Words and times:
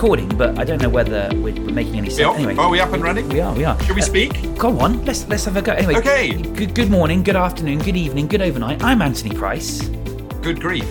recording, 0.00 0.28
but 0.38 0.58
I 0.58 0.64
don't 0.64 0.80
know 0.80 0.88
whether 0.88 1.28
we're, 1.34 1.52
we're 1.52 1.74
making 1.74 1.96
any 1.96 2.08
sense. 2.08 2.26
are, 2.26 2.34
Anyway, 2.34 2.56
are 2.56 2.70
we 2.70 2.80
up 2.80 2.94
and 2.94 3.02
running? 3.02 3.28
we 3.28 3.38
are. 3.38 3.54
We 3.54 3.66
are. 3.66 3.78
Should 3.82 3.96
we 3.96 4.00
Uh, 4.00 4.06
speak? 4.06 4.56
Go 4.56 4.80
on. 4.80 5.04
Let's 5.04 5.28
let's 5.28 5.44
have 5.44 5.58
a 5.58 5.60
go. 5.62 5.72
Anyway. 5.72 5.96
Okay. 5.96 6.32
Good, 6.40 6.74
good 6.74 6.90
morning. 6.90 7.22
Good 7.22 7.36
afternoon. 7.36 7.80
Good 7.80 7.98
evening. 7.98 8.26
Good 8.26 8.40
overnight. 8.40 8.82
I'm 8.82 9.02
Anthony 9.02 9.36
Price. 9.36 9.82
Good 10.40 10.58
grief. 10.58 10.88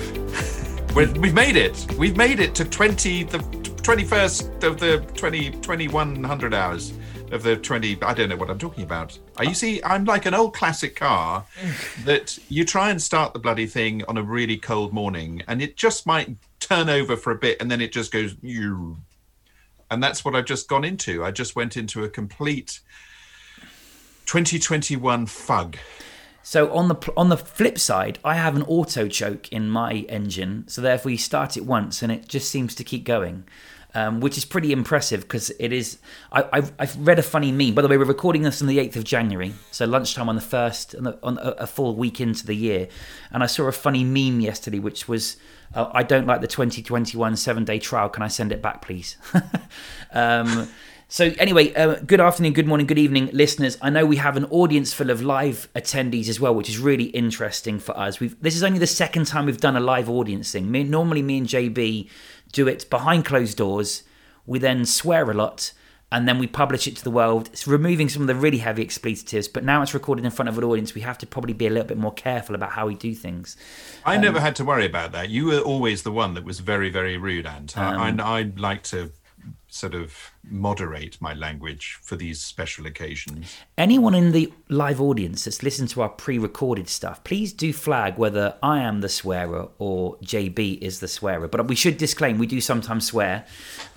We've, 0.95 1.17
we've 1.17 1.33
made 1.33 1.55
it. 1.55 1.87
We've 1.97 2.15
made 2.15 2.39
it 2.39 2.53
to 2.53 2.65
20, 2.65 3.23
the 3.23 3.39
21st 3.39 4.63
of 4.63 4.79
the 4.79 4.99
20, 5.17 5.51
2100 5.53 6.53
hours 6.53 6.93
of 7.31 7.41
the 7.41 7.55
20. 7.57 7.97
I 8.03 8.13
don't 8.13 8.29
know 8.29 8.35
what 8.35 8.51
I'm 8.51 8.59
talking 8.59 8.83
about. 8.83 9.17
Uh, 9.39 9.43
You 9.43 9.55
see, 9.55 9.81
I'm 9.83 10.05
like 10.05 10.27
an 10.27 10.35
old 10.35 10.53
classic 10.53 10.95
car 10.95 11.45
that 12.05 12.37
you 12.47 12.63
try 12.63 12.91
and 12.91 13.01
start 13.01 13.33
the 13.33 13.39
bloody 13.39 13.65
thing 13.65 14.03
on 14.07 14.17
a 14.17 14.23
really 14.23 14.57
cold 14.57 14.93
morning 14.93 15.41
and 15.47 15.63
it 15.63 15.77
just 15.77 16.05
might 16.05 16.29
turn 16.59 16.89
over 16.89 17.15
for 17.15 17.31
a 17.31 17.37
bit 17.37 17.61
and 17.61 17.69
then 17.69 17.81
it 17.81 17.91
just 17.91 18.11
goes, 18.11 18.35
you. 18.41 18.97
And 19.91 20.03
that's 20.03 20.23
what 20.23 20.35
I've 20.35 20.45
just 20.45 20.67
gone 20.67 20.83
into. 20.83 21.23
I 21.23 21.31
just 21.31 21.55
went 21.55 21.75
into 21.75 22.03
a 22.03 22.09
complete 22.09 22.81
2021 24.25 25.25
fug. 25.25 25.77
So 26.43 26.71
on 26.73 26.87
the 26.87 27.13
on 27.17 27.29
the 27.29 27.37
flip 27.37 27.77
side, 27.77 28.17
I 28.23 28.35
have 28.35 28.55
an 28.55 28.63
auto 28.63 29.07
choke 29.07 29.51
in 29.51 29.69
my 29.69 30.05
engine, 30.09 30.65
so 30.67 30.81
therefore 30.81 31.11
you 31.11 31.17
start 31.17 31.57
it 31.57 31.65
once 31.65 32.01
and 32.01 32.11
it 32.11 32.27
just 32.27 32.49
seems 32.49 32.73
to 32.75 32.83
keep 32.83 33.03
going, 33.03 33.43
um, 33.93 34.19
which 34.19 34.37
is 34.37 34.45
pretty 34.45 34.71
impressive 34.71 35.21
because 35.21 35.51
it 35.59 35.71
is. 35.73 35.99
I, 36.31 36.45
I've, 36.51 36.73
I've 36.79 36.97
read 37.07 37.19
a 37.19 37.23
funny 37.23 37.51
meme. 37.51 37.75
By 37.75 37.81
the 37.81 37.87
way, 37.87 37.97
we're 37.97 38.05
recording 38.05 38.43
this 38.43 38.61
on 38.61 38.67
the 38.67 38.79
eighth 38.79 38.95
of 38.95 39.03
January, 39.03 39.53
so 39.71 39.85
lunchtime 39.85 40.29
on 40.29 40.35
the 40.35 40.41
first, 40.41 40.95
on, 40.95 41.03
the, 41.03 41.19
on 41.21 41.37
a, 41.37 41.49
a 41.51 41.67
full 41.67 41.95
week 41.95 42.19
into 42.19 42.45
the 42.45 42.55
year, 42.55 42.87
and 43.31 43.43
I 43.43 43.45
saw 43.45 43.65
a 43.65 43.71
funny 43.71 44.03
meme 44.03 44.39
yesterday, 44.39 44.79
which 44.79 45.07
was. 45.07 45.37
Uh, 45.73 45.89
I 45.91 46.03
don't 46.03 46.25
like 46.25 46.41
the 46.41 46.47
2021 46.47 47.35
seven 47.35 47.65
day 47.65 47.79
trial. 47.79 48.09
Can 48.09 48.23
I 48.23 48.27
send 48.27 48.51
it 48.51 48.61
back, 48.61 48.81
please? 48.81 49.17
um, 50.11 50.69
so 51.11 51.33
anyway, 51.39 51.73
uh, 51.73 51.95
good 52.05 52.21
afternoon, 52.21 52.53
good 52.53 52.67
morning, 52.67 52.85
good 52.85 52.99
evening, 52.99 53.31
listeners. 53.33 53.79
I 53.81 53.89
know 53.89 54.05
we 54.05 54.17
have 54.17 54.37
an 54.37 54.45
audience 54.45 54.93
full 54.93 55.09
of 55.09 55.23
live 55.23 55.67
attendees 55.73 56.29
as 56.29 56.39
well, 56.39 56.53
which 56.53 56.69
is 56.69 56.77
really 56.77 57.05
interesting 57.05 57.79
for 57.79 57.97
us. 57.97 58.19
We've 58.19 58.39
this 58.41 58.55
is 58.55 58.61
only 58.61 58.77
the 58.77 58.85
second 58.87 59.25
time 59.25 59.47
we've 59.47 59.59
done 59.59 59.75
a 59.75 59.79
live 59.79 60.07
audience 60.07 60.51
thing. 60.51 60.71
Me, 60.71 60.83
normally, 60.83 61.23
me 61.23 61.39
and 61.39 61.47
JB 61.47 62.09
do 62.51 62.67
it 62.67 62.87
behind 62.89 63.25
closed 63.25 63.57
doors. 63.57 64.03
We 64.45 64.59
then 64.59 64.85
swear 64.85 65.29
a 65.29 65.33
lot, 65.33 65.71
and 66.11 66.27
then 66.27 66.39
we 66.39 66.47
publish 66.47 66.87
it 66.87 66.95
to 66.97 67.03
the 67.03 67.11
world. 67.11 67.49
It's 67.53 67.67
removing 67.67 68.09
some 68.09 68.23
of 68.23 68.27
the 68.27 68.35
really 68.35 68.57
heavy 68.57 68.81
expletives, 68.81 69.47
but 69.47 69.63
now 69.63 69.81
it's 69.81 69.93
recorded 69.93 70.25
in 70.25 70.31
front 70.31 70.49
of 70.49 70.57
an 70.57 70.63
audience. 70.63 70.95
We 70.95 71.01
have 71.01 71.17
to 71.19 71.27
probably 71.27 71.53
be 71.53 71.67
a 71.67 71.69
little 71.69 71.87
bit 71.87 71.97
more 71.97 72.13
careful 72.13 72.55
about 72.55 72.71
how 72.71 72.87
we 72.87 72.95
do 72.95 73.13
things. 73.13 73.55
I 74.05 74.15
Um, 74.15 74.21
never 74.21 74.39
had 74.39 74.55
to 74.57 74.65
worry 74.65 74.85
about 74.85 75.11
that. 75.11 75.29
You 75.29 75.45
were 75.45 75.59
always 75.59 76.03
the 76.03 76.11
one 76.11 76.33
that 76.33 76.43
was 76.43 76.59
very, 76.59 76.89
very 76.89 77.17
rude, 77.17 77.45
Ant. 77.45 77.77
Um, 77.77 78.19
I, 78.19 78.23
I, 78.23 78.39
I 78.39 78.51
like 78.57 78.83
to 78.83 79.11
sort 79.67 79.93
of 79.93 80.31
moderate 80.43 81.21
my 81.21 81.33
language 81.33 81.99
for 82.01 82.15
these 82.15 82.41
special 82.41 82.85
occasions. 82.85 83.57
Anyone 83.77 84.15
in 84.15 84.31
the 84.31 84.51
live 84.67 85.01
audience 85.01 85.45
that's 85.45 85.63
listened 85.63 85.89
to 85.89 86.01
our 86.01 86.09
pre-recorded 86.09 86.87
stuff, 86.89 87.23
please 87.23 87.53
do 87.53 87.73
flag 87.73 88.17
whether 88.17 88.55
I 88.63 88.79
am 88.79 89.01
the 89.01 89.09
swearer 89.09 89.69
or 89.77 90.17
JB 90.17 90.81
is 90.81 90.99
the 90.99 91.07
swearer. 91.07 91.47
But 91.47 91.67
we 91.67 91.75
should 91.75 91.97
disclaim 91.97 92.37
we 92.37 92.47
do 92.47 92.61
sometimes 92.61 93.05
swear, 93.05 93.45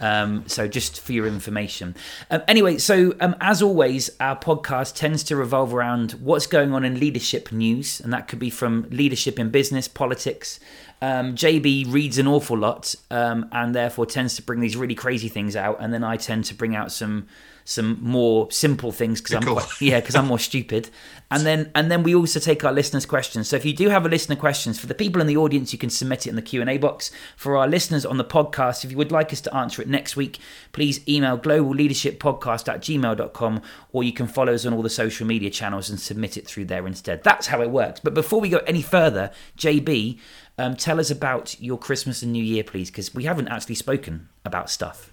um, 0.01 0.45
so 0.47 0.69
just 0.69 1.01
for 1.01 1.13
your 1.13 1.27
information. 1.27 1.95
Um, 2.31 2.43
anyway, 2.49 2.79
so 2.79 3.15
um, 3.21 3.37
as 3.41 3.63
always, 3.63 4.11
our 4.21 4.37
podcast 4.37 4.95
tends 4.95 5.23
to 5.25 5.37
revolve 5.37 5.75
around 5.75 6.13
what's 6.13 6.47
going 6.47 6.73
on 6.73 6.85
in 6.85 6.99
leadership 6.99 7.53
news, 7.53 8.01
and 8.01 8.13
that 8.13 8.29
could 8.29 8.39
be 8.39 8.51
from 8.51 8.87
leadership 8.91 9.39
in 9.39 9.51
business, 9.51 9.89
politics. 9.89 10.61
Um, 11.03 11.35
JB 11.35 11.93
reads 11.93 12.19
an 12.19 12.29
awful 12.29 12.57
lot, 12.57 12.95
um, 13.11 13.49
and 13.51 13.75
therefore 13.75 14.07
tends 14.07 14.37
to 14.37 14.43
bring 14.43 14.61
these 14.61 14.77
really 14.77 14.95
crazy 14.95 15.29
things 15.29 15.57
out, 15.57 15.79
and 15.81 15.93
then 15.93 16.05
I 16.05 16.17
tend 16.17 16.42
to 16.45 16.55
bring 16.55 16.75
out 16.77 16.93
some 16.93 17.27
some 17.65 17.97
more 18.03 18.51
simple 18.51 18.91
things 18.91 19.21
because 19.21 19.37
I'm 19.37 19.43
quite, 19.43 19.81
yeah 19.81 20.01
because 20.01 20.17
I'm 20.17 20.27
more 20.27 20.39
stupid, 20.51 20.91
and 21.31 21.47
then 21.47 21.71
and 21.75 21.91
then 21.91 22.03
we 22.03 22.15
also 22.15 22.41
take 22.41 22.65
our 22.65 22.73
listeners' 22.73 23.07
questions. 23.07 23.49
So 23.49 23.57
if 23.57 23.65
you 23.65 23.73
do 23.73 23.89
have 23.89 24.05
a 24.05 24.09
listener 24.09 24.37
questions 24.37 24.79
for 24.79 24.87
the 24.87 24.95
people 24.95 25.21
in 25.21 25.27
the 25.27 25.37
audience, 25.37 25.73
you 25.73 25.79
can 25.79 25.91
submit 25.91 26.27
it 26.27 26.31
in 26.31 26.37
the 26.37 26.43
Q 26.43 26.61
and 26.61 26.69
A 26.71 26.79
box. 26.79 27.11
For 27.37 27.57
our 27.57 27.69
listeners 27.69 28.05
on 28.05 28.19
the 28.19 28.25
podcast, 28.25 28.85
if 28.85 28.91
you 28.91 28.97
would 28.97 29.13
like 29.13 29.33
us 29.33 29.41
to 29.43 29.55
answer 29.55 29.81
it 29.81 29.89
next 29.89 30.17
week, 30.17 30.39
please 30.73 31.07
email 31.09 31.39
globalleadershippodcast 31.39 32.69
at 32.69 32.81
gmail.com 32.81 33.63
or 33.93 34.03
you 34.03 34.13
can 34.13 34.27
follow 34.27 34.55
us 34.55 34.67
on 34.67 34.75
all 34.75 34.83
the 34.83 34.91
social 34.91 35.27
media 35.27 35.51
channels 35.51 35.89
and 35.89 36.01
submit 36.01 36.37
it 36.37 36.47
through 36.47 36.65
there 36.65 36.87
instead. 36.87 37.23
That's 37.23 37.47
how 37.47 37.63
it 37.63 37.71
works. 37.71 38.01
But 38.01 38.15
before 38.15 38.41
we 38.41 38.49
go 38.49 38.59
any 38.67 38.83
further, 38.83 39.31
JB, 39.57 40.19
um, 40.59 40.77
tell 40.77 41.01
us 41.01 41.11
about 41.11 41.61
your 41.61 41.79
Christmas 41.79 42.23
and 42.23 42.33
New 42.33 42.45
Year, 42.45 42.65
please, 42.65 42.91
because 42.91 43.15
we 43.15 43.25
haven't 43.25 43.49
actually 43.49 43.77
spoken 43.77 44.29
about 44.45 44.69
stuff. 44.69 45.12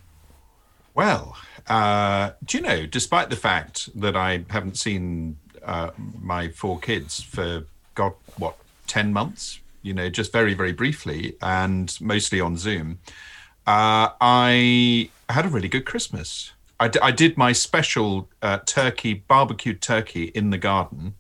Well, 1.00 1.38
uh, 1.68 2.32
do 2.44 2.58
you 2.58 2.62
know, 2.62 2.86
despite 2.86 3.30
the 3.30 3.38
fact 3.38 3.88
that 4.02 4.18
I 4.18 4.44
haven't 4.50 4.78
seen 4.78 5.38
uh, 5.64 5.92
my 6.22 6.50
four 6.50 6.78
kids 6.78 7.24
for, 7.24 7.64
God, 7.96 8.16
what, 8.36 8.58
10 8.88 9.14
months? 9.14 9.62
You 9.82 9.94
know, 9.94 10.10
just 10.10 10.34
very, 10.34 10.54
very 10.54 10.74
briefly 10.74 11.38
and 11.42 11.98
mostly 12.02 12.42
on 12.42 12.58
Zoom, 12.58 13.00
uh, 13.66 14.10
I 14.20 15.10
had 15.30 15.46
a 15.46 15.48
really 15.48 15.70
good 15.70 15.86
Christmas. 15.86 16.52
I, 16.82 16.90
d- 16.90 17.00
I 17.02 17.12
did 17.12 17.38
my 17.38 17.54
special 17.54 18.28
uh, 18.42 18.58
turkey, 18.66 19.14
barbecued 19.14 19.82
turkey 19.82 20.26
in 20.26 20.50
the 20.50 20.58
garden. 20.58 21.14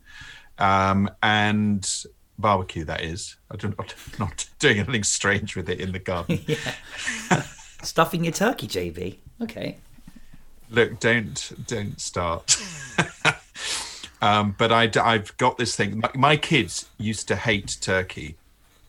Um, 0.58 1.10
and 1.24 1.90
barbecue, 2.38 2.84
that 2.84 3.00
is. 3.02 3.38
I 3.50 3.56
don't, 3.56 3.76
I'm 3.80 3.88
not 4.20 4.46
doing 4.60 4.80
anything 4.80 5.06
strange 5.06 5.56
with 5.56 5.70
it 5.70 5.80
in 5.80 5.94
the 5.94 6.00
garden. 6.00 6.42
Stuffing 7.82 8.26
your 8.26 8.34
turkey, 8.34 8.68
JB. 8.68 9.20
Okay. 9.42 9.78
look 10.70 11.00
don't 11.00 11.52
don't 11.68 12.00
start. 12.00 12.58
Um 14.22 14.56
but 14.58 14.72
i 14.72 14.90
i've 15.02 15.36
got 15.38 15.58
this 15.58 15.76
thing. 15.76 16.00
My, 16.00 16.12
my 16.14 16.38
kids 16.38 16.90
used 16.98 17.28
to 17.30 17.36
hate 17.36 17.78
turkey. 17.82 18.36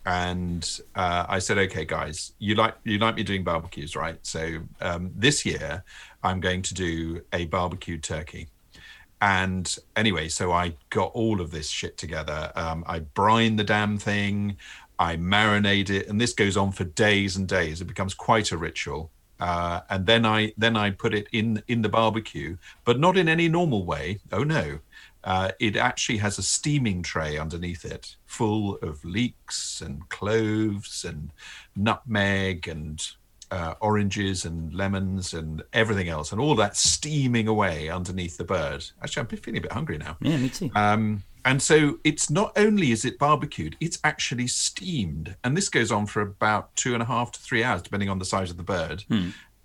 And 0.07 0.69
uh, 0.97 1.27
i 1.29 1.39
said 1.39 1.59
okay 1.59 1.85
guys 1.85 2.33
you 2.39 2.55
like 2.55 2.75
you 2.85 2.99
like 2.99 3.15
me 3.17 3.23
doing 3.23 3.45
barbecues 3.45 3.95
right? 3.95 4.19
So 4.23 4.59
um, 4.81 5.13
this 5.15 5.45
year 5.45 5.85
i'm 6.23 6.41
going 6.41 6.63
to 6.63 6.75
do 6.75 7.23
a 7.33 7.45
barbecued 7.47 8.03
turkey. 8.03 8.49
And 9.21 9.77
anyway 9.95 10.29
so 10.29 10.53
i 10.53 10.75
got 10.89 11.13
all 11.13 11.41
of 11.41 11.51
this 11.51 11.69
shit 11.69 11.97
together. 11.97 12.51
Um, 12.57 12.83
i 12.87 13.01
brine 13.01 13.57
the 13.57 13.65
damn 13.65 13.99
thing. 13.99 14.57
I 14.99 15.17
marinate 15.17 15.91
it. 15.91 16.09
And 16.09 16.21
this 16.21 16.35
goes 16.35 16.57
on 16.57 16.73
for 16.73 16.85
days 16.85 17.37
and 17.37 17.49
days. 17.49 17.81
It 17.81 17.87
becomes 17.87 18.15
quite 18.15 18.53
a 18.53 18.59
ritual 18.59 19.11
uh, 19.41 19.81
and 19.91 20.07
then 20.07 20.25
i 20.25 20.53
then 20.57 20.77
i 20.77 20.91
put 20.91 21.15
it 21.15 21.27
in 21.33 21.63
in 21.69 21.83
the 21.83 21.89
barbecue 21.89 22.57
but 22.85 22.99
not 22.99 23.17
in 23.17 23.29
any 23.29 23.49
normal 23.49 23.85
way 23.85 24.19
oh 24.33 24.45
no 24.45 24.79
uh, 25.23 25.51
it 25.61 25.77
actually 25.77 26.17
has 26.17 26.39
a 26.39 26.43
steaming 26.43 27.03
tray 27.03 27.37
underneath 27.37 27.85
it 27.85 28.17
full 28.25 28.77
of 28.77 29.05
leeks 29.05 29.83
and 29.83 30.09
cloves 30.09 31.05
and 31.05 31.31
nutmeg 31.77 32.67
and 32.67 33.13
uh, 33.51 33.75
oranges 33.81 34.45
and 34.45 34.73
lemons 34.73 35.35
and 35.35 35.63
everything 35.73 36.09
else, 36.09 36.33
and 36.33 36.41
all 36.41 36.55
that 36.55 36.77
steaming 36.77 37.49
away 37.49 37.89
underneath 37.89 38.37
the 38.37 38.45
bird. 38.45 38.85
Actually, 39.03 39.21
I'm 39.23 39.27
feeling 39.39 39.59
a 39.59 39.63
bit 39.63 39.73
hungry 39.73 39.99
now. 39.99 40.17
Yeah, 40.21 40.37
me 40.37 40.49
too. 40.49 40.71
Um, 40.75 41.23
and 41.45 41.63
so 41.63 41.99
it's 42.05 42.31
not 42.31 42.53
only 42.57 42.91
is 42.93 43.05
it 43.05 43.19
barbecued, 43.19 43.77
it's 43.81 43.99
actually 44.05 44.47
steamed, 44.47 45.37
and 45.45 45.57
this 45.57 45.69
goes 45.69 45.91
on 45.91 46.07
for 46.07 46.21
about 46.23 46.75
two 46.77 46.95
and 46.95 47.03
a 47.03 47.07
half 47.07 47.33
to 47.33 47.41
three 47.41 47.63
hours, 47.65 47.83
depending 47.83 48.09
on 48.09 48.19
the 48.19 48.25
size 48.25 48.51
of 48.51 48.57
the 48.57 48.63
bird. 48.63 49.05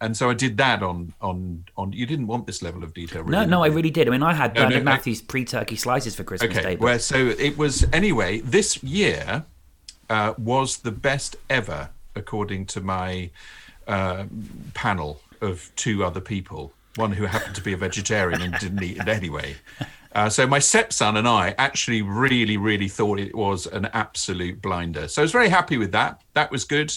And 0.01 0.15
so 0.15 0.29
I 0.29 0.33
did 0.33 0.57
that 0.57 0.83
on 0.83 1.13
on 1.21 1.63
on. 1.77 1.93
You 1.93 2.05
didn't 2.05 2.27
want 2.27 2.45
this 2.47 2.61
level 2.61 2.83
of 2.83 2.93
detail, 2.93 3.23
really. 3.23 3.31
no, 3.31 3.45
no, 3.45 3.63
I 3.63 3.67
really 3.67 3.89
did. 3.89 4.07
I 4.07 4.11
mean, 4.11 4.23
I 4.23 4.33
had 4.33 4.53
No, 4.53 4.63
no, 4.63 4.67
Bernard 4.67 4.83
no. 4.83 4.91
Matthews 4.91 5.21
pre-turkey 5.21 5.77
slices 5.77 6.15
for 6.15 6.23
Christmas 6.25 6.53
Day. 6.53 6.59
Okay, 6.59 6.75
well, 6.75 6.99
so 6.99 7.27
it 7.27 7.57
was 7.57 7.85
anyway. 7.93 8.41
This 8.41 8.83
year 8.83 9.45
uh, 10.09 10.33
was 10.37 10.77
the 10.79 10.91
best 10.91 11.37
ever, 11.49 11.89
according 12.13 12.65
to 12.67 12.81
my 12.81 13.29
uh, 13.87 14.25
panel 14.73 15.21
of 15.41 15.71
two 15.77 16.03
other 16.03 16.21
people. 16.21 16.73
One 16.97 17.11
who 17.13 17.25
happened 17.25 17.55
to 17.55 17.61
be 17.61 17.73
a 17.73 17.77
vegetarian 17.77 18.41
and 18.41 18.53
didn't 18.59 18.83
eat 18.83 18.97
it 18.97 19.07
anyway. 19.07 19.55
Uh, 20.15 20.29
so 20.29 20.47
my 20.47 20.59
stepson 20.59 21.17
and 21.17 21.27
I 21.27 21.53
actually 21.57 22.01
really, 22.01 22.55
really 22.55 22.87
thought 22.87 23.19
it 23.19 23.35
was 23.35 23.67
an 23.67 23.89
absolute 23.91 24.61
blinder. 24.61 25.09
So 25.09 25.21
I 25.21 25.23
was 25.23 25.33
very 25.33 25.49
happy 25.49 25.77
with 25.77 25.91
that. 25.91 26.21
That 26.33 26.51
was 26.51 26.63
good. 26.63 26.93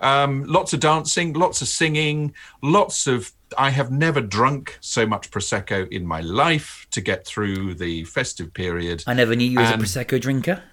Um, 0.00 0.42
lots 0.44 0.72
of 0.72 0.80
dancing, 0.80 1.32
lots 1.32 1.62
of 1.62 1.68
singing, 1.68 2.34
lots 2.62 3.06
of. 3.06 3.30
I 3.56 3.70
have 3.70 3.92
never 3.92 4.20
drunk 4.20 4.76
so 4.80 5.06
much 5.06 5.30
prosecco 5.30 5.88
in 5.92 6.04
my 6.04 6.20
life 6.20 6.88
to 6.90 7.00
get 7.00 7.24
through 7.24 7.74
the 7.74 8.02
festive 8.04 8.52
period. 8.52 9.04
I 9.06 9.14
never 9.14 9.36
knew 9.36 9.48
you 9.48 9.60
as 9.60 9.70
a 9.70 9.78
prosecco 9.78 10.20
drinker. 10.20 10.64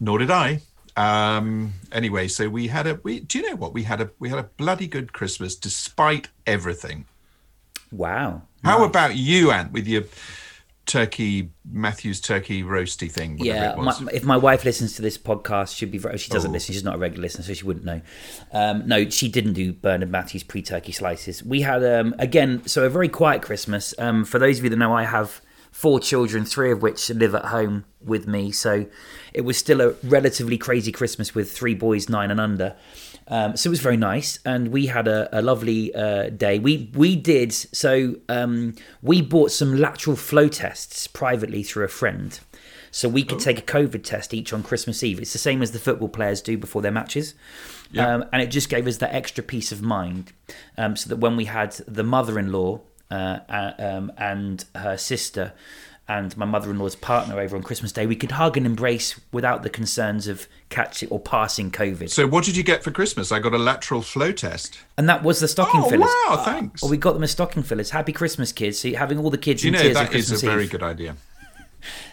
Nor 0.00 0.18
did 0.18 0.30
I. 0.30 0.62
Um, 0.96 1.74
anyway, 1.92 2.28
so 2.28 2.48
we 2.48 2.68
had 2.68 2.86
a. 2.86 2.98
We, 3.02 3.20
do 3.20 3.38
you 3.38 3.50
know 3.50 3.56
what 3.56 3.74
we 3.74 3.82
had 3.82 4.00
a? 4.00 4.10
We 4.18 4.30
had 4.30 4.38
a 4.38 4.44
bloody 4.44 4.86
good 4.86 5.12
Christmas 5.12 5.54
despite 5.56 6.28
everything. 6.46 7.04
Wow. 7.92 8.42
How 8.64 8.78
Nice. 8.78 8.88
about 8.88 9.16
you, 9.16 9.50
Ant, 9.50 9.72
with 9.72 9.86
your 9.86 10.04
turkey 10.92 11.50
Matthews 11.64 12.20
turkey 12.20 12.62
roasty 12.62 13.10
thing. 13.10 13.38
Yeah, 13.38 13.74
my, 13.76 13.96
if 14.12 14.24
my 14.24 14.36
wife 14.36 14.66
listens 14.66 14.94
to 14.96 15.02
this 15.02 15.16
podcast, 15.16 15.74
she'd 15.74 15.90
be. 15.90 15.98
She 16.18 16.28
doesn't 16.28 16.50
oh. 16.50 16.52
listen. 16.52 16.74
She's 16.74 16.84
not 16.84 16.96
a 16.96 16.98
regular 16.98 17.22
listener, 17.22 17.44
so 17.44 17.54
she 17.54 17.64
wouldn't 17.64 17.86
know. 17.86 18.02
Um, 18.52 18.86
no, 18.86 19.08
she 19.08 19.28
didn't 19.30 19.54
do 19.54 19.72
Bernard 19.72 20.10
Matthews 20.10 20.42
pre-turkey 20.42 20.92
slices. 20.92 21.42
We 21.42 21.62
had 21.62 21.82
um, 21.82 22.14
again, 22.18 22.66
so 22.66 22.84
a 22.84 22.90
very 22.90 23.08
quiet 23.08 23.40
Christmas. 23.40 23.94
Um, 23.98 24.26
for 24.26 24.38
those 24.38 24.58
of 24.58 24.64
you 24.64 24.70
that 24.70 24.76
know, 24.76 24.92
I 24.92 25.04
have 25.04 25.40
four 25.70 25.98
children, 25.98 26.44
three 26.44 26.70
of 26.70 26.82
which 26.82 27.08
live 27.08 27.34
at 27.34 27.46
home 27.46 27.86
with 28.04 28.28
me. 28.28 28.52
So 28.52 28.84
it 29.32 29.40
was 29.40 29.56
still 29.56 29.80
a 29.80 29.94
relatively 30.02 30.58
crazy 30.58 30.92
Christmas 30.92 31.34
with 31.34 31.50
three 31.50 31.74
boys, 31.74 32.10
nine 32.10 32.30
and 32.30 32.38
under. 32.38 32.76
Um, 33.32 33.56
so 33.56 33.68
it 33.68 33.72
was 33.72 33.80
very 33.80 33.96
nice, 33.96 34.38
and 34.44 34.68
we 34.68 34.88
had 34.88 35.08
a, 35.08 35.26
a 35.32 35.40
lovely 35.40 35.94
uh, 35.94 36.28
day. 36.28 36.58
We 36.58 36.90
we 36.94 37.16
did 37.16 37.50
so. 37.50 38.16
Um, 38.28 38.74
we 39.00 39.22
bought 39.22 39.50
some 39.50 39.74
lateral 39.74 40.16
flow 40.16 40.48
tests 40.48 41.06
privately 41.06 41.62
through 41.62 41.84
a 41.86 41.88
friend, 41.88 42.38
so 42.90 43.08
we 43.08 43.24
could 43.24 43.38
oh. 43.38 43.40
take 43.40 43.58
a 43.58 43.62
COVID 43.62 44.04
test 44.04 44.34
each 44.34 44.52
on 44.52 44.62
Christmas 44.62 45.02
Eve. 45.02 45.18
It's 45.18 45.32
the 45.32 45.38
same 45.38 45.62
as 45.62 45.70
the 45.70 45.78
football 45.78 46.10
players 46.10 46.42
do 46.42 46.58
before 46.58 46.82
their 46.82 46.92
matches, 46.92 47.34
yeah. 47.90 48.16
um, 48.16 48.24
and 48.34 48.42
it 48.42 48.48
just 48.48 48.68
gave 48.68 48.86
us 48.86 48.98
that 48.98 49.14
extra 49.14 49.42
peace 49.42 49.72
of 49.72 49.80
mind, 49.80 50.34
um, 50.76 50.94
so 50.94 51.08
that 51.08 51.16
when 51.16 51.34
we 51.34 51.46
had 51.46 51.72
the 51.88 52.04
mother-in-law 52.04 52.80
uh, 53.10 53.38
uh, 53.48 53.72
um, 53.78 54.12
and 54.18 54.66
her 54.74 54.98
sister 54.98 55.54
and 56.08 56.36
my 56.36 56.44
mother-in-law's 56.44 56.96
partner 56.96 57.38
over 57.38 57.56
on 57.56 57.62
Christmas 57.62 57.92
Day, 57.92 58.06
we 58.06 58.16
could 58.16 58.32
hug 58.32 58.56
and 58.56 58.66
embrace 58.66 59.18
without 59.30 59.62
the 59.62 59.70
concerns 59.70 60.26
of 60.26 60.48
catching 60.68 61.08
or 61.10 61.20
passing 61.20 61.70
COVID. 61.70 62.10
So, 62.10 62.26
what 62.26 62.44
did 62.44 62.56
you 62.56 62.62
get 62.62 62.82
for 62.82 62.90
Christmas? 62.90 63.30
I 63.30 63.38
got 63.38 63.54
a 63.54 63.58
lateral 63.58 64.02
flow 64.02 64.32
test, 64.32 64.78
and 64.98 65.08
that 65.08 65.22
was 65.22 65.40
the 65.40 65.48
stocking 65.48 65.82
oh, 65.84 65.88
fillers. 65.88 66.10
Wow, 66.28 66.42
thanks. 66.44 66.82
Well, 66.82 66.90
we 66.90 66.96
got 66.96 67.14
them 67.14 67.22
as 67.22 67.30
stocking 67.30 67.62
fillers. 67.62 67.90
Happy 67.90 68.12
Christmas, 68.12 68.52
kids! 68.52 68.80
So, 68.80 68.92
having 68.94 69.18
all 69.18 69.30
the 69.30 69.38
kids 69.38 69.62
you 69.62 69.68
in 69.68 69.74
know, 69.74 69.82
tears 69.82 69.94
that 69.94 70.10
Christmas 70.10 70.42
a 70.42 70.46
very 70.46 70.64
Eve. 70.64 70.70
good 70.70 70.82
idea. 70.82 71.16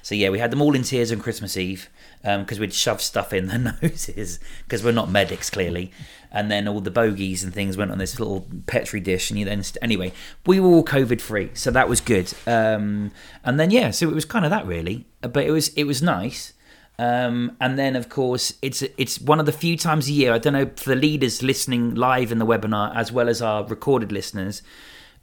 So 0.02 0.16
yeah, 0.16 0.30
we 0.30 0.40
had 0.40 0.52
them 0.52 0.62
all 0.62 0.76
in 0.76 0.84
tears 0.84 1.12
on 1.12 1.20
Christmas 1.20 1.58
Eve 1.58 1.90
because 2.22 2.58
um, 2.58 2.62
we'd 2.62 2.74
shove 2.74 3.02
stuff 3.02 3.32
in 3.32 3.48
their 3.48 3.60
noses 3.82 4.40
because 4.64 4.84
we're 4.84 4.92
not 4.92 5.10
medics 5.10 5.50
clearly, 5.50 5.92
and 6.32 6.52
then 6.52 6.68
all 6.68 6.82
the 6.82 6.92
bogies 6.92 7.44
and 7.44 7.54
things 7.54 7.78
went 7.78 7.92
on 7.92 7.98
this 7.98 8.20
little 8.20 8.48
petri 8.68 9.00
dish, 9.00 9.30
and 9.30 9.40
you 9.40 9.46
then 9.46 9.64
st- 9.64 9.82
anyway 9.82 10.12
we 10.46 10.60
were 10.60 10.70
all 10.70 10.84
COVID 10.84 11.22
free, 11.22 11.52
so 11.54 11.72
that 11.72 11.88
was 11.88 12.02
good. 12.02 12.34
Um, 12.46 13.12
and 13.44 13.60
then 13.60 13.72
yeah, 13.72 13.92
so 13.92 14.10
it 14.10 14.16
was 14.16 14.26
kind 14.26 14.46
of 14.46 14.52
that 14.52 14.66
really, 14.66 15.06
but 15.22 15.46
it 15.46 15.52
was 15.52 15.70
it 15.70 15.86
was 15.86 16.02
nice. 16.02 16.54
Um, 16.98 17.56
and 17.62 17.80
then 17.80 17.96
of 17.96 18.10
course 18.10 18.54
it's 18.62 18.82
it's 18.82 19.22
one 19.22 19.40
of 19.40 19.46
the 19.46 19.54
few 19.54 19.78
times 19.78 20.10
a 20.10 20.12
year. 20.12 20.34
I 20.34 20.38
don't 20.38 20.54
know 20.54 20.70
for 20.76 20.90
the 20.90 20.98
leaders 20.98 21.42
listening 21.42 21.96
live 21.96 22.30
in 22.30 22.40
the 22.40 22.46
webinar 22.46 22.94
as 22.94 23.10
well 23.10 23.30
as 23.30 23.42
our 23.42 23.66
recorded 23.66 24.12
listeners. 24.12 24.62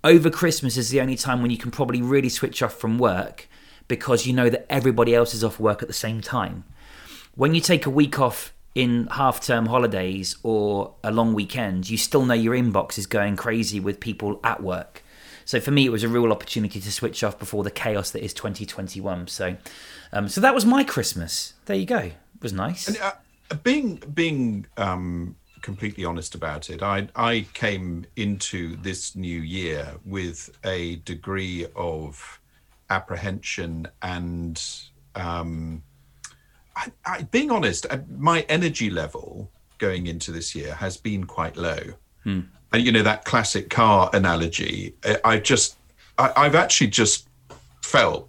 Over 0.03 0.31
Christmas 0.31 0.79
is 0.79 0.89
the 0.89 1.01
only 1.03 1.17
time 1.17 1.43
when 1.43 1.51
you 1.51 1.59
can 1.59 1.71
probably 1.71 2.01
really 2.01 2.29
switch 2.31 2.63
off 2.63 2.75
from 2.75 2.97
work 2.97 3.49
because 3.89 4.27
you 4.27 4.33
know 4.33 4.49
that 4.49 4.67
everybody 4.71 5.15
else 5.15 5.35
is 5.35 5.45
off 5.45 5.61
work 5.61 5.83
at 5.83 5.89
the 5.89 5.95
same 5.95 6.21
time. 6.21 6.65
When 7.35 7.55
you 7.55 7.61
take 7.61 7.87
a 7.87 7.91
week 7.91 8.19
off 8.19 8.53
in 8.75 9.07
half 9.09 9.41
term 9.41 9.67
holidays 9.67 10.37
or 10.43 10.95
a 11.03 11.11
long 11.11 11.35
weekend, 11.35 11.89
you 11.89 11.97
still 11.97 12.25
know 12.25 12.35
your 12.35 12.55
inbox 12.55 12.99
is 12.99 13.07
going 13.07 13.37
crazy 13.37 13.81
with 13.81 14.01
people 14.01 14.41
at 14.45 14.63
work. 14.63 15.03
So 15.47 15.61
for 15.61 15.71
me, 15.71 15.87
it 15.87 15.91
was 15.91 16.03
a 16.03 16.09
real 16.09 16.33
opportunity 16.33 16.81
to 16.81 16.93
switch 16.93 17.23
off 17.23 17.39
before 17.39 17.63
the 17.63 17.71
chaos 17.71 18.11
that 18.11 18.23
is 18.25 18.35
2021. 18.35 19.29
So, 19.29 19.57
um, 20.13 20.29
so 20.29 20.41
that 20.41 20.55
was 20.55 20.67
my 20.67 20.83
Christmas. 20.83 21.55
There 21.67 21.77
you 21.77 21.87
go. 21.87 21.99
It 21.99 22.43
was 22.43 22.53
nice. 22.53 22.89
And, 22.89 22.99
uh, 22.99 23.13
being 23.63 24.03
being 24.13 24.67
um, 24.77 25.37
completely 25.63 26.05
honest 26.05 26.35
about 26.35 26.69
it, 26.69 26.83
I 26.83 27.09
I 27.15 27.47
came 27.55 28.07
into 28.17 28.77
this 28.77 29.15
new 29.15 29.41
year 29.41 29.95
with 30.05 30.51
a 30.65 30.97
degree 30.97 31.67
of 31.77 32.41
apprehension 32.91 33.89
and 34.03 34.63
um, 35.15 35.83
I, 36.77 36.93
I, 37.05 37.23
being 37.23 37.51
honest, 37.51 37.87
uh, 37.91 37.99
my 38.17 38.41
energy 38.49 38.91
level 38.91 39.51
going 39.79 40.07
into 40.07 40.31
this 40.31 40.55
year 40.55 40.75
has 40.75 40.97
been 40.97 41.25
quite 41.25 41.57
low. 41.57 41.81
Hmm. 42.25 42.41
And 42.73 42.85
you 42.85 42.93
know 42.93 43.03
that 43.03 43.25
classic 43.25 43.71
car 43.71 44.11
analogy. 44.13 44.95
I, 45.05 45.19
I 45.25 45.39
just, 45.39 45.77
I, 46.19 46.33
I've 46.37 46.55
actually 46.55 46.89
just 46.89 47.29
felt 47.83 48.29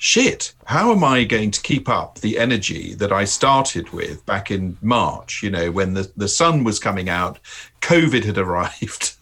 shit, 0.00 0.54
how 0.64 0.92
am 0.92 1.04
I 1.04 1.24
going 1.24 1.50
to 1.50 1.60
keep 1.60 1.86
up 1.86 2.20
the 2.20 2.38
energy 2.38 2.94
that 2.94 3.12
I 3.12 3.24
started 3.26 3.90
with 3.90 4.24
back 4.24 4.50
in 4.50 4.78
March, 4.80 5.42
you 5.42 5.50
know, 5.50 5.70
when 5.70 5.92
the, 5.92 6.10
the 6.16 6.26
sun 6.26 6.64
was 6.64 6.78
coming 6.78 7.10
out, 7.10 7.38
COVID 7.82 8.24
had 8.24 8.38
arrived, 8.46 9.14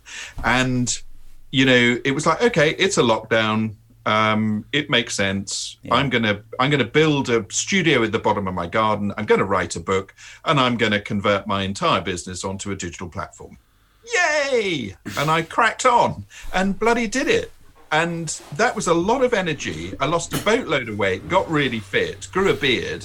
and, 0.44 0.96
you 1.50 1.64
know, 1.64 1.98
it 2.04 2.12
was 2.12 2.26
like, 2.26 2.40
okay, 2.42 2.70
it's 2.78 2.96
a 2.96 3.02
lockdown 3.02 3.74
um, 4.08 4.64
it 4.72 4.88
makes 4.88 5.14
sense. 5.14 5.76
Yeah. 5.82 5.94
I'm 5.94 6.08
gonna 6.08 6.42
I'm 6.58 6.70
gonna 6.70 6.84
build 6.84 7.28
a 7.28 7.44
studio 7.50 8.02
at 8.02 8.10
the 8.10 8.18
bottom 8.18 8.48
of 8.48 8.54
my 8.54 8.66
garden. 8.66 9.12
I'm 9.18 9.26
gonna 9.26 9.44
write 9.44 9.76
a 9.76 9.80
book, 9.80 10.14
and 10.46 10.58
I'm 10.58 10.78
gonna 10.78 11.00
convert 11.00 11.46
my 11.46 11.62
entire 11.62 12.00
business 12.00 12.42
onto 12.42 12.70
a 12.70 12.76
digital 12.76 13.10
platform. 13.10 13.58
Yay! 14.14 14.96
and 15.18 15.30
I 15.30 15.42
cracked 15.42 15.84
on 15.84 16.24
and 16.54 16.78
bloody 16.78 17.06
did 17.06 17.28
it. 17.28 17.52
And 17.92 18.28
that 18.56 18.74
was 18.74 18.86
a 18.86 18.94
lot 18.94 19.22
of 19.22 19.34
energy. 19.34 19.94
I 20.00 20.06
lost 20.06 20.32
a 20.32 20.42
boatload 20.42 20.88
of 20.88 20.98
weight, 20.98 21.28
got 21.28 21.50
really 21.50 21.80
fit, 21.80 22.28
grew 22.32 22.50
a 22.50 22.54
beard, 22.54 23.04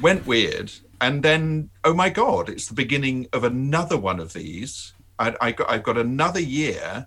went 0.00 0.26
weird, 0.26 0.72
and 1.02 1.22
then 1.22 1.68
oh 1.84 1.92
my 1.92 2.08
god, 2.08 2.48
it's 2.48 2.68
the 2.68 2.74
beginning 2.74 3.26
of 3.34 3.44
another 3.44 3.98
one 3.98 4.18
of 4.18 4.32
these. 4.32 4.94
I, 5.18 5.34
I 5.42 5.52
got 5.52 5.70
I've 5.70 5.82
got 5.82 5.98
another 5.98 6.40
year 6.40 7.06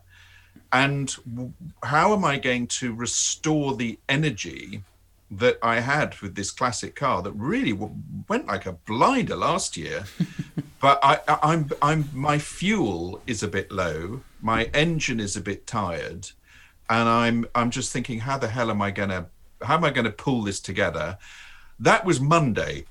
and 0.71 1.15
how 1.83 2.13
am 2.13 2.23
I 2.23 2.37
going 2.37 2.67
to 2.67 2.93
restore 2.93 3.75
the 3.75 3.99
energy 4.07 4.83
that 5.29 5.57
I 5.61 5.79
had 5.79 6.19
with 6.21 6.35
this 6.35 6.51
classic 6.51 6.95
car 6.95 7.21
that 7.21 7.31
really 7.31 7.73
went 7.73 8.47
like 8.47 8.65
a 8.65 8.73
blinder 8.73 9.35
last 9.35 9.75
year? 9.75 10.05
but 10.79 10.99
I, 11.03 11.19
I'm, 11.43 11.69
I'm, 11.81 12.09
my 12.13 12.37
fuel 12.37 13.21
is 13.27 13.43
a 13.43 13.47
bit 13.47 13.71
low, 13.71 14.21
my 14.41 14.65
engine 14.73 15.19
is 15.19 15.35
a 15.35 15.41
bit 15.41 15.67
tired, 15.67 16.29
and 16.89 17.07
I'm, 17.07 17.45
I'm 17.53 17.69
just 17.69 17.91
thinking, 17.91 18.19
how 18.19 18.37
the 18.37 18.47
hell 18.47 18.69
am 18.71 18.81
I 18.81 18.91
gonna, 18.91 19.27
how 19.61 19.75
am 19.75 19.83
I 19.83 19.89
gonna 19.89 20.11
pull 20.11 20.43
this 20.43 20.59
together? 20.59 21.17
That 21.79 22.05
was 22.05 22.21
Monday, 22.21 22.85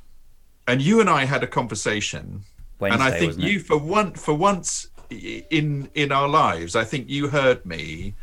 and 0.66 0.82
you 0.82 1.00
and 1.00 1.08
I 1.08 1.24
had 1.24 1.42
a 1.42 1.46
conversation. 1.46 2.42
Wednesday, 2.78 2.94
and 2.94 3.02
I 3.02 3.18
think 3.18 3.38
you, 3.38 3.60
for 3.60 3.76
one, 3.76 4.12
for 4.12 4.34
once 4.34 4.88
in 5.10 5.90
in 5.94 6.12
our 6.12 6.28
lives. 6.28 6.76
I 6.76 6.84
think 6.84 7.08
you 7.08 7.28
heard 7.28 7.64
me 7.66 8.14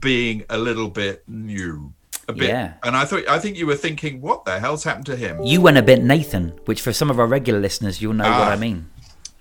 being 0.00 0.44
a 0.48 0.58
little 0.58 0.88
bit 0.88 1.22
new. 1.28 1.92
A 2.28 2.32
bit, 2.32 2.50
yeah. 2.50 2.74
and 2.84 2.96
I 2.96 3.04
thought 3.04 3.28
I 3.28 3.40
think 3.40 3.56
you 3.56 3.66
were 3.66 3.74
thinking, 3.74 4.20
what 4.20 4.44
the 4.44 4.60
hell's 4.60 4.84
happened 4.84 5.06
to 5.06 5.16
him? 5.16 5.42
You 5.42 5.60
went 5.60 5.76
a 5.76 5.82
bit 5.82 6.04
Nathan, 6.04 6.50
which 6.66 6.80
for 6.80 6.92
some 6.92 7.10
of 7.10 7.18
our 7.18 7.26
regular 7.26 7.58
listeners, 7.58 8.00
you'll 8.00 8.12
know 8.12 8.30
what 8.30 8.48
I 8.48 8.54
ah. 8.54 8.56
mean. 8.56 8.88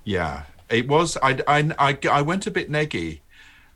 Yeah, 0.03 0.43
it 0.67 0.87
was. 0.87 1.15
I 1.21 1.39
I 1.47 1.71
I, 1.77 1.97
I 2.09 2.21
went 2.23 2.47
a 2.47 2.51
bit 2.51 2.71
neggy, 2.71 3.19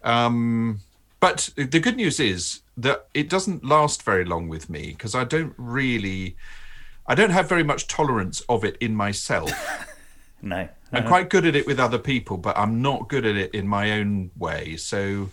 um, 0.03 0.79
but 1.19 1.49
the 1.55 1.79
good 1.79 1.97
news 1.97 2.19
is 2.19 2.61
that 2.77 3.07
it 3.13 3.29
doesn't 3.29 3.63
last 3.63 4.03
very 4.03 4.25
long 4.25 4.47
with 4.47 4.69
me 4.69 4.89
because 4.89 5.15
I 5.15 5.23
don't 5.23 5.53
really, 5.57 6.35
I 7.07 7.15
don't 7.15 7.29
have 7.29 7.47
very 7.47 7.63
much 7.63 7.87
tolerance 7.87 8.41
of 8.49 8.63
it 8.63 8.77
in 8.77 8.95
myself. 8.95 9.51
no. 10.41 10.67
I'm 10.95 11.07
quite 11.07 11.29
good 11.29 11.45
at 11.45 11.55
it 11.55 11.65
with 11.67 11.79
other 11.79 11.99
people, 11.99 12.37
but 12.37 12.57
I'm 12.57 12.81
not 12.81 13.09
good 13.09 13.25
at 13.25 13.35
it 13.35 13.53
in 13.53 13.67
my 13.67 13.91
own 13.91 14.31
way. 14.37 14.77
So 14.77 15.29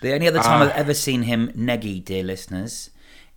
the 0.00 0.12
only 0.12 0.28
other 0.28 0.40
time 0.40 0.62
uh, 0.62 0.66
I've 0.66 0.76
ever 0.76 0.94
seen 0.94 1.22
him 1.22 1.48
neggy, 1.52 2.04
dear 2.04 2.22
listeners, 2.22 2.90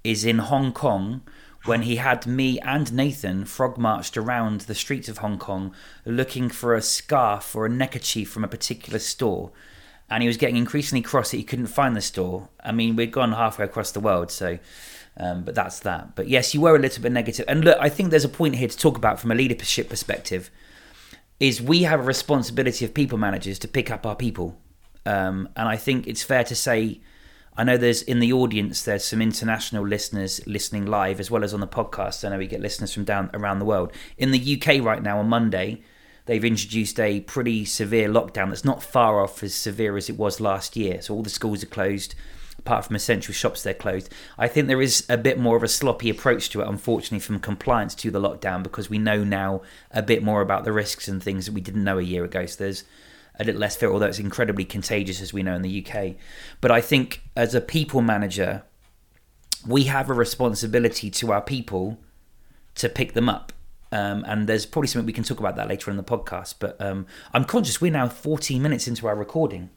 is 0.03 0.25
in 0.25 0.39
Hong 0.39 0.71
Kong 0.71 1.21
when 1.65 1.83
he 1.83 1.97
had 1.97 2.25
me 2.25 2.59
and 2.61 2.93
Nathan 2.93 3.45
frog 3.45 3.77
marched 3.77 4.17
around 4.17 4.61
the 4.61 4.75
streets 4.75 5.09
of 5.09 5.19
Hong 5.19 5.37
Kong 5.37 5.73
looking 6.05 6.49
for 6.49 6.75
a 6.75 6.81
scarf 6.81 7.55
or 7.55 7.65
a 7.65 7.69
neckerchief 7.69 8.29
from 8.29 8.43
a 8.43 8.47
particular 8.47 8.99
store. 8.99 9.51
And 10.09 10.23
he 10.23 10.27
was 10.27 10.37
getting 10.37 10.57
increasingly 10.57 11.01
cross 11.01 11.31
that 11.31 11.37
he 11.37 11.43
couldn't 11.43 11.67
find 11.67 11.95
the 11.95 12.01
store. 12.01 12.49
I 12.63 12.71
mean, 12.71 12.95
we'd 12.95 13.11
gone 13.11 13.33
halfway 13.33 13.65
across 13.65 13.91
the 13.91 13.99
world, 13.99 14.31
so 14.31 14.57
um, 15.17 15.43
but 15.43 15.53
that's 15.53 15.79
that. 15.81 16.15
But 16.15 16.27
yes, 16.29 16.53
you 16.53 16.61
were 16.61 16.75
a 16.75 16.79
little 16.79 17.03
bit 17.03 17.11
negative. 17.11 17.45
And 17.47 17.63
look, 17.63 17.77
I 17.79 17.89
think 17.89 18.09
there's 18.09 18.25
a 18.25 18.29
point 18.29 18.55
here 18.55 18.69
to 18.69 18.77
talk 18.77 18.97
about 18.97 19.19
from 19.19 19.31
a 19.31 19.35
leadership 19.35 19.89
perspective 19.89 20.49
is 21.39 21.61
we 21.61 21.83
have 21.83 21.99
a 21.99 22.03
responsibility 22.03 22.83
of 22.83 22.93
people 22.93 23.17
managers 23.17 23.59
to 23.59 23.67
pick 23.67 23.89
up 23.89 24.05
our 24.05 24.15
people. 24.15 24.59
Um, 25.05 25.49
and 25.55 25.67
I 25.67 25.77
think 25.77 26.07
it's 26.07 26.23
fair 26.23 26.43
to 26.43 26.55
say, 26.55 27.01
I 27.55 27.63
know 27.63 27.77
there's 27.77 28.01
in 28.01 28.19
the 28.19 28.31
audience 28.33 28.83
there's 28.83 29.05
some 29.05 29.21
international 29.21 29.85
listeners 29.85 30.39
listening 30.45 30.85
live 30.85 31.19
as 31.19 31.31
well 31.31 31.43
as 31.43 31.53
on 31.53 31.59
the 31.59 31.67
podcast. 31.67 32.25
I 32.25 32.29
know 32.29 32.37
we 32.37 32.47
get 32.47 32.61
listeners 32.61 32.93
from 32.93 33.05
down 33.05 33.29
around 33.33 33.59
the 33.59 33.65
world. 33.65 33.91
In 34.17 34.31
the 34.31 34.61
UK 34.61 34.83
right 34.83 35.01
now 35.01 35.19
on 35.19 35.27
Monday, 35.27 35.81
they've 36.25 36.45
introduced 36.45 36.99
a 36.99 37.21
pretty 37.21 37.65
severe 37.65 38.09
lockdown 38.09 38.49
that's 38.49 38.65
not 38.65 38.83
far 38.83 39.21
off 39.21 39.41
as 39.41 39.53
severe 39.53 39.97
as 39.97 40.09
it 40.09 40.17
was 40.17 40.39
last 40.39 40.75
year. 40.75 41.01
So 41.01 41.13
all 41.13 41.23
the 41.23 41.29
schools 41.29 41.63
are 41.63 41.67
closed 41.67 42.15
apart 42.59 42.85
from 42.85 42.95
essential 42.95 43.33
shops 43.33 43.63
they're 43.63 43.73
closed. 43.73 44.09
I 44.37 44.47
think 44.47 44.67
there 44.67 44.81
is 44.81 45.05
a 45.09 45.17
bit 45.17 45.39
more 45.39 45.57
of 45.57 45.63
a 45.63 45.67
sloppy 45.67 46.09
approach 46.09 46.49
to 46.49 46.61
it, 46.61 46.67
unfortunately, 46.67 47.19
from 47.19 47.39
compliance 47.39 47.95
to 47.95 48.11
the 48.11 48.21
lockdown 48.21 48.61
because 48.61 48.89
we 48.89 48.97
know 48.97 49.23
now 49.23 49.61
a 49.91 50.03
bit 50.03 50.21
more 50.21 50.41
about 50.41 50.65
the 50.65 50.71
risks 50.71 51.07
and 51.07 51.21
things 51.23 51.45
that 51.45 51.53
we 51.53 51.61
didn't 51.61 51.83
know 51.83 51.97
a 51.97 52.03
year 52.03 52.23
ago. 52.23 52.45
So 52.45 52.63
there's 52.63 52.83
a 53.39 53.43
little 53.43 53.61
less 53.61 53.75
fear, 53.75 53.91
although 53.91 54.05
it's 54.05 54.19
incredibly 54.19 54.65
contagious 54.65 55.21
as 55.21 55.33
we 55.33 55.41
know 55.41 55.55
in 55.55 55.61
the 55.61 55.85
UK. 55.85 56.15
But 56.61 56.71
I 56.71 56.81
think 56.81 57.21
as 57.35 57.55
a 57.55 57.61
people 57.61 58.01
manager, 58.01 58.63
we 59.65 59.85
have 59.85 60.09
a 60.09 60.13
responsibility 60.13 61.09
to 61.09 61.31
our 61.31 61.41
people 61.41 61.99
to 62.75 62.89
pick 62.89 63.13
them 63.13 63.29
up. 63.29 63.53
Um, 63.91 64.23
and 64.27 64.47
there's 64.47 64.65
probably 64.65 64.87
something 64.87 65.07
we 65.07 65.13
can 65.13 65.23
talk 65.23 65.39
about 65.39 65.55
that 65.55 65.67
later 65.67 65.89
in 65.89 65.97
the 65.97 66.03
podcast. 66.03 66.55
But 66.59 66.79
um, 66.79 67.07
I'm 67.33 67.45
conscious 67.45 67.81
we're 67.81 67.91
now 67.91 68.07
14 68.07 68.61
minutes 68.61 68.87
into 68.87 69.07
our 69.07 69.15
recording, 69.15 69.69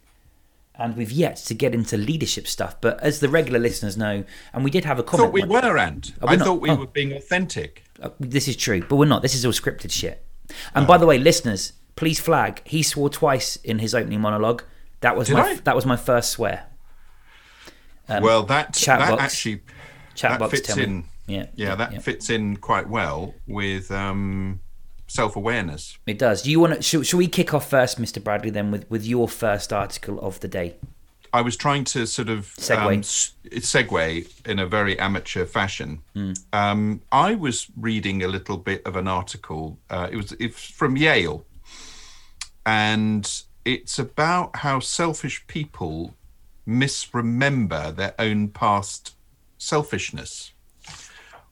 and 0.77 0.97
we've 0.97 1.13
yet 1.13 1.37
to 1.37 1.55
get 1.55 1.75
into 1.75 1.97
leadership 1.97 2.47
stuff. 2.47 2.81
But 2.81 3.01
as 3.03 3.21
the 3.21 3.29
regular 3.29 3.59
listeners 3.59 3.97
know, 3.97 4.25
and 4.53 4.65
we 4.65 4.71
did 4.71 4.85
have 4.85 4.99
a 4.99 5.03
comment. 5.03 5.27
thought 5.29 5.33
we 5.35 5.45
were, 5.45 5.79
Ant. 5.79 6.13
We 6.23 6.29
I 6.29 6.37
not? 6.37 6.47
thought 6.47 6.61
we 6.61 6.71
Oh. 6.71 6.77
were 6.77 6.87
being 6.87 7.13
authentic. 7.13 7.85
Uh, 8.03 8.11
This 8.19 8.49
is 8.49 8.57
true, 8.57 8.83
but 8.89 8.97
we're 8.97 9.05
not. 9.07 9.23
This 9.23 9.35
is 9.35 9.45
all 9.45 9.53
scripted 9.53 9.93
shit. 9.93 10.25
And 10.75 10.87
by 10.87 10.99
the 10.99 11.07
way, 11.07 11.19
listeners, 11.19 11.73
please 11.97 12.19
flag. 12.21 12.63
He 12.65 12.83
swore 12.83 13.09
twice 13.11 13.57
in 13.57 13.79
his 13.79 13.95
opening 13.95 14.21
monologue. 14.21 14.63
That 15.01 15.17
was 15.17 15.29
Did 15.29 15.35
my 15.35 15.43
I? 15.43 15.55
that 15.65 15.75
was 15.77 15.85
my 15.87 15.97
first 15.97 16.31
swear. 16.31 16.67
well, 18.09 18.43
that 18.45 18.75
chat 18.75 18.99
that 19.01 19.11
box. 19.11 19.23
actually 19.23 19.63
Chat 20.15 20.33
that 20.33 20.41
box 20.41 20.51
fits 20.53 20.67
tell 20.69 20.77
me. 20.77 20.83
in. 20.85 21.05
Yeah, 21.27 21.47
Yeah, 21.55 21.75
that 21.77 21.93
yeah. 21.93 21.99
fits 22.01 22.29
in 22.31 22.57
quite 22.57 22.89
well 22.89 23.35
with 23.47 23.91
um, 23.91 24.61
self-awareness. 25.13 25.99
It 26.07 26.19
does. 26.19 26.43
Do 26.43 26.51
you 26.51 26.61
want 26.61 26.75
to? 26.75 26.83
Should, 26.83 27.07
should 27.07 27.19
we 27.19 27.29
kick 27.29 27.55
off 27.55 27.69
first, 27.69 28.01
Mr. 28.01 28.23
Bradley? 28.23 28.51
Then 28.51 28.71
with 28.71 28.91
with 28.91 29.07
your 29.07 29.29
first 29.29 29.73
article 29.73 30.19
of 30.21 30.41
the 30.41 30.49
day. 30.49 30.77
I 31.35 31.41
was 31.41 31.57
trying 31.57 31.85
to 31.85 32.07
sort 32.07 32.29
of 32.29 32.55
Segue. 32.59 32.77
um, 32.77 33.01
segue 33.01 34.47
in 34.47 34.59
a 34.59 34.67
very 34.67 34.99
amateur 34.99 35.47
fashion. 35.47 36.03
Hmm. 36.15 36.33
Um, 36.53 37.01
I 37.11 37.35
was 37.35 37.69
reading 37.79 38.23
a 38.23 38.29
little 38.29 38.59
bit 38.59 38.87
of 38.87 38.97
an 38.97 39.09
article. 39.09 39.79
Uh, 39.89 40.09
it 40.11 40.17
was 40.17 40.33
it's 40.33 40.65
from 40.65 40.97
Yale, 40.97 41.45
and 42.67 43.31
it's 43.65 43.99
about 43.99 44.57
how 44.57 44.81
selfish 44.81 45.47
people 45.47 46.15
misremember 46.67 47.91
their 47.93 48.15
own 48.19 48.49
past 48.49 49.15
selfishness, 49.59 50.53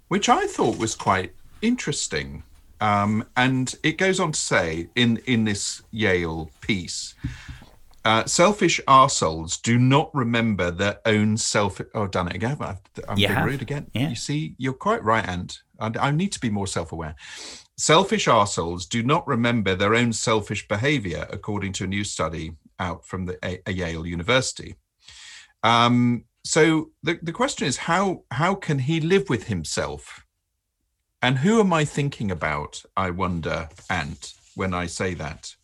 which 0.08 0.28
I 0.28 0.46
thought 0.46 0.76
was 0.78 0.94
quite 0.94 1.32
interesting. 1.62 2.42
Um, 2.80 3.26
and 3.36 3.74
it 3.82 3.98
goes 3.98 4.20
on 4.20 4.32
to 4.32 4.40
say 4.40 4.88
in 4.94 5.18
in 5.26 5.44
this 5.44 5.82
Yale 5.90 6.50
piece 6.60 7.14
uh, 8.04 8.24
selfish 8.24 8.80
arseholes 8.88 9.60
do 9.60 9.78
not 9.78 10.14
remember 10.14 10.70
their 10.70 11.00
own 11.04 11.36
self. 11.36 11.80
Oh, 11.94 12.06
done 12.06 12.28
it 12.28 12.34
again. 12.34 12.56
I've, 12.60 12.80
I'm 13.08 13.18
You 13.18 13.28
being 13.28 13.42
rude 13.42 13.62
again. 13.62 13.90
Yeah. 13.92 14.08
You 14.08 14.14
see, 14.14 14.54
you're 14.58 14.72
quite 14.72 15.04
right, 15.04 15.26
Ant. 15.26 15.62
I, 15.78 15.92
I 16.00 16.10
need 16.10 16.32
to 16.32 16.40
be 16.40 16.50
more 16.50 16.66
self 16.66 16.92
aware. 16.92 17.14
Selfish 17.76 18.26
arseholes 18.26 18.88
do 18.88 19.02
not 19.02 19.26
remember 19.26 19.74
their 19.74 19.94
own 19.94 20.12
selfish 20.12 20.66
behavior, 20.66 21.26
according 21.30 21.72
to 21.74 21.84
a 21.84 21.86
new 21.86 22.04
study 22.04 22.52
out 22.78 23.04
from 23.04 23.26
the 23.26 23.38
a, 23.44 23.60
a 23.66 23.72
Yale 23.72 24.06
University. 24.06 24.76
Um, 25.62 26.24
so 26.42 26.90
the, 27.02 27.18
the 27.22 27.32
question 27.32 27.66
is 27.66 27.76
how 27.76 28.24
how 28.30 28.54
can 28.54 28.78
he 28.78 29.00
live 29.00 29.28
with 29.28 29.44
himself? 29.44 30.24
And 31.22 31.38
who 31.38 31.60
am 31.60 31.72
I 31.72 31.84
thinking 31.84 32.30
about, 32.30 32.82
I 32.96 33.10
wonder, 33.10 33.68
Ant, 33.90 34.34
when 34.54 34.72
I 34.72 34.86
say 34.86 35.14
that? 35.14 35.54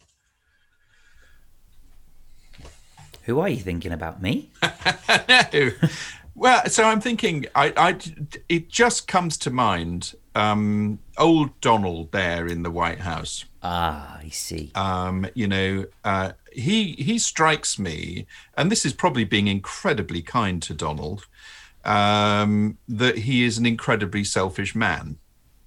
Who 3.23 3.41
are 3.41 3.49
you 3.49 3.57
thinking 3.57 3.93
about? 3.93 4.23
Me? 4.23 4.51
no. 5.53 5.71
Well, 6.35 6.67
so 6.67 6.85
I'm 6.85 7.01
thinking, 7.01 7.47
I, 7.55 7.73
I, 7.77 7.99
it 8.51 8.69
just 8.69 9.09
comes 9.09 9.39
to 9.39 9.51
mind, 9.51 10.15
um, 10.35 10.99
old 11.17 11.59
Donald 11.63 12.13
there 12.13 12.47
in 12.47 12.63
the 12.63 12.71
White 12.71 13.01
House. 13.01 13.47
Ah, 13.63 14.19
I 14.23 14.29
see. 14.29 14.71
Um, 14.75 15.27
you 15.35 15.49
know, 15.49 15.87
uh, 16.05 16.33
he 16.53 16.93
he 16.93 17.19
strikes 17.19 17.79
me, 17.79 18.27
and 18.57 18.71
this 18.71 18.85
is 18.85 18.93
probably 18.93 19.25
being 19.25 19.49
incredibly 19.49 20.21
kind 20.21 20.63
to 20.63 20.75
Donald, 20.75 21.27
um, 21.87 22.77
that 22.87 23.19
he 23.19 23.43
is 23.43 23.57
an 23.57 23.65
incredibly 23.65 24.23
selfish 24.23 24.75
man, 24.75 25.19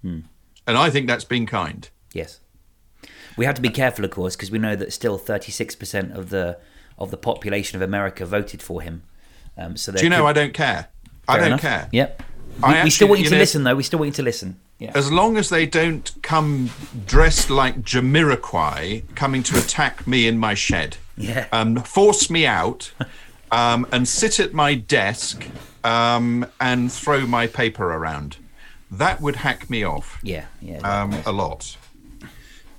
and 0.03 0.23
I 0.67 0.89
think 0.89 1.07
that's 1.07 1.23
been 1.25 1.45
kind. 1.45 1.89
Yes. 2.13 2.39
We 3.37 3.45
have 3.45 3.55
to 3.55 3.61
be 3.61 3.69
careful, 3.69 4.03
of 4.05 4.11
course, 4.11 4.35
because 4.35 4.51
we 4.51 4.59
know 4.59 4.75
that 4.75 4.91
still 4.93 5.17
36% 5.17 6.15
of 6.15 6.29
the 6.29 6.57
of 6.97 7.11
the 7.11 7.17
population 7.17 7.77
of 7.77 7.81
America 7.81 8.25
voted 8.25 8.61
for 8.61 8.81
him. 8.81 9.03
Um, 9.57 9.77
so 9.77 9.93
Do 9.93 10.03
you 10.03 10.09
know? 10.09 10.25
I 10.27 10.33
don't 10.33 10.53
care. 10.53 10.87
I 11.29 11.37
don't 11.37 11.47
enough. 11.47 11.61
care. 11.61 11.87
Yep. 11.93 12.23
I 12.61 12.79
We, 12.79 12.83
we 12.85 12.89
still 12.89 13.07
want 13.07 13.19
you, 13.19 13.23
you 13.25 13.29
to 13.29 13.35
know- 13.35 13.39
listen, 13.39 13.63
though. 13.63 13.75
We 13.75 13.83
still 13.83 13.99
want 13.99 14.07
you 14.09 14.13
to 14.15 14.23
listen. 14.23 14.59
Yeah. 14.79 14.91
as 14.95 15.11
long 15.11 15.35
as 15.35 15.49
they 15.49 15.65
don't 15.65 16.09
come 16.21 16.69
dressed 17.05 17.49
like 17.49 17.81
Jamiroquai 17.81 19.13
coming 19.13 19.43
to 19.43 19.57
attack 19.57 20.07
me 20.07 20.25
in 20.25 20.37
my 20.37 20.53
shed, 20.53 20.95
Yeah. 21.17 21.47
um, 21.51 21.75
force 21.83 22.29
me 22.29 22.45
out, 22.45 22.91
um, 23.51 23.85
and 23.91 24.07
sit 24.07 24.39
at 24.39 24.53
my 24.53 24.75
desk 24.75 25.45
um, 25.83 26.45
and 26.61 26.89
throw 26.91 27.25
my 27.27 27.45
paper 27.47 27.91
around, 27.93 28.37
that 28.91 29.22
would 29.22 29.36
hack 29.36 29.69
me 29.69 29.84
off 29.84 30.19
Yeah. 30.24 30.46
Yeah. 30.62 30.79
um, 30.79 31.13
a 31.25 31.31
lot. 31.31 31.77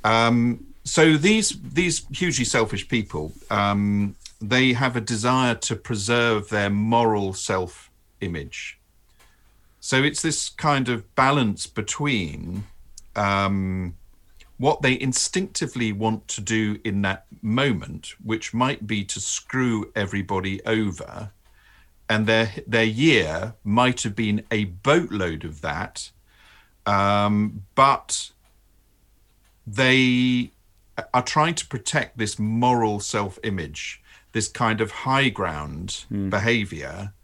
Um, 0.05 0.67
so 0.85 1.17
these 1.17 1.57
these 1.63 2.07
hugely 2.11 2.45
selfish 2.45 2.89
people, 2.89 3.33
um, 3.51 4.17
they 4.41 4.73
have 4.73 4.97
a 4.97 5.01
desire 5.01 5.55
to 5.55 5.77
preserve 5.77 6.49
their 6.49 6.71
moral 6.71 7.33
self 7.35 7.91
image. 8.21 8.79
So 9.81 10.03
it's 10.03 10.23
this 10.23 10.49
kind 10.49 10.89
of 10.89 11.15
balance 11.15 11.67
between 11.67 12.65
um, 13.17 13.95
what 14.59 14.83
they 14.83 15.01
instinctively 15.01 15.93
want 15.93 16.29
to 16.29 16.41
do 16.41 16.79
in 16.85 17.03
that 17.03 17.27
moment, 17.41 18.15
which 18.23 18.53
might 18.53 18.87
be 18.87 19.05
to 19.05 19.21
screw 19.21 19.91
everybody 19.97 20.63
over, 20.67 21.31
and 22.11 22.27
their 22.27 22.53
their 22.67 22.85
year 22.85 23.55
might 23.65 24.03
have 24.03 24.17
been 24.17 24.45
a 24.51 24.65
boatload 24.65 25.45
of 25.45 25.61
that, 25.63 26.11
um, 26.85 27.63
but 27.77 28.33
they 29.67 30.51
are 31.15 31.23
trying 31.23 31.55
to 31.55 31.67
protect 31.67 32.19
this 32.19 32.39
moral 32.39 33.01
self-image, 33.01 34.03
this 34.33 34.49
kind 34.49 34.81
of 34.81 34.91
high 34.91 35.29
ground 35.29 36.05
behavior 36.31 37.15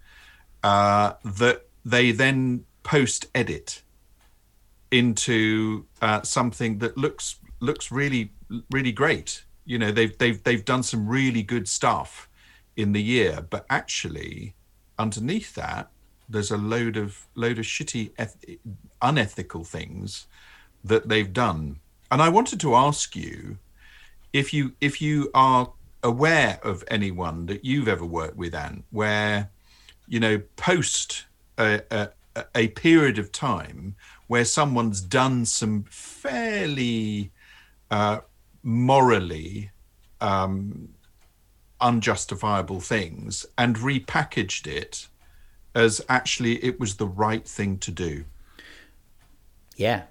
uh, 0.63 1.15
that 1.25 1.67
they 1.85 2.13
then 2.13 2.65
post-edit 2.83 3.83
into 4.91 5.85
uh, 6.01 6.23
something 6.23 6.79
that 6.79 6.97
looks 6.97 7.41
looks 7.61 7.91
really 7.91 8.31
really 8.71 8.93
great. 8.93 9.45
You 9.65 9.79
know, 9.79 9.91
they've 9.91 10.17
they've 10.17 10.43
they've 10.45 10.65
done 10.65 10.85
some 10.85 11.09
really 11.09 11.43
good 11.43 11.67
stuff 11.69 12.29
in 12.77 12.93
the 12.93 13.03
year, 13.03 13.45
but 13.51 13.67
actually, 13.69 14.55
underneath 14.99 15.55
that, 15.55 15.91
there's 16.29 16.51
a 16.51 16.57
load 16.57 16.97
of 16.97 17.27
load 17.35 17.59
of 17.59 17.65
shitty, 17.65 18.13
eth- 18.19 18.59
unethical 19.01 19.65
things 19.65 20.27
that 20.83 21.09
they've 21.09 21.33
done. 21.33 21.79
And 22.11 22.21
I 22.21 22.29
wanted 22.29 22.61
to 22.61 22.75
ask 22.75 23.15
you 23.15 23.59
if 24.33 24.53
you 24.53 24.73
if 24.81 25.01
you 25.01 25.31
are 25.35 25.73
aware 26.03 26.61
of 26.63 26.85
anyone 26.89 27.47
that 27.47 27.65
you've 27.65 27.89
ever 27.89 28.05
worked 28.05 28.37
with, 28.37 28.55
Ant, 28.55 28.85
where 28.91 29.51
you 30.07 30.21
know 30.21 30.41
post 30.57 31.27
a, 31.59 31.83
a, 31.91 32.45
a 32.55 32.69
period 32.69 33.19
of 33.19 33.33
time 33.33 33.97
where 34.27 34.45
someone's 34.45 35.01
done 35.01 35.45
some 35.45 35.85
fairly 35.89 37.33
uh, 37.91 38.19
morally 38.63 39.71
um, 40.21 40.89
unjustifiable 41.81 42.81
things 42.81 43.47
and 43.57 43.77
repackaged 43.77 44.67
it 44.67 45.09
as 45.75 46.01
actually 46.09 46.65
it 46.65 46.81
was 46.81 46.97
the 46.97 47.07
right 47.07 47.47
thing 47.47 47.77
to 47.79 47.91
do. 47.91 48.25
Yeah. 49.77 50.05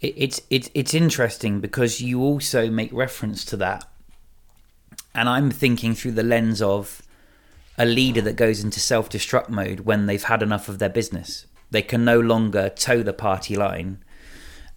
It, 0.00 0.14
it's 0.16 0.40
it's 0.50 0.68
it's 0.74 0.92
interesting 0.92 1.60
because 1.60 2.00
you 2.00 2.20
also 2.20 2.68
make 2.68 2.92
reference 2.92 3.44
to 3.46 3.56
that, 3.58 3.88
and 5.14 5.28
I'm 5.28 5.50
thinking 5.50 5.94
through 5.94 6.12
the 6.12 6.22
lens 6.22 6.60
of 6.60 7.00
a 7.78 7.86
leader 7.86 8.20
that 8.22 8.36
goes 8.36 8.62
into 8.64 8.80
self-destruct 8.80 9.48
mode 9.48 9.80
when 9.80 10.06
they've 10.06 10.22
had 10.22 10.42
enough 10.42 10.68
of 10.68 10.78
their 10.78 10.88
business. 10.88 11.46
They 11.70 11.82
can 11.82 12.04
no 12.04 12.18
longer 12.20 12.68
toe 12.70 13.02
the 13.02 13.12
party 13.12 13.56
line, 13.56 14.02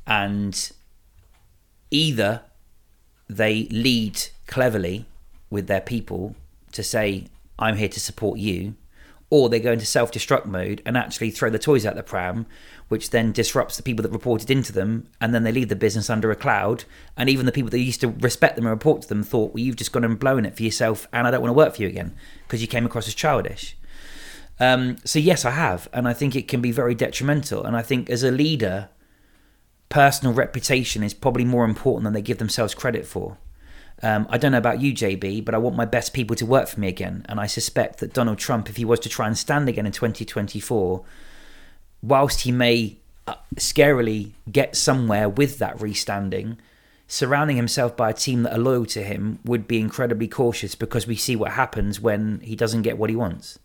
and 0.05 0.71
either 1.91 2.43
they 3.27 3.65
lead 3.65 4.19
cleverly 4.47 5.05
with 5.49 5.67
their 5.67 5.81
people 5.81 6.35
to 6.71 6.83
say, 6.83 7.25
"I'm 7.57 7.77
here 7.77 7.89
to 7.89 7.99
support 7.99 8.39
you," 8.39 8.75
or 9.29 9.47
they 9.47 9.59
go 9.59 9.73
into 9.73 9.85
self-destruct 9.85 10.45
mode 10.45 10.81
and 10.85 10.97
actually 10.97 11.31
throw 11.31 11.49
the 11.49 11.59
toys 11.59 11.85
out 11.85 11.95
the 11.95 12.03
pram, 12.03 12.45
which 12.87 13.11
then 13.11 13.31
disrupts 13.31 13.77
the 13.77 13.83
people 13.83 14.01
that 14.01 14.11
reported 14.11 14.49
into 14.49 14.71
them, 14.71 15.07
and 15.21 15.33
then 15.33 15.43
they 15.43 15.51
leave 15.51 15.69
the 15.69 15.75
business 15.75 16.09
under 16.09 16.31
a 16.31 16.35
cloud. 16.35 16.83
And 17.15 17.29
even 17.29 17.45
the 17.45 17.51
people 17.51 17.69
that 17.69 17.79
used 17.79 18.01
to 18.01 18.09
respect 18.09 18.55
them 18.55 18.65
and 18.65 18.71
report 18.71 19.03
to 19.03 19.07
them 19.07 19.23
thought, 19.23 19.53
"Well, 19.53 19.63
you've 19.63 19.75
just 19.75 19.91
gone 19.91 20.03
and 20.03 20.17
blown 20.17 20.45
it 20.45 20.55
for 20.55 20.63
yourself, 20.63 21.07
and 21.13 21.27
I 21.27 21.31
don't 21.31 21.41
want 21.41 21.49
to 21.49 21.57
work 21.57 21.75
for 21.75 21.83
you 21.83 21.87
again 21.87 22.15
because 22.47 22.61
you 22.61 22.67
came 22.67 22.85
across 22.85 23.07
as 23.07 23.13
childish." 23.13 23.75
Um, 24.59 24.97
so 25.05 25.19
yes, 25.19 25.45
I 25.45 25.51
have, 25.51 25.87
and 25.93 26.07
I 26.07 26.13
think 26.13 26.35
it 26.35 26.47
can 26.47 26.61
be 26.61 26.71
very 26.71 26.95
detrimental. 26.95 27.63
And 27.63 27.77
I 27.77 27.81
think 27.81 28.09
as 28.09 28.23
a 28.23 28.31
leader, 28.31 28.89
personal 29.89 30.33
reputation 30.33 31.01
is 31.01 31.13
probably 31.13 31.45
more 31.45 31.65
important 31.65 32.03
than 32.03 32.13
they 32.13 32.21
give 32.21 32.39
themselves 32.39 32.73
credit 32.73 33.05
for. 33.05 33.37
Um, 34.01 34.27
I 34.29 34.37
don't 34.37 34.51
know 34.53 34.57
about 34.57 34.81
you, 34.81 34.93
JB, 34.93 35.43
but 35.43 35.53
I 35.53 35.57
want 35.57 35.75
my 35.75 35.85
best 35.85 36.13
people 36.13 36.35
to 36.37 36.45
work 36.45 36.67
for 36.67 36.79
me 36.79 36.87
again. 36.87 37.25
And 37.27 37.39
I 37.39 37.47
suspect 37.47 37.99
that 37.99 38.13
Donald 38.13 38.37
Trump, 38.37 38.69
if 38.69 38.77
he 38.77 38.85
was 38.85 38.99
to 39.01 39.09
try 39.09 39.27
and 39.27 39.37
stand 39.37 39.67
again 39.67 39.85
in 39.85 39.91
2024, 39.91 41.03
whilst 42.01 42.41
he 42.41 42.51
may 42.51 42.97
uh, 43.27 43.35
scarily 43.57 44.31
get 44.49 44.75
somewhere 44.75 45.27
with 45.27 45.59
that 45.59 45.79
restanding, 45.81 46.57
surrounding 47.07 47.57
himself 47.57 47.97
by 47.97 48.11
a 48.11 48.13
team 48.13 48.43
that 48.43 48.53
are 48.53 48.59
loyal 48.59 48.85
to 48.85 49.03
him 49.03 49.39
would 49.43 49.67
be 49.67 49.79
incredibly 49.79 50.27
cautious 50.27 50.75
because 50.75 51.07
we 51.07 51.15
see 51.15 51.35
what 51.35 51.51
happens 51.51 51.99
when 51.99 52.39
he 52.41 52.55
doesn't 52.55 52.83
get 52.83 52.97
what 52.97 53.09
he 53.09 53.15
wants. 53.15 53.59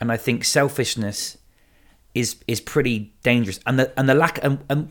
And 0.00 0.10
I 0.10 0.16
think 0.16 0.44
selfishness 0.44 1.38
is 2.14 2.36
is 2.46 2.60
pretty 2.60 3.12
dangerous, 3.22 3.60
and 3.66 3.78
the 3.78 3.92
and 3.98 4.08
the 4.08 4.14
lack 4.14 4.42
and, 4.42 4.64
and 4.68 4.90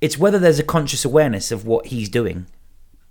it's 0.00 0.18
whether 0.18 0.38
there's 0.38 0.58
a 0.58 0.64
conscious 0.64 1.04
awareness 1.04 1.50
of 1.50 1.66
what 1.66 1.86
he's 1.86 2.08
doing. 2.08 2.46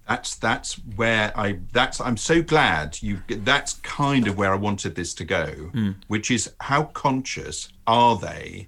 That's 0.08 0.36
that's 0.36 0.74
where 0.96 1.32
I 1.38 1.60
that's 1.72 2.02
I'm 2.02 2.18
so 2.18 2.42
glad 2.42 3.02
you 3.02 3.22
that's 3.30 3.74
kind 3.76 4.28
of 4.28 4.38
where 4.38 4.52
I 4.52 4.56
wanted 4.58 4.96
this 4.96 5.14
to 5.16 5.24
go, 5.24 5.72
Mm. 5.74 5.96
which 6.08 6.30
is 6.30 6.52
how 6.60 6.84
conscious 6.84 7.70
are 7.88 8.18
they 8.18 8.68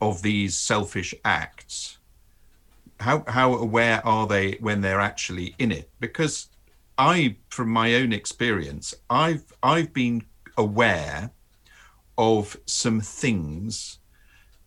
of 0.00 0.22
these 0.22 0.56
selfish 0.58 1.14
acts? 1.24 1.98
How 3.00 3.24
how 3.28 3.54
aware 3.54 4.04
are 4.06 4.26
they 4.26 4.52
when 4.60 4.80
they're 4.80 5.00
actually 5.00 5.54
in 5.58 5.70
it? 5.70 5.88
Because 6.00 6.48
I, 6.98 7.36
from 7.50 7.68
my 7.68 7.94
own 7.94 8.12
experience, 8.12 8.94
I've 9.08 9.44
I've 9.62 9.92
been 9.92 10.24
aware 10.56 11.30
of 12.18 12.56
some 12.66 13.00
things 13.00 13.98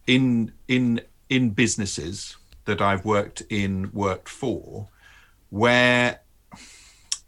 in 0.08 0.54
in 0.68 1.02
in 1.28 1.50
businesses 1.50 2.38
that 2.66 2.82
I've 2.82 3.04
worked 3.04 3.42
in 3.50 3.90
worked 3.92 4.30
for 4.30 4.88
where 5.50 6.22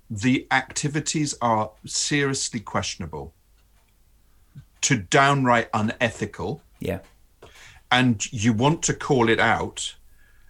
the 0.09 0.47
activities 0.51 1.35
are 1.41 1.71
seriously 1.85 2.59
questionable 2.59 3.33
to 4.81 4.97
downright 4.97 5.69
unethical. 5.73 6.61
Yeah, 6.79 6.99
and 7.91 8.31
you 8.31 8.53
want 8.53 8.81
to 8.83 8.93
call 8.93 9.29
it 9.29 9.39
out 9.39 9.95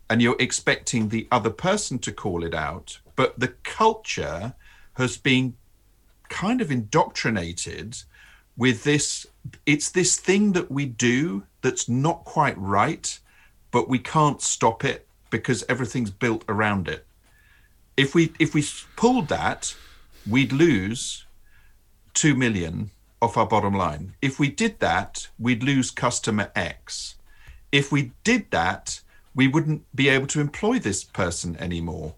and 0.09 0.21
you're 0.21 0.35
expecting 0.39 1.09
the 1.09 1.27
other 1.31 1.49
person 1.49 1.97
to 1.99 2.11
call 2.11 2.43
it 2.43 2.53
out 2.53 2.99
but 3.15 3.39
the 3.39 3.47
culture 3.63 4.53
has 4.93 5.17
been 5.17 5.55
kind 6.29 6.61
of 6.61 6.71
indoctrinated 6.71 7.97
with 8.55 8.83
this 8.83 9.25
it's 9.65 9.89
this 9.89 10.17
thing 10.17 10.51
that 10.51 10.69
we 10.71 10.85
do 10.85 11.43
that's 11.61 11.89
not 11.89 12.23
quite 12.23 12.57
right 12.57 13.19
but 13.71 13.89
we 13.89 13.97
can't 13.97 14.41
stop 14.41 14.85
it 14.85 15.07
because 15.29 15.63
everything's 15.67 16.11
built 16.11 16.43
around 16.47 16.87
it 16.87 17.05
if 17.97 18.15
we 18.15 18.33
if 18.39 18.53
we 18.53 18.63
pulled 18.95 19.27
that 19.27 19.75
we'd 20.29 20.51
lose 20.51 21.25
2 22.13 22.35
million 22.35 22.91
off 23.21 23.37
our 23.37 23.45
bottom 23.45 23.73
line. 23.73 24.15
If 24.21 24.39
we 24.39 24.49
did 24.49 24.79
that 24.79 25.27
we'd 25.39 25.63
lose 25.63 25.91
customer 25.91 26.51
x. 26.55 27.15
If 27.71 27.91
we 27.91 28.11
did 28.23 28.49
that 28.51 29.01
we 29.33 29.47
wouldn't 29.47 29.83
be 29.95 30.09
able 30.09 30.27
to 30.27 30.41
employ 30.41 30.79
this 30.79 31.03
person 31.03 31.55
anymore. 31.57 32.15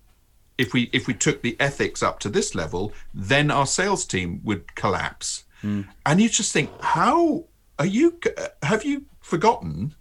If 0.58 0.74
we 0.74 0.90
if 0.94 1.08
we 1.08 1.14
took 1.14 1.42
the 1.42 1.58
ethics 1.60 2.02
up 2.02 2.20
to 2.22 2.30
this 2.30 2.56
level 2.56 2.94
then 3.14 3.52
our 3.52 3.68
sales 3.68 4.06
team 4.06 4.42
would 4.44 4.76
collapse. 4.76 5.44
Hmm. 5.62 5.82
And 6.06 6.22
you 6.22 6.30
just 6.30 6.52
think 6.52 6.70
how 6.82 7.46
are 7.80 7.86
you 7.86 8.20
have 8.62 8.84
you 8.86 9.06
forgotten 9.22 9.96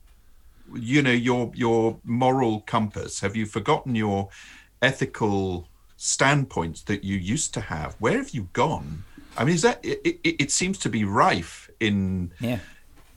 you 0.74 1.02
know 1.02 1.12
your 1.12 1.52
your 1.54 1.98
moral 2.04 2.60
compass? 2.60 3.20
Have 3.20 3.36
you 3.36 3.46
forgotten 3.46 3.94
your 3.94 4.28
ethical 4.82 5.68
standpoints 5.96 6.82
that 6.82 7.04
you 7.04 7.16
used 7.16 7.54
to 7.54 7.60
have 7.60 7.94
where 8.00 8.16
have 8.18 8.30
you 8.30 8.48
gone 8.52 9.04
i 9.38 9.44
mean 9.44 9.54
is 9.54 9.62
that 9.62 9.78
it, 9.84 10.00
it, 10.04 10.42
it 10.42 10.50
seems 10.50 10.76
to 10.76 10.88
be 10.88 11.04
rife 11.04 11.70
in 11.78 12.32
yeah. 12.40 12.58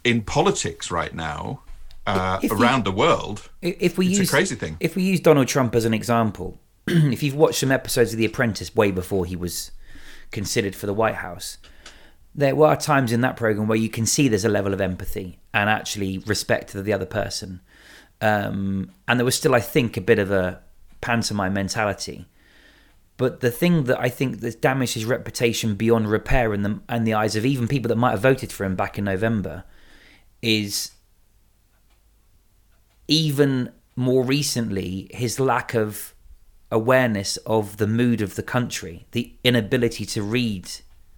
in 0.04 0.22
politics 0.22 0.92
right 0.92 1.14
now 1.16 1.62
uh, 2.08 2.40
If 2.44 2.52
you- 2.52 2.58
around 2.58 2.86
the 2.86 2.92
world 2.92 3.50
If 3.62 3.98
we 3.98 4.08
It's 4.10 4.30
a 4.30 4.32
crazy 4.32 4.56
thing. 4.56 4.78
If 4.80 4.96
we 4.96 5.02
use 5.02 5.20
Donald 5.20 5.48
Trump 5.48 5.74
as 5.74 5.86
an 5.86 5.94
example, 5.94 6.60
if 6.88 7.24
you've 7.24 7.36
watched 7.36 7.60
some 7.60 7.72
episodes 7.72 8.14
of 8.14 8.20
The 8.20 8.26
Apprentice 8.26 8.76
way 8.76 8.92
before 8.92 9.26
he 9.26 9.36
was 9.36 9.72
considered 10.30 10.76
for 10.76 10.86
the 10.86 10.94
White 10.94 11.16
House, 11.16 11.58
there 12.36 12.56
were 12.56 12.76
times 12.76 13.12
in 13.12 13.22
that 13.22 13.38
program 13.38 13.68
where 13.68 13.78
you 13.78 13.90
can 13.90 14.06
see 14.06 14.28
there's 14.28 14.46
a 14.46 14.50
level 14.50 14.74
of 14.74 14.82
empathy 14.82 15.40
and 15.52 15.68
actually 15.70 16.20
respect 16.20 16.70
to 16.70 16.82
the 16.84 16.94
other 16.94 17.08
person, 17.08 17.62
um, 18.22 18.92
and 19.08 19.20
there 19.20 19.26
was 19.26 19.36
still, 19.36 19.56
I 19.56 19.62
think, 19.62 19.98
a 19.98 20.02
bit 20.02 20.20
of 20.20 20.30
a 20.30 20.62
pantomime 21.06 21.54
mentality. 21.54 22.26
But 23.18 23.40
the 23.40 23.52
thing 23.52 23.84
that 23.86 24.00
I 24.00 24.10
think 24.10 24.42
that's 24.42 24.56
damaged 24.56 24.96
his 24.96 25.06
reputation 25.06 25.76
beyond 25.76 26.10
repair 26.10 26.54
in 26.54 26.64
the 26.64 26.82
and 26.90 27.06
the 27.06 27.14
eyes 27.14 27.36
of 27.36 27.46
even 27.46 27.68
people 27.68 27.90
that 27.90 27.96
might 27.96 28.12
have 28.12 28.22
voted 28.22 28.52
for 28.52 28.66
him 28.66 28.76
back 28.76 28.98
in 28.98 29.06
November 29.06 29.64
is 30.42 30.92
even 33.08 33.72
more 33.96 34.24
recently 34.24 35.08
his 35.12 35.40
lack 35.40 35.76
of 35.76 36.14
awareness 36.72 37.38
of 37.46 37.78
the 37.78 37.88
mood 37.88 38.22
of 38.22 38.36
the 38.36 38.44
country, 38.44 39.06
the 39.12 39.34
inability 39.44 40.06
to 40.06 40.24
read 40.24 40.70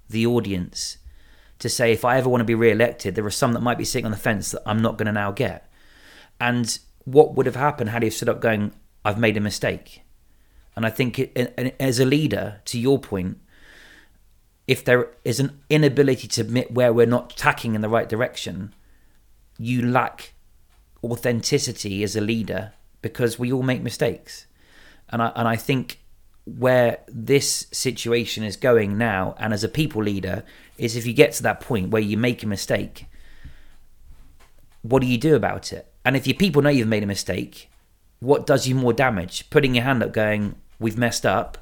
the 0.10 0.28
audience, 0.28 0.97
to 1.60 1.69
say 1.69 1.91
if 1.91 2.04
I 2.06 2.17
ever 2.17 2.30
want 2.30 2.41
to 2.41 2.45
be 2.45 2.54
re-elected, 2.54 3.15
there 3.15 3.26
are 3.26 3.32
some 3.32 3.54
that 3.54 3.62
might 3.62 3.78
be 3.78 3.86
sitting 3.86 4.06
on 4.06 4.12
the 4.12 4.17
fence 4.17 4.52
that 4.52 4.62
I'm 4.65 4.82
not 4.82 4.97
going 4.97 5.08
to 5.08 5.12
now 5.23 5.32
get. 5.32 5.71
And 6.39 6.78
what 7.06 7.34
would 7.36 7.45
have 7.45 7.56
happened 7.56 7.89
had 7.89 8.04
he 8.04 8.10
stood 8.10 8.30
up 8.30 8.41
going, 8.41 8.73
"I've 9.08 9.17
made 9.26 9.38
a 9.38 9.48
mistake," 9.50 10.02
and 10.76 10.86
I 10.86 10.89
think 10.89 11.20
it, 11.20 11.76
as 11.80 12.00
a 12.00 12.06
leader, 12.06 12.46
to 12.65 12.78
your 12.80 13.00
point, 13.00 13.38
if 14.67 14.84
there 14.84 15.08
is 15.24 15.39
an 15.39 15.50
inability 15.70 16.28
to 16.28 16.41
admit 16.41 16.72
where 16.72 16.91
we're 16.91 17.15
not 17.17 17.36
tacking 17.38 17.74
in 17.76 17.82
the 17.82 17.89
right 17.89 18.10
direction, 18.10 18.74
you 19.58 19.82
lack 19.82 20.34
authenticity 21.04 22.04
as 22.04 22.15
a 22.15 22.22
leader 22.22 22.74
because 23.02 23.39
we 23.39 23.52
all 23.52 23.63
make 23.63 23.82
mistakes. 23.82 24.46
And 25.10 25.22
I 25.22 25.32
and 25.36 25.48
I 25.48 25.56
think 25.56 26.00
where 26.46 27.00
this 27.08 27.67
situation 27.72 28.43
is 28.43 28.56
going 28.56 28.98
now 28.98 29.36
and 29.38 29.54
as 29.54 29.63
a 29.63 29.70
people 29.70 30.02
leader 30.02 30.43
is 30.78 30.96
if 30.96 31.06
you 31.06 31.13
get 31.13 31.34
to 31.34 31.43
that 31.43 31.60
point 31.60 31.89
where 31.89 32.02
you 32.02 32.17
make 32.17 32.41
a 32.41 32.48
mistake, 32.48 33.06
what 34.82 35.02
do 35.02 35.08
you 35.08 35.17
do 35.17 35.36
about 35.36 35.74
it? 35.74 35.91
And 36.06 36.15
if 36.15 36.26
your 36.26 36.38
people 36.38 36.62
know 36.62 36.70
you've 36.70 36.88
made 36.88 37.04
a 37.04 37.08
mistake, 37.08 37.70
what 38.19 38.45
does 38.45 38.67
you 38.67 38.75
more 38.75 38.93
damage? 38.93 39.49
Putting 39.49 39.75
your 39.75 39.84
hand 39.84 40.03
up 40.03 40.13
going, 40.13 40.56
We've 40.80 40.97
messed 40.97 41.25
up, 41.25 41.58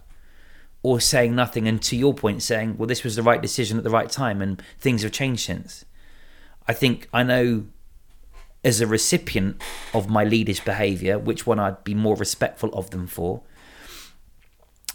or 0.84 1.00
saying 1.00 1.34
nothing 1.34 1.68
and 1.68 1.82
to 1.82 1.96
your 1.96 2.14
point 2.14 2.44
saying, 2.44 2.78
Well, 2.78 2.88
this 2.88 3.04
was 3.04 3.16
the 3.16 3.24
right 3.24 3.42
decision 3.42 3.78
at 3.78 3.84
the 3.84 3.90
right 3.90 4.10
time 4.10 4.42
and 4.42 4.62
things 4.80 5.02
have 5.04 5.12
changed 5.12 5.46
since. 5.46 5.86
I 6.68 6.74
think 6.74 7.10
I 7.12 7.24
know 7.24 7.66
as 8.64 8.82
a 8.82 8.88
recipient 8.88 9.62
of 9.94 10.10
my 10.10 10.24
leaders' 10.24 10.60
behaviour, 10.60 11.18
which 11.18 11.46
one 11.46 11.60
I'd 11.60 11.84
be 11.84 11.94
more 11.94 12.16
respectful 12.16 12.70
of 12.74 12.90
them 12.90 13.08
for. 13.08 13.42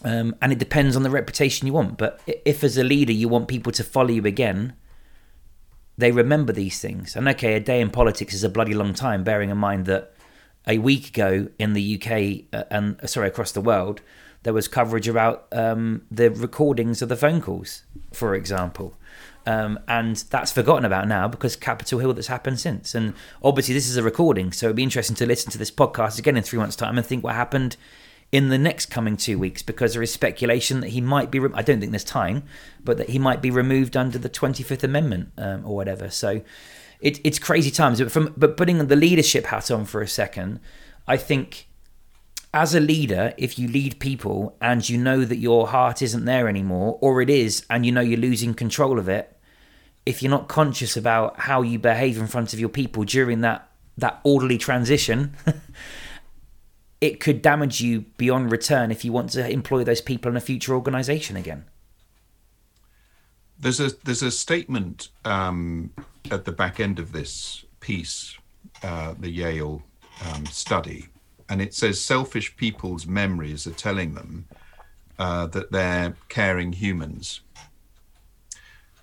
Um, 0.04 0.34
and 0.40 0.52
it 0.52 0.58
depends 0.58 0.96
on 0.96 1.02
the 1.02 1.10
reputation 1.10 1.66
you 1.66 1.72
want. 1.72 1.96
But 1.98 2.20
if, 2.26 2.64
as 2.64 2.76
a 2.76 2.84
leader, 2.84 3.12
you 3.12 3.28
want 3.28 3.48
people 3.48 3.70
to 3.72 3.84
follow 3.84 4.10
you 4.10 4.24
again, 4.24 4.74
they 5.98 6.10
remember 6.10 6.52
these 6.52 6.80
things. 6.80 7.14
And 7.14 7.28
okay, 7.28 7.54
a 7.54 7.60
day 7.60 7.80
in 7.80 7.90
politics 7.90 8.34
is 8.34 8.42
a 8.42 8.48
bloody 8.48 8.74
long 8.74 8.94
time, 8.94 9.22
bearing 9.22 9.50
in 9.50 9.58
mind 9.58 9.86
that 9.86 10.14
a 10.66 10.78
week 10.78 11.08
ago 11.08 11.48
in 11.58 11.72
the 11.72 11.96
UK 11.96 12.44
uh, 12.52 12.64
and 12.70 13.00
uh, 13.00 13.06
sorry 13.06 13.28
across 13.28 13.52
the 13.52 13.60
world, 13.60 14.00
there 14.42 14.52
was 14.52 14.68
coverage 14.68 15.08
about 15.08 15.46
um, 15.52 16.02
the 16.10 16.30
recordings 16.30 17.02
of 17.02 17.08
the 17.08 17.16
phone 17.16 17.40
calls, 17.40 17.82
for 18.12 18.34
example. 18.34 18.94
Um, 19.46 19.78
and 19.88 20.16
that's 20.16 20.52
forgotten 20.52 20.84
about 20.84 21.08
now 21.08 21.26
because 21.26 21.56
Capitol 21.56 21.98
Hill 21.98 22.12
that's 22.12 22.28
happened 22.28 22.60
since. 22.60 22.94
And 22.94 23.14
obviously, 23.42 23.74
this 23.74 23.88
is 23.88 23.96
a 23.96 24.02
recording, 24.02 24.52
so 24.52 24.66
it'd 24.66 24.76
be 24.76 24.82
interesting 24.82 25.16
to 25.16 25.26
listen 25.26 25.50
to 25.52 25.58
this 25.58 25.70
podcast 25.70 26.18
again 26.18 26.36
in 26.36 26.42
three 26.42 26.58
months' 26.58 26.76
time 26.76 26.96
and 26.96 27.06
think 27.06 27.24
what 27.24 27.34
happened 27.34 27.76
in 28.32 28.48
the 28.48 28.58
next 28.58 28.86
coming 28.86 29.16
two 29.16 29.38
weeks 29.38 29.62
because 29.62 29.94
there 29.94 30.02
is 30.02 30.12
speculation 30.12 30.80
that 30.80 30.88
he 30.88 31.00
might 31.00 31.30
be. 31.30 31.38
Re- 31.38 31.50
I 31.54 31.62
don't 31.62 31.80
think 31.80 31.92
there's 31.92 32.04
time, 32.04 32.44
but 32.84 32.96
that 32.98 33.10
he 33.10 33.18
might 33.18 33.42
be 33.42 33.50
removed 33.50 33.96
under 33.96 34.18
the 34.18 34.28
Twenty 34.28 34.62
Fifth 34.62 34.84
Amendment 34.84 35.32
um, 35.36 35.64
or 35.66 35.74
whatever. 35.74 36.10
So 36.10 36.42
it, 37.00 37.20
it's 37.24 37.38
crazy 37.38 37.70
times. 37.70 38.00
But 38.00 38.12
from 38.12 38.34
but 38.36 38.56
putting 38.56 38.86
the 38.86 38.96
leadership 38.96 39.46
hat 39.46 39.70
on 39.70 39.84
for 39.84 40.02
a 40.02 40.08
second, 40.08 40.60
I 41.06 41.16
think 41.16 41.68
as 42.52 42.74
a 42.74 42.80
leader, 42.80 43.32
if 43.36 43.58
you 43.58 43.68
lead 43.68 44.00
people 44.00 44.56
and 44.60 44.88
you 44.88 44.98
know 44.98 45.24
that 45.24 45.36
your 45.36 45.68
heart 45.68 46.02
isn't 46.02 46.24
there 46.24 46.48
anymore, 46.48 46.98
or 47.00 47.22
it 47.22 47.30
is, 47.30 47.64
and 47.70 47.86
you 47.86 47.92
know 47.92 48.00
you're 48.00 48.18
losing 48.18 48.54
control 48.54 48.98
of 48.98 49.08
it, 49.08 49.38
if 50.04 50.22
you're 50.22 50.30
not 50.30 50.48
conscious 50.48 50.96
about 50.96 51.40
how 51.40 51.62
you 51.62 51.78
behave 51.78 52.18
in 52.18 52.26
front 52.26 52.52
of 52.52 52.60
your 52.60 52.68
people 52.68 53.04
during 53.04 53.40
that 53.42 53.68
that 53.96 54.20
orderly 54.24 54.58
transition, 54.58 55.36
it 57.00 57.20
could 57.20 57.42
damage 57.42 57.80
you 57.80 58.02
beyond 58.16 58.50
return 58.50 58.90
if 58.90 59.04
you 59.04 59.12
want 59.12 59.30
to 59.30 59.48
employ 59.48 59.84
those 59.84 60.00
people 60.00 60.30
in 60.30 60.36
a 60.36 60.40
future 60.40 60.74
organization 60.74 61.36
again. 61.36 61.64
There's 63.58 63.78
a 63.78 63.90
there's 64.04 64.22
a 64.22 64.30
statement 64.30 65.08
um, 65.24 65.90
at 66.30 66.44
the 66.44 66.52
back 66.52 66.80
end 66.80 66.98
of 66.98 67.12
this 67.12 67.64
piece, 67.80 68.36
uh, 68.82 69.14
the 69.18 69.30
Yale 69.30 69.82
um, 70.26 70.46
study, 70.46 71.08
and 71.48 71.60
it 71.60 71.74
says 71.74 72.00
selfish 72.00 72.56
people's 72.56 73.06
memories 73.06 73.66
are 73.66 73.72
telling 73.72 74.14
them 74.14 74.46
uh, 75.18 75.46
that 75.46 75.72
they're 75.72 76.14
caring 76.28 76.72
humans. 76.72 77.40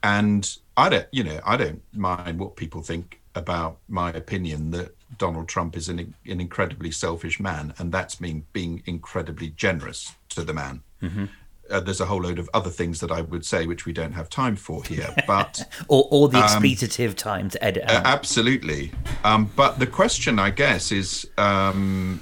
And 0.03 0.57
I 0.75 0.89
don't, 0.89 1.07
you 1.11 1.23
know, 1.23 1.39
I 1.45 1.57
don't 1.57 1.81
mind 1.93 2.39
what 2.39 2.55
people 2.55 2.81
think 2.81 3.19
about 3.35 3.77
my 3.87 4.09
opinion 4.11 4.71
that 4.71 4.95
Donald 5.17 5.47
Trump 5.47 5.77
is 5.77 5.89
an, 5.89 6.13
an 6.25 6.41
incredibly 6.41 6.91
selfish 6.91 7.39
man, 7.39 7.73
and 7.77 7.91
that's 7.91 8.19
mean 8.19 8.45
being 8.53 8.83
incredibly 8.85 9.49
generous 9.49 10.15
to 10.29 10.43
the 10.43 10.53
man. 10.53 10.81
Mm-hmm. 11.01 11.25
Uh, 11.69 11.79
there's 11.79 12.01
a 12.01 12.05
whole 12.05 12.21
load 12.21 12.39
of 12.39 12.49
other 12.53 12.69
things 12.69 12.99
that 12.99 13.11
I 13.11 13.21
would 13.21 13.45
say, 13.45 13.67
which 13.67 13.85
we 13.85 13.93
don't 13.93 14.13
have 14.13 14.29
time 14.29 14.55
for 14.55 14.83
here, 14.83 15.13
but 15.27 15.63
or, 15.87 16.07
or 16.11 16.29
the 16.29 16.37
um, 16.37 16.43
expletive 16.43 17.11
um, 17.11 17.15
time 17.15 17.49
to 17.49 17.63
edit. 17.63 17.83
Uh, 17.87 18.01
absolutely, 18.05 18.91
um, 19.23 19.51
but 19.55 19.79
the 19.79 19.87
question, 19.87 20.39
I 20.39 20.49
guess, 20.49 20.91
is: 20.91 21.29
um, 21.37 22.21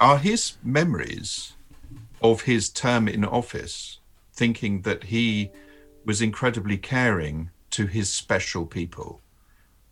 Are 0.00 0.18
his 0.18 0.54
memories 0.62 1.52
of 2.22 2.42
his 2.42 2.68
term 2.68 3.08
in 3.08 3.24
office, 3.24 3.98
thinking 4.32 4.82
that 4.82 5.04
he 5.04 5.50
was 6.04 6.20
incredibly 6.20 6.76
caring 6.76 7.50
to 7.70 7.86
his 7.86 8.10
special 8.10 8.66
people, 8.66 9.20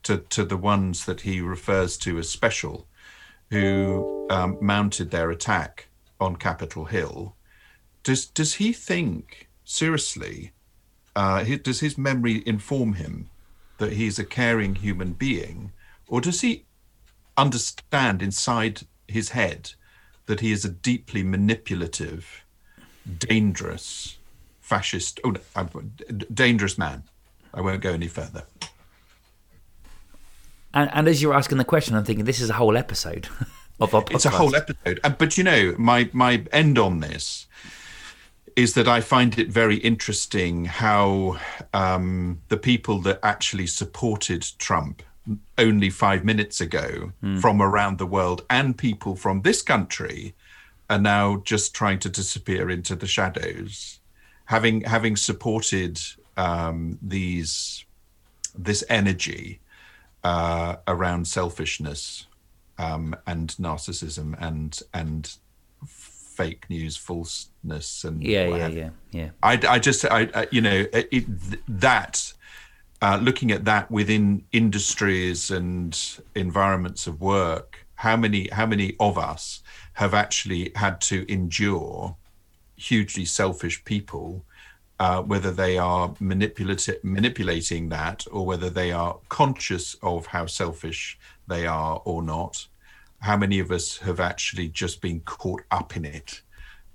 to 0.05 0.19
to 0.31 0.45
the 0.45 0.57
ones 0.57 1.05
that 1.05 1.23
he 1.23 1.41
refers 1.41 1.97
to 1.99 2.19
as 2.19 2.29
special, 2.29 2.87
who 3.51 4.27
um, 4.31 4.59
mounted 4.61 5.11
their 5.11 5.31
attack 5.31 5.89
on 6.21 6.37
Capitol 6.37 6.85
Hill? 6.85 7.37
Does 8.03 8.27
does 8.27 8.55
he 8.55 8.73
think 8.73 9.49
seriously? 9.65 10.53
Uh, 11.17 11.45
does 11.63 11.81
his 11.81 11.99
memory 11.99 12.43
inform 12.47 12.95
him 12.95 13.29
that 13.79 13.95
he's 13.95 14.19
a 14.19 14.25
caring 14.25 14.77
human 14.77 15.13
being, 15.13 15.73
or 16.07 16.21
does 16.21 16.41
he 16.41 16.65
understand 17.37 18.23
inside 18.23 18.83
his 19.09 19.31
head 19.31 19.73
that 20.27 20.41
he 20.41 20.53
is 20.53 20.65
a 20.65 20.69
deeply 20.69 21.23
manipulative, 21.23 22.45
dangerous, 23.19 24.19
fascist, 24.61 25.19
oh, 25.25 25.35
no, 25.57 25.91
dangerous 26.33 26.79
man? 26.79 27.03
I 27.53 27.61
won't 27.61 27.81
go 27.81 27.93
any 27.93 28.07
further. 28.07 28.45
And, 30.73 30.89
and, 30.93 31.09
as 31.09 31.21
you're 31.21 31.35
asking 31.35 31.59
the 31.59 31.65
question, 31.65 31.97
I'm 31.97 32.05
thinking 32.05 32.25
this 32.25 32.41
is 32.41 32.49
a 32.49 32.55
whole 32.55 32.77
episode 32.77 33.29
of 33.81 33.93
our 33.93 34.03
podcast. 34.03 34.15
It's 34.15 34.27
a 34.27 34.31
whole 34.31 34.55
episode. 34.55 35.01
But 35.19 35.37
you 35.37 35.43
know, 35.43 35.75
my 35.77 36.09
my 36.13 36.45
end 36.53 36.79
on 36.79 37.01
this 37.01 37.49
is 38.57 38.75
that 38.75 38.89
I 38.89 39.01
find 39.01 39.39
it 39.39 39.49
very 39.49 39.77
interesting 39.77 40.65
how 40.65 41.39
um, 41.73 42.41
the 42.49 42.57
people 42.57 43.01
that 43.01 43.21
actually 43.23 43.67
supported 43.67 44.47
Trump 44.59 45.03
only 45.59 45.91
five 45.91 46.25
minutes 46.25 46.61
ago 46.61 47.13
mm. 47.23 47.41
from 47.41 47.61
around 47.61 47.99
the 47.99 48.07
world 48.07 48.45
and 48.51 48.77
people 48.77 49.15
from 49.15 49.43
this 49.43 49.63
country 49.63 50.35
are 50.89 50.99
now 50.99 51.37
just 51.45 51.75
trying 51.75 51.99
to 52.01 52.09
disappear 52.09 52.69
into 52.69 52.97
the 52.97 53.07
shadows, 53.07 54.01
having 54.47 54.81
having 54.81 55.17
supported 55.17 56.01
um, 56.37 56.99
these 57.01 57.85
this 58.59 58.83
energy 58.89 59.61
uh, 60.25 60.77
around 60.89 61.29
selfishness 61.29 62.27
um, 62.79 63.15
and 63.27 63.51
narcissism 63.61 64.35
and 64.41 64.81
and 64.93 65.37
fake 66.41 66.65
news, 66.71 66.97
falseness, 66.97 68.05
and 68.05 68.23
yeah, 68.23 68.47
yeah, 68.49 68.69
yeah, 68.69 68.91
yeah. 69.13 69.31
I, 69.43 69.61
I 69.69 69.79
just, 69.79 70.05
I, 70.05 70.29
I 70.35 70.49
you 70.51 70.63
know, 70.63 70.87
it, 70.93 71.25
that 71.69 72.33
uh, 73.03 73.19
looking 73.23 73.51
at 73.53 73.65
that 73.67 73.91
within 73.91 74.45
industries 74.53 75.51
and 75.51 75.99
environments 76.35 77.07
of 77.07 77.21
work, 77.21 77.87
how 77.97 78.17
many, 78.17 78.49
how 78.49 78.67
many 78.67 78.97
of 78.99 79.19
us 79.19 79.63
have 79.95 80.15
actually 80.15 80.73
had 80.75 81.01
to 81.03 81.31
endure 81.31 82.17
hugely 82.77 83.27
selfish 83.27 83.85
people, 83.85 84.45
uh, 84.99 85.21
whether 85.23 85.51
they 85.51 85.77
are 85.77 86.15
manipulating 86.21 86.97
manipulating 87.03 87.91
that 87.91 88.27
or 88.33 88.47
whether 88.47 88.71
they 88.71 88.91
are 88.93 89.19
conscious 89.29 89.97
of 90.03 90.27
how 90.27 90.47
selfish 90.47 91.19
they 91.49 91.67
are 91.67 92.01
or 92.05 92.23
not 92.23 92.67
how 93.21 93.37
many 93.37 93.59
of 93.59 93.71
us 93.71 93.99
have 93.99 94.21
actually 94.21 94.69
just 94.69 95.01
been 95.01 95.21
caught 95.21 95.63
up 95.71 95.97
in 95.97 96.05
it? 96.05 96.43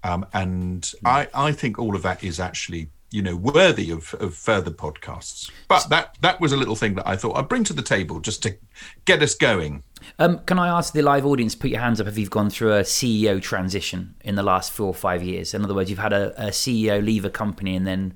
Um, 0.04 0.26
and 0.34 0.92
I, 1.04 1.28
I 1.34 1.52
think 1.52 1.80
all 1.80 1.96
of 1.96 2.04
that 2.04 2.24
is 2.24 2.40
actually 2.40 2.90
you 3.16 3.22
know 3.22 3.36
worthy 3.36 3.92
of, 3.92 4.14
of 4.16 4.36
further 4.36 4.72
podcasts. 4.72 5.50
But 5.68 5.90
that 5.90 6.18
that 6.22 6.42
was 6.42 6.52
a 6.52 6.58
little 6.58 6.76
thing 6.76 6.96
that 6.96 7.08
i 7.08 7.16
thought 7.16 7.38
i'd 7.38 7.48
bring 7.48 7.64
to 7.66 7.74
the 7.74 7.82
table 7.82 8.20
just 8.20 8.44
to 8.44 8.58
get 9.06 9.24
us 9.24 9.36
going. 9.36 9.84
Um, 10.20 10.40
can 10.40 10.60
i 10.60 10.68
ask 10.68 10.94
the 10.94 11.02
live 11.02 11.26
audience 11.26 11.56
put 11.56 11.70
your 11.70 11.80
hands 11.80 12.02
up 12.02 12.08
if 12.08 12.18
you've 12.18 12.30
gone 12.30 12.50
through 12.50 12.74
a 12.74 12.82
ceo 12.82 13.42
transition 13.42 14.16
in 14.24 14.36
the 14.36 14.44
last 14.44 14.72
four 14.72 14.88
or 14.88 14.94
five 14.94 15.24
years? 15.24 15.54
In 15.54 15.64
other 15.64 15.74
words 15.74 15.90
you've 15.90 16.00
had 16.00 16.14
a, 16.14 16.48
a 16.48 16.50
ceo 16.50 17.04
leave 17.04 17.24
a 17.24 17.30
company 17.30 17.76
and 17.76 17.88
then 17.88 18.14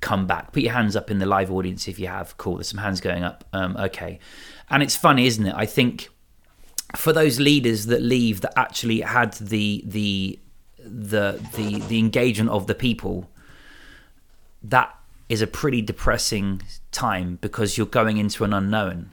come 0.00 0.26
back. 0.26 0.52
Put 0.52 0.64
your 0.64 0.72
hands 0.72 0.96
up 0.96 1.10
in 1.10 1.18
the 1.18 1.26
live 1.26 1.50
audience 1.50 1.88
if 1.88 1.98
you 1.98 2.08
have. 2.08 2.36
Cool 2.36 2.56
there's 2.56 2.68
some 2.68 2.80
hands 2.80 3.00
going 3.00 3.22
up. 3.22 3.44
Um, 3.54 3.76
okay. 3.76 4.18
And 4.68 4.82
it's 4.82 4.96
funny 4.96 5.26
isn't 5.26 5.46
it? 5.46 5.54
I 5.56 5.64
think 5.64 6.10
for 6.96 7.12
those 7.12 7.40
leaders 7.40 7.86
that 7.86 8.02
leave 8.02 8.40
that 8.42 8.52
actually 8.58 9.00
had 9.00 9.32
the 9.34 9.82
the 9.86 10.38
the 10.78 11.40
the 11.54 11.80
the 11.80 11.98
engagement 11.98 12.50
of 12.50 12.66
the 12.66 12.74
people 12.74 13.30
that 14.62 14.94
is 15.28 15.40
a 15.40 15.46
pretty 15.46 15.80
depressing 15.80 16.62
time 16.90 17.38
because 17.40 17.76
you're 17.76 17.86
going 17.86 18.18
into 18.18 18.44
an 18.44 18.52
unknown. 18.52 19.12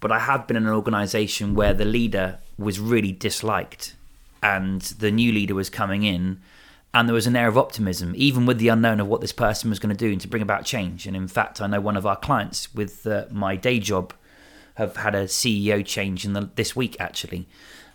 But 0.00 0.12
i 0.12 0.18
have 0.18 0.46
been 0.46 0.56
in 0.56 0.66
an 0.66 0.72
organization 0.72 1.54
where 1.54 1.72
the 1.72 1.84
leader 1.84 2.38
was 2.58 2.78
really 2.78 3.12
disliked 3.12 3.94
and 4.42 4.82
the 4.82 5.10
new 5.10 5.32
leader 5.32 5.54
was 5.54 5.70
coming 5.70 6.02
in 6.02 6.40
and 6.92 7.08
there 7.08 7.14
was 7.14 7.26
an 7.26 7.36
air 7.36 7.48
of 7.48 7.58
optimism 7.58 8.12
even 8.16 8.46
with 8.46 8.58
the 8.58 8.68
unknown 8.68 9.00
of 9.00 9.06
what 9.06 9.20
this 9.20 9.32
person 9.32 9.70
was 9.70 9.78
going 9.78 9.94
to 9.94 9.96
do 9.96 10.12
and 10.12 10.20
to 10.20 10.28
bring 10.28 10.42
about 10.42 10.64
change. 10.64 11.06
And 11.06 11.16
in 11.16 11.28
fact 11.28 11.60
i 11.60 11.66
know 11.66 11.80
one 11.80 11.96
of 11.96 12.06
our 12.06 12.16
clients 12.16 12.74
with 12.74 13.06
uh, 13.06 13.24
my 13.30 13.56
day 13.56 13.78
job 13.78 14.12
have 14.76 14.96
had 14.96 15.14
a 15.14 15.24
CEO 15.24 15.84
change 15.84 16.24
in 16.24 16.32
the, 16.32 16.50
this 16.54 16.74
week 16.74 16.96
actually. 16.98 17.46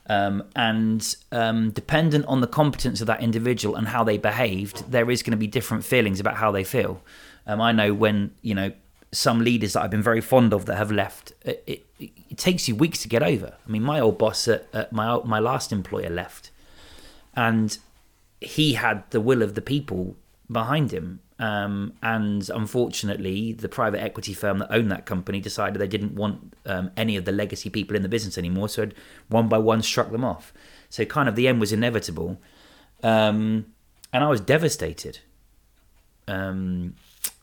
Um, 0.07 0.43
and 0.55 1.15
um, 1.31 1.71
dependent 1.71 2.25
on 2.25 2.41
the 2.41 2.47
competence 2.47 3.01
of 3.01 3.07
that 3.07 3.21
individual 3.21 3.75
and 3.75 3.87
how 3.87 4.03
they 4.03 4.17
behaved, 4.17 4.91
there 4.91 5.09
is 5.09 5.23
going 5.23 5.31
to 5.31 5.37
be 5.37 5.47
different 5.47 5.85
feelings 5.85 6.19
about 6.19 6.35
how 6.35 6.51
they 6.51 6.63
feel. 6.63 7.01
Um, 7.47 7.61
I 7.61 7.71
know 7.71 7.93
when 7.93 8.31
you 8.41 8.55
know 8.55 8.71
some 9.11 9.39
leaders 9.41 9.73
that 9.73 9.83
I've 9.83 9.91
been 9.91 10.01
very 10.01 10.21
fond 10.21 10.53
of 10.53 10.65
that 10.65 10.77
have 10.77 10.91
left, 10.91 11.33
it, 11.43 11.63
it, 11.67 11.85
it 11.99 12.37
takes 12.37 12.67
you 12.67 12.75
weeks 12.75 13.01
to 13.03 13.07
get 13.07 13.21
over. 13.21 13.55
I 13.65 13.71
mean, 13.71 13.83
my 13.83 13.99
old 13.99 14.17
boss 14.17 14.47
at, 14.47 14.67
at 14.73 14.91
my 14.91 15.19
my 15.23 15.39
last 15.39 15.71
employer 15.71 16.09
left, 16.09 16.49
and 17.35 17.77
he 18.39 18.73
had 18.73 19.09
the 19.11 19.21
will 19.21 19.41
of 19.41 19.53
the 19.53 19.61
people 19.61 20.15
behind 20.51 20.91
him, 20.91 21.19
um, 21.41 21.93
and 22.03 22.47
unfortunately, 22.53 23.51
the 23.51 23.67
private 23.67 23.99
equity 23.99 24.31
firm 24.31 24.59
that 24.59 24.71
owned 24.71 24.91
that 24.91 25.07
company 25.07 25.39
decided 25.39 25.81
they 25.81 25.87
didn't 25.87 26.13
want 26.13 26.53
um, 26.67 26.91
any 26.95 27.15
of 27.15 27.25
the 27.25 27.31
legacy 27.31 27.67
people 27.71 27.95
in 27.95 28.03
the 28.03 28.09
business 28.09 28.37
anymore. 28.37 28.69
So 28.69 28.89
one 29.27 29.49
by 29.49 29.57
one 29.57 29.81
struck 29.81 30.11
them 30.11 30.23
off. 30.23 30.53
So 30.89 31.03
kind 31.03 31.27
of 31.27 31.35
the 31.35 31.47
end 31.47 31.59
was 31.59 31.73
inevitable. 31.73 32.39
Um, 33.01 33.65
and 34.13 34.23
I 34.23 34.29
was 34.29 34.39
devastated. 34.39 35.21
Um, 36.27 36.93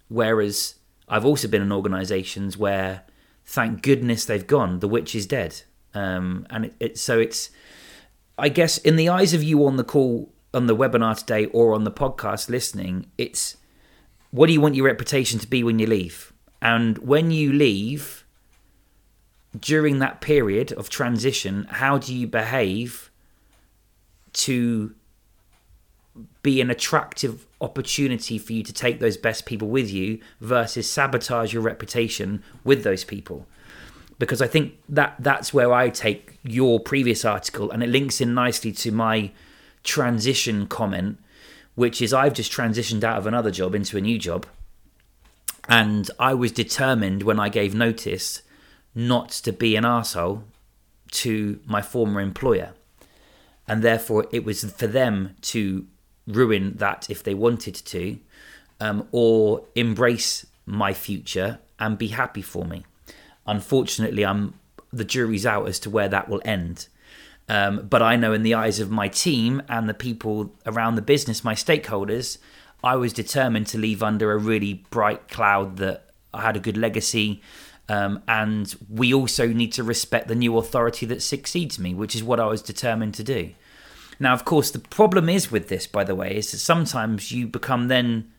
whereas 0.06 0.76
I've 1.08 1.24
also 1.24 1.48
been 1.48 1.62
in 1.62 1.72
organizations 1.72 2.56
where, 2.56 3.02
thank 3.44 3.82
goodness 3.82 4.24
they've 4.24 4.46
gone, 4.46 4.78
the 4.78 4.87
witch 4.87 5.16
is 5.16 5.26
dead. 5.26 5.62
Um, 5.92 6.46
and 6.50 6.66
it, 6.66 6.74
it, 6.78 6.98
so 6.98 7.18
it's, 7.18 7.50
I 8.38 8.48
guess, 8.48 8.78
in 8.78 8.94
the 8.94 9.08
eyes 9.08 9.34
of 9.34 9.42
you 9.42 9.66
on 9.66 9.76
the 9.76 9.82
call, 9.82 10.32
on 10.54 10.68
the 10.68 10.76
webinar 10.76 11.18
today, 11.18 11.46
or 11.46 11.74
on 11.74 11.82
the 11.82 11.90
podcast 11.90 12.48
listening, 12.48 13.06
it's 13.18 13.56
what 14.30 14.46
do 14.46 14.52
you 14.52 14.60
want 14.60 14.74
your 14.74 14.86
reputation 14.86 15.38
to 15.40 15.46
be 15.46 15.62
when 15.62 15.78
you 15.78 15.86
leave? 15.86 16.32
And 16.60 16.98
when 16.98 17.30
you 17.30 17.52
leave, 17.52 18.24
during 19.58 19.98
that 19.98 20.20
period 20.20 20.72
of 20.72 20.88
transition, 20.88 21.66
how 21.70 21.98
do 21.98 22.14
you 22.14 22.26
behave 22.26 23.10
to 24.32 24.94
be 26.42 26.60
an 26.60 26.70
attractive 26.70 27.46
opportunity 27.60 28.38
for 28.38 28.52
you 28.52 28.62
to 28.62 28.72
take 28.72 29.00
those 29.00 29.16
best 29.16 29.46
people 29.46 29.68
with 29.68 29.90
you 29.90 30.20
versus 30.40 30.90
sabotage 30.90 31.52
your 31.52 31.62
reputation 31.62 32.42
with 32.64 32.84
those 32.84 33.04
people? 33.04 33.46
Because 34.18 34.42
I 34.42 34.48
think 34.48 34.74
that 34.88 35.14
that's 35.18 35.54
where 35.54 35.72
I 35.72 35.90
take 35.90 36.38
your 36.42 36.80
previous 36.80 37.24
article 37.24 37.70
and 37.70 37.82
it 37.82 37.88
links 37.88 38.20
in 38.20 38.34
nicely 38.34 38.72
to 38.72 38.90
my 38.90 39.30
transition 39.84 40.66
comment 40.66 41.18
which 41.78 42.02
is 42.02 42.12
I've 42.12 42.34
just 42.34 42.50
transitioned 42.50 43.04
out 43.04 43.18
of 43.18 43.26
another 43.28 43.52
job 43.52 43.72
into 43.72 43.96
a 43.96 44.00
new 44.00 44.18
job. 44.18 44.46
And 45.68 46.10
I 46.18 46.34
was 46.34 46.50
determined 46.50 47.22
when 47.22 47.38
I 47.38 47.48
gave 47.48 47.72
notice 47.72 48.42
not 48.96 49.28
to 49.44 49.52
be 49.52 49.76
an 49.76 49.84
asshole 49.84 50.42
to 51.12 51.60
my 51.66 51.80
former 51.80 52.20
employer. 52.20 52.72
And 53.68 53.84
therefore, 53.84 54.26
it 54.32 54.44
was 54.44 54.64
for 54.64 54.88
them 54.88 55.36
to 55.42 55.86
ruin 56.26 56.78
that 56.78 57.08
if 57.08 57.22
they 57.22 57.32
wanted 57.34 57.76
to, 57.76 58.18
um, 58.80 59.06
or 59.12 59.62
embrace 59.76 60.46
my 60.66 60.92
future 60.92 61.60
and 61.78 61.96
be 61.96 62.08
happy 62.08 62.42
for 62.42 62.64
me. 62.64 62.86
Unfortunately, 63.46 64.26
I'm 64.26 64.54
the 64.92 65.04
jury's 65.04 65.46
out 65.46 65.68
as 65.68 65.78
to 65.80 65.90
where 65.90 66.08
that 66.08 66.28
will 66.28 66.42
end. 66.44 66.88
Um, 67.48 67.87
but 67.88 68.02
I 68.02 68.16
know 68.16 68.32
in 68.32 68.42
the 68.42 68.54
eyes 68.54 68.78
of 68.78 68.90
my 68.90 69.08
team 69.08 69.62
and 69.68 69.88
the 69.88 69.94
people 69.94 70.54
around 70.66 70.96
the 70.96 71.02
business, 71.02 71.42
my 71.42 71.54
stakeholders, 71.54 72.38
I 72.84 72.96
was 72.96 73.12
determined 73.12 73.66
to 73.68 73.78
leave 73.78 74.02
under 74.02 74.32
a 74.32 74.38
really 74.38 74.84
bright 74.90 75.28
cloud 75.28 75.78
that 75.78 76.11
I 76.34 76.42
had 76.42 76.56
a 76.56 76.61
good 76.61 76.76
legacy. 76.76 77.42
Um, 77.88 78.22
and 78.28 78.74
we 78.90 79.14
also 79.14 79.48
need 79.48 79.72
to 79.72 79.82
respect 79.82 80.28
the 80.28 80.34
new 80.34 80.58
authority 80.58 81.06
that 81.06 81.22
succeeds 81.22 81.78
me, 81.78 81.94
which 81.94 82.14
is 82.14 82.22
what 82.22 82.38
I 82.38 82.46
was 82.46 82.61
determined 82.61 83.14
to 83.14 83.24
do. 83.24 83.52
Now, 84.20 84.34
of 84.34 84.44
course, 84.44 84.70
the 84.70 84.78
problem 84.78 85.28
is 85.28 85.50
with 85.50 85.68
this, 85.68 85.87
by 85.87 86.04
the 86.04 86.14
way, 86.14 86.37
is 86.37 86.50
that 86.50 86.58
sometimes 86.58 87.32
you 87.32 87.46
become 87.46 87.88
then, 87.88 88.30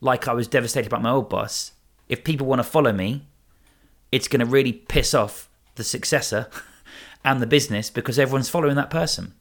like 0.00 0.28
I 0.28 0.34
was 0.34 0.46
devastated 0.46 0.86
about 0.86 1.02
my 1.02 1.10
old 1.10 1.28
boss. 1.28 1.72
If 2.08 2.22
people 2.22 2.46
want 2.46 2.60
to 2.60 2.64
follow 2.64 2.92
me, 2.92 3.26
it's 4.12 4.28
going 4.28 4.40
to 4.40 4.46
really 4.46 4.72
piss 4.72 5.14
off 5.14 5.48
the 5.74 5.84
successor 5.84 6.48
and 7.24 7.40
the 7.40 7.46
business 7.46 7.90
because 7.90 8.18
everyone's 8.18 8.48
following 8.48 8.76
that 8.76 8.90
person. 8.90 9.34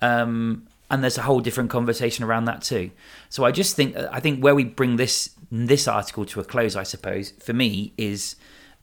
Um, 0.00 0.66
and 0.90 1.02
there's 1.02 1.18
a 1.18 1.22
whole 1.22 1.40
different 1.40 1.70
conversation 1.70 2.24
around 2.24 2.44
that 2.44 2.62
too. 2.62 2.90
So 3.28 3.44
I 3.44 3.50
just 3.50 3.74
think 3.74 3.96
I 3.96 4.20
think 4.20 4.42
where 4.42 4.54
we 4.54 4.64
bring 4.64 4.96
this 4.96 5.30
this 5.50 5.88
article 5.88 6.24
to 6.26 6.40
a 6.40 6.44
close, 6.44 6.76
I 6.76 6.84
suppose, 6.84 7.32
for 7.40 7.52
me 7.52 7.92
is 7.96 8.36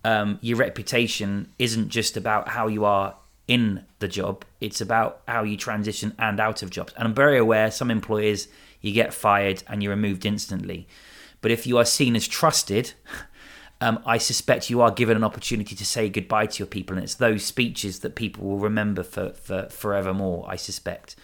um, 0.03 0.38
your 0.41 0.58
reputation 0.58 1.49
isn't 1.60 1.89
just 1.89 2.17
about 2.17 2.49
how 2.49 2.67
you 2.67 2.84
are 2.84 3.15
in 3.47 3.86
the 3.99 4.08
job; 4.08 4.43
it's 4.60 4.82
about 4.82 5.21
how 5.27 5.43
you 5.43 5.56
transition 5.56 6.13
and 6.19 6.39
out 6.39 6.62
of 6.62 6.69
jobs. 6.69 6.93
And 6.97 7.08
I'm 7.08 7.13
very 7.13 7.38
aware 7.38 7.71
some 7.71 7.89
employers 7.89 8.47
you 8.82 8.91
get 8.91 9.13
fired 9.13 9.63
and 9.69 9.82
you're 9.82 9.91
removed 9.91 10.25
instantly, 10.25 10.88
but 11.39 11.51
if 11.51 11.65
you 11.65 11.77
are 11.77 11.86
seen 11.86 12.15
as 12.15 12.27
trusted. 12.27 12.93
Um, 13.84 14.02
I 14.06 14.17
suspect 14.17 14.69
you 14.69 14.80
are 14.80 14.91
given 14.91 15.17
an 15.17 15.26
opportunity 15.26 15.76
to 15.76 15.86
say 15.86 16.08
goodbye 16.08 16.46
to 16.46 16.60
your 16.60 16.67
people, 16.67 16.96
and 16.96 17.04
it's 17.04 17.15
those 17.15 17.43
speeches 17.43 18.00
that 18.00 18.15
people 18.15 18.46
will 18.46 18.60
remember 18.60 19.04
for, 19.04 19.32
for 19.32 19.67
forevermore. 19.69 20.46
I 20.48 20.56
suspect. 20.56 21.17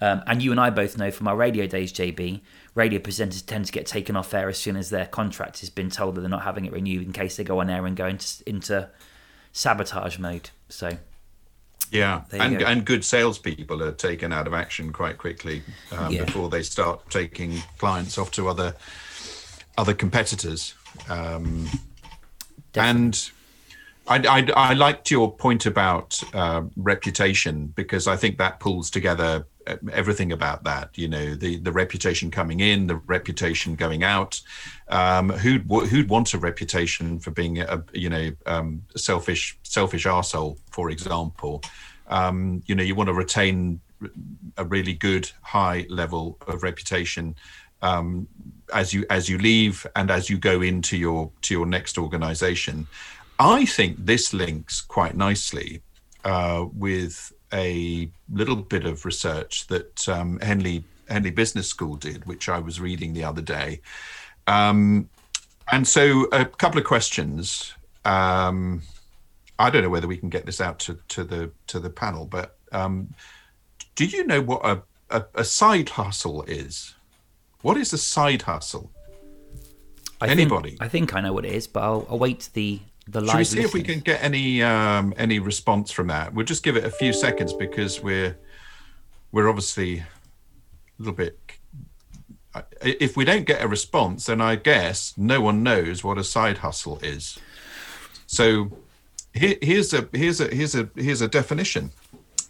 Um, 0.00 0.22
and 0.26 0.42
you 0.42 0.50
and 0.50 0.58
I 0.58 0.70
both 0.70 0.96
know 0.96 1.10
from 1.10 1.28
our 1.28 1.36
radio 1.36 1.66
days, 1.66 1.92
JB, 1.92 2.40
radio 2.74 2.98
presenters 2.98 3.44
tend 3.44 3.66
to 3.66 3.72
get 3.72 3.84
taken 3.84 4.16
off 4.16 4.32
air 4.32 4.48
as 4.48 4.56
soon 4.56 4.76
as 4.76 4.88
their 4.88 5.04
contract 5.04 5.60
has 5.60 5.68
been 5.68 5.90
told 5.90 6.14
that 6.14 6.22
they're 6.22 6.30
not 6.30 6.44
having 6.44 6.64
it 6.64 6.72
renewed 6.72 7.02
in 7.02 7.12
case 7.12 7.36
they 7.36 7.44
go 7.44 7.60
on 7.60 7.68
air 7.68 7.84
and 7.84 7.94
go 7.94 8.06
into, 8.06 8.42
into 8.46 8.88
sabotage 9.52 10.18
mode. 10.18 10.48
So, 10.70 10.96
yeah, 11.90 12.22
and, 12.32 12.62
and 12.62 12.86
good 12.86 13.04
salespeople 13.04 13.82
are 13.82 13.92
taken 13.92 14.32
out 14.32 14.46
of 14.46 14.54
action 14.54 14.94
quite 14.94 15.18
quickly 15.18 15.62
um, 15.92 16.10
yeah. 16.10 16.24
before 16.24 16.48
they 16.48 16.62
start 16.62 17.10
taking 17.10 17.58
clients 17.76 18.16
off 18.16 18.30
to 18.30 18.48
other 18.48 18.74
other 19.76 19.92
competitors. 19.92 20.74
Um, 21.10 21.68
and 22.74 23.30
I, 24.06 24.16
I, 24.16 24.52
I, 24.70 24.74
liked 24.74 25.10
your 25.10 25.30
point 25.30 25.66
about 25.66 26.20
uh, 26.32 26.62
reputation 26.76 27.66
because 27.76 28.06
I 28.06 28.16
think 28.16 28.38
that 28.38 28.58
pulls 28.58 28.90
together 28.90 29.46
everything 29.92 30.32
about 30.32 30.64
that. 30.64 30.96
You 30.96 31.08
know, 31.08 31.34
the 31.34 31.58
the 31.58 31.72
reputation 31.72 32.30
coming 32.30 32.60
in, 32.60 32.86
the 32.86 32.96
reputation 32.96 33.74
going 33.74 34.02
out. 34.02 34.40
Um, 34.88 35.30
who'd 35.30 35.70
who'd 35.70 36.08
want 36.08 36.34
a 36.34 36.38
reputation 36.38 37.18
for 37.18 37.30
being 37.30 37.60
a 37.60 37.84
you 37.92 38.08
know 38.08 38.30
um, 38.46 38.82
selfish 38.96 39.58
selfish 39.62 40.06
arsehole, 40.06 40.58
for 40.70 40.90
example? 40.90 41.62
Um, 42.08 42.62
you 42.66 42.74
know, 42.74 42.82
you 42.82 42.94
want 42.94 43.08
to 43.08 43.14
retain 43.14 43.80
a 44.56 44.64
really 44.64 44.94
good 44.94 45.30
high 45.42 45.86
level 45.88 46.38
of 46.46 46.62
reputation 46.62 47.34
um, 47.82 48.26
as 48.74 48.92
you 48.92 49.04
as 49.10 49.28
you 49.28 49.38
leave 49.38 49.86
and 49.96 50.10
as 50.10 50.28
you 50.28 50.38
go 50.38 50.62
into 50.62 50.96
your 50.96 51.30
to 51.42 51.54
your 51.54 51.66
next 51.66 51.98
organization. 51.98 52.86
I 53.38 53.66
think 53.66 54.04
this 54.04 54.34
links 54.34 54.80
quite 54.80 55.16
nicely 55.16 55.82
uh, 56.24 56.66
with 56.72 57.32
a 57.52 58.10
little 58.32 58.56
bit 58.56 58.84
of 58.84 59.04
research 59.04 59.66
that 59.68 60.08
um, 60.08 60.40
Henley 60.40 60.84
Henley 61.08 61.30
Business 61.30 61.68
School 61.68 61.96
did, 61.96 62.26
which 62.26 62.48
I 62.48 62.58
was 62.58 62.80
reading 62.80 63.12
the 63.12 63.24
other 63.24 63.42
day. 63.42 63.80
Um, 64.46 65.08
and 65.70 65.86
so, 65.86 66.24
a 66.32 66.44
couple 66.44 66.78
of 66.78 66.84
questions. 66.84 67.74
Um, 68.04 68.82
I 69.58 69.70
don't 69.70 69.82
know 69.82 69.90
whether 69.90 70.06
we 70.06 70.16
can 70.16 70.28
get 70.28 70.46
this 70.46 70.60
out 70.60 70.78
to, 70.80 70.98
to 71.08 71.24
the 71.24 71.50
to 71.66 71.80
the 71.80 71.90
panel, 71.90 72.26
but 72.26 72.56
um, 72.72 73.12
do 73.94 74.06
you 74.06 74.24
know 74.24 74.40
what 74.40 74.64
a, 74.64 74.82
a, 75.10 75.24
a, 75.34 75.44
side 75.44 75.88
hustle 75.88 76.42
is? 76.44 76.94
What 77.62 77.76
is 77.76 77.92
a 77.92 77.98
side 77.98 78.42
hustle? 78.42 78.90
I 80.20 80.28
Anybody? 80.28 80.70
Think, 80.70 80.82
I 80.82 80.88
think 80.88 81.14
I 81.14 81.20
know 81.20 81.32
what 81.32 81.44
it 81.44 81.52
is, 81.52 81.66
but 81.66 81.82
I'll 81.82 82.06
await 82.08 82.50
the 82.52 82.80
the 83.06 83.20
live. 83.20 83.30
Should 83.30 83.38
we 83.38 83.44
see 83.44 83.60
if 83.62 83.74
we 83.74 83.82
can 83.82 84.00
get 84.00 84.22
any 84.22 84.62
um, 84.62 85.14
any 85.16 85.38
response 85.38 85.90
from 85.90 86.08
that? 86.08 86.34
We'll 86.34 86.46
just 86.46 86.62
give 86.62 86.76
it 86.76 86.84
a 86.84 86.90
few 86.90 87.12
seconds 87.12 87.52
because 87.52 88.00
we're 88.02 88.36
we're 89.32 89.48
obviously 89.48 89.98
a 89.98 90.06
little 90.98 91.14
bit. 91.14 91.38
If 92.80 93.16
we 93.16 93.24
don't 93.24 93.46
get 93.46 93.62
a 93.62 93.68
response, 93.68 94.26
then 94.26 94.40
I 94.40 94.56
guess 94.56 95.14
no 95.16 95.40
one 95.40 95.62
knows 95.62 96.02
what 96.02 96.18
a 96.18 96.24
side 96.24 96.58
hustle 96.58 96.98
is. 97.02 97.38
So 98.26 98.72
here, 99.32 99.56
here's 99.62 99.92
a 99.94 100.08
here's 100.12 100.40
a 100.40 100.54
here's 100.54 100.74
a 100.74 100.88
here's 100.96 101.20
a 101.20 101.28
definition. 101.28 101.92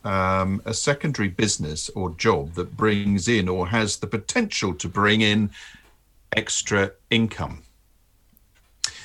Um, 0.04 0.62
a 0.64 0.72
secondary 0.72 1.28
business 1.28 1.90
or 1.90 2.10
job 2.10 2.54
that 2.54 2.76
brings 2.76 3.26
in 3.28 3.48
or 3.48 3.68
has 3.68 3.96
the 3.96 4.06
potential 4.06 4.72
to 4.74 4.88
bring 4.88 5.20
in 5.20 5.50
extra 6.36 6.92
income. 7.10 7.62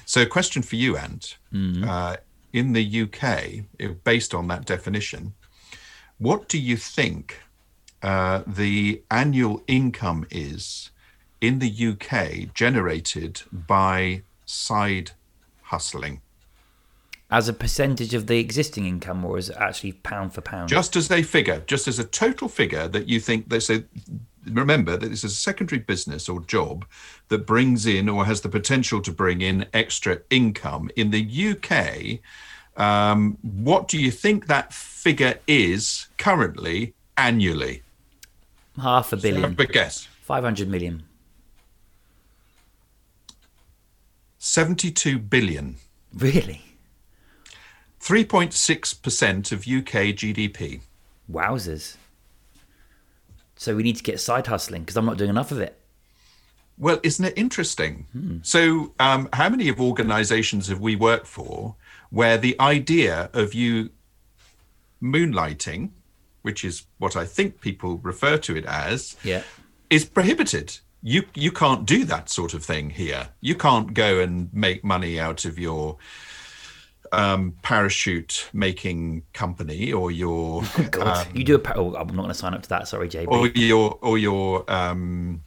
So, 0.06 0.22
a 0.22 0.26
question 0.26 0.62
for 0.62 0.76
you, 0.76 0.96
Ant. 0.96 1.38
Mm-hmm. 1.52 1.90
Uh, 1.90 2.16
in 2.54 2.74
the 2.74 3.02
UK, 3.02 4.04
based 4.04 4.34
on 4.36 4.48
that 4.48 4.66
definition, 4.66 5.34
what 6.20 6.48
do 6.48 6.60
you 6.60 6.78
think 6.78 7.42
uh, 8.04 8.44
the 8.46 9.02
annual 9.10 9.64
income 9.68 10.28
is 10.30 10.92
in 11.42 11.60
the 11.60 11.88
UK 11.90 12.54
generated 12.54 13.42
by 13.52 14.22
side 14.46 15.12
hustling? 15.64 16.22
As 17.32 17.50
a 17.50 17.54
percentage 17.54 18.14
of 18.14 18.28
the 18.28 18.38
existing 18.38 18.86
income, 18.86 19.26
or 19.26 19.38
is 19.38 19.50
it 19.50 19.58
actually 19.60 19.94
pound 19.94 20.34
for 20.34 20.42
pound? 20.42 20.70
Just 20.70 20.96
as 20.96 21.10
a 21.10 21.24
figure, 21.24 21.64
just 21.66 21.88
as 21.88 21.98
a 21.98 22.04
total 22.04 22.48
figure 22.48 22.88
that 22.88 23.08
you 23.08 23.20
think 23.20 23.50
they 23.50 23.60
say 23.60 23.86
remember 24.52 24.98
that 24.98 25.10
this 25.10 25.24
is 25.24 25.32
a 25.32 25.36
secondary 25.36 25.80
business 25.80 26.28
or 26.28 26.42
job 26.42 26.86
that 27.30 27.46
brings 27.46 27.86
in 27.86 28.10
or 28.10 28.26
has 28.26 28.42
the 28.42 28.50
potential 28.50 29.02
to 29.02 29.12
bring 29.12 29.42
in 29.42 29.66
extra 29.74 30.20
income. 30.30 30.90
In 30.96 31.12
the 31.12 31.52
UK, 31.52 32.20
um, 32.82 33.38
what 33.42 33.88
do 33.88 34.00
you 34.00 34.12
think 34.12 34.48
that 34.48 34.74
figure 34.74 35.40
is 35.48 36.08
currently 36.18 36.94
annually? 37.18 37.84
Half 38.82 39.14
a 39.14 39.18
billion. 39.18 39.54
But 39.54 39.72
guess. 39.72 40.08
500 40.22 40.68
million. 40.68 41.04
72 44.40 45.20
billion. 45.20 45.78
Really? 46.14 46.62
3.6% 48.04 49.52
of 49.54 49.60
UK 49.60 50.14
GDP. 50.14 50.82
Wowzers. 51.32 51.96
So 53.56 53.78
we 53.78 53.84
need 53.84 53.96
to 53.96 54.04
get 54.04 54.20
side 54.20 54.48
hustling 54.48 54.82
because 54.82 54.98
I'm 54.98 55.06
not 55.06 55.18
doing 55.18 55.30
enough 55.30 55.52
of 55.52 55.60
it. 55.60 55.80
Well, 56.78 57.00
isn't 57.02 57.24
it 57.24 57.34
interesting? 57.38 58.08
Hmm. 58.12 58.38
So, 58.42 58.94
um, 59.00 59.30
how 59.32 59.48
many 59.48 59.70
of 59.70 59.80
organizations 59.80 60.68
have 60.68 60.82
we 60.82 60.98
worked 60.98 61.28
for 61.28 61.76
where 62.10 62.38
the 62.38 62.60
idea 62.60 63.30
of 63.32 63.54
you 63.54 63.90
moonlighting, 65.02 65.92
which 66.42 66.66
is 66.66 66.84
what 66.98 67.16
I 67.16 67.24
think 67.24 67.62
people 67.62 68.00
refer 68.00 68.38
to 68.40 68.58
it 68.58 68.66
as, 68.66 69.16
yeah. 69.24 69.44
is 69.90 70.04
prohibited? 70.04 70.80
You 71.02 71.24
you 71.36 71.52
can't 71.52 71.86
do 71.86 72.04
that 72.06 72.30
sort 72.30 72.54
of 72.54 72.66
thing 72.66 72.90
here. 72.90 73.30
You 73.40 73.56
can't 73.56 73.94
go 73.94 74.20
and 74.20 74.54
make 74.54 74.84
money 74.84 75.20
out 75.20 75.46
of 75.46 75.58
your 75.58 75.98
um, 77.12 77.54
parachute 77.62 78.50
making 78.54 79.24
company 79.34 79.92
or 79.92 80.12
your 80.12 80.64
oh 80.78 80.88
God, 80.90 81.28
um, 81.28 81.36
you 81.36 81.44
do 81.44 81.56
a 81.56 81.60
par- 81.60 81.78
oh, 81.78 81.96
I'm 81.96 82.08
not 82.08 82.16
going 82.16 82.28
to 82.30 82.34
sign 82.34 82.54
up 82.54 82.64
to 82.64 82.70
that. 82.70 82.88
Sorry, 82.88 83.10
JB. 83.10 83.28
Or 83.28 83.48
your 83.48 83.98
or 84.02 84.18
your 84.18 84.70
um, 84.72 85.44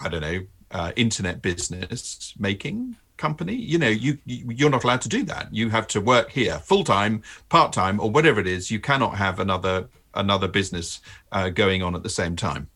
I 0.00 0.08
don't 0.08 0.20
know 0.20 0.40
uh, 0.70 0.92
internet 0.96 1.42
business 1.42 2.34
making 2.38 2.96
company. 3.16 3.54
You 3.54 3.78
know, 3.78 3.88
you 3.88 4.18
you're 4.24 4.70
not 4.70 4.84
allowed 4.84 5.02
to 5.02 5.08
do 5.08 5.24
that. 5.24 5.52
You 5.52 5.70
have 5.70 5.86
to 5.88 6.00
work 6.00 6.30
here 6.30 6.58
full 6.58 6.84
time, 6.84 7.22
part 7.48 7.72
time, 7.72 8.00
or 8.00 8.10
whatever 8.10 8.40
it 8.40 8.46
is. 8.46 8.70
You 8.70 8.80
cannot 8.80 9.16
have 9.16 9.40
another 9.40 9.88
another 10.14 10.48
business 10.48 11.00
uh, 11.32 11.50
going 11.50 11.82
on 11.82 11.94
at 11.94 12.02
the 12.02 12.10
same 12.10 12.36
time. 12.36 12.68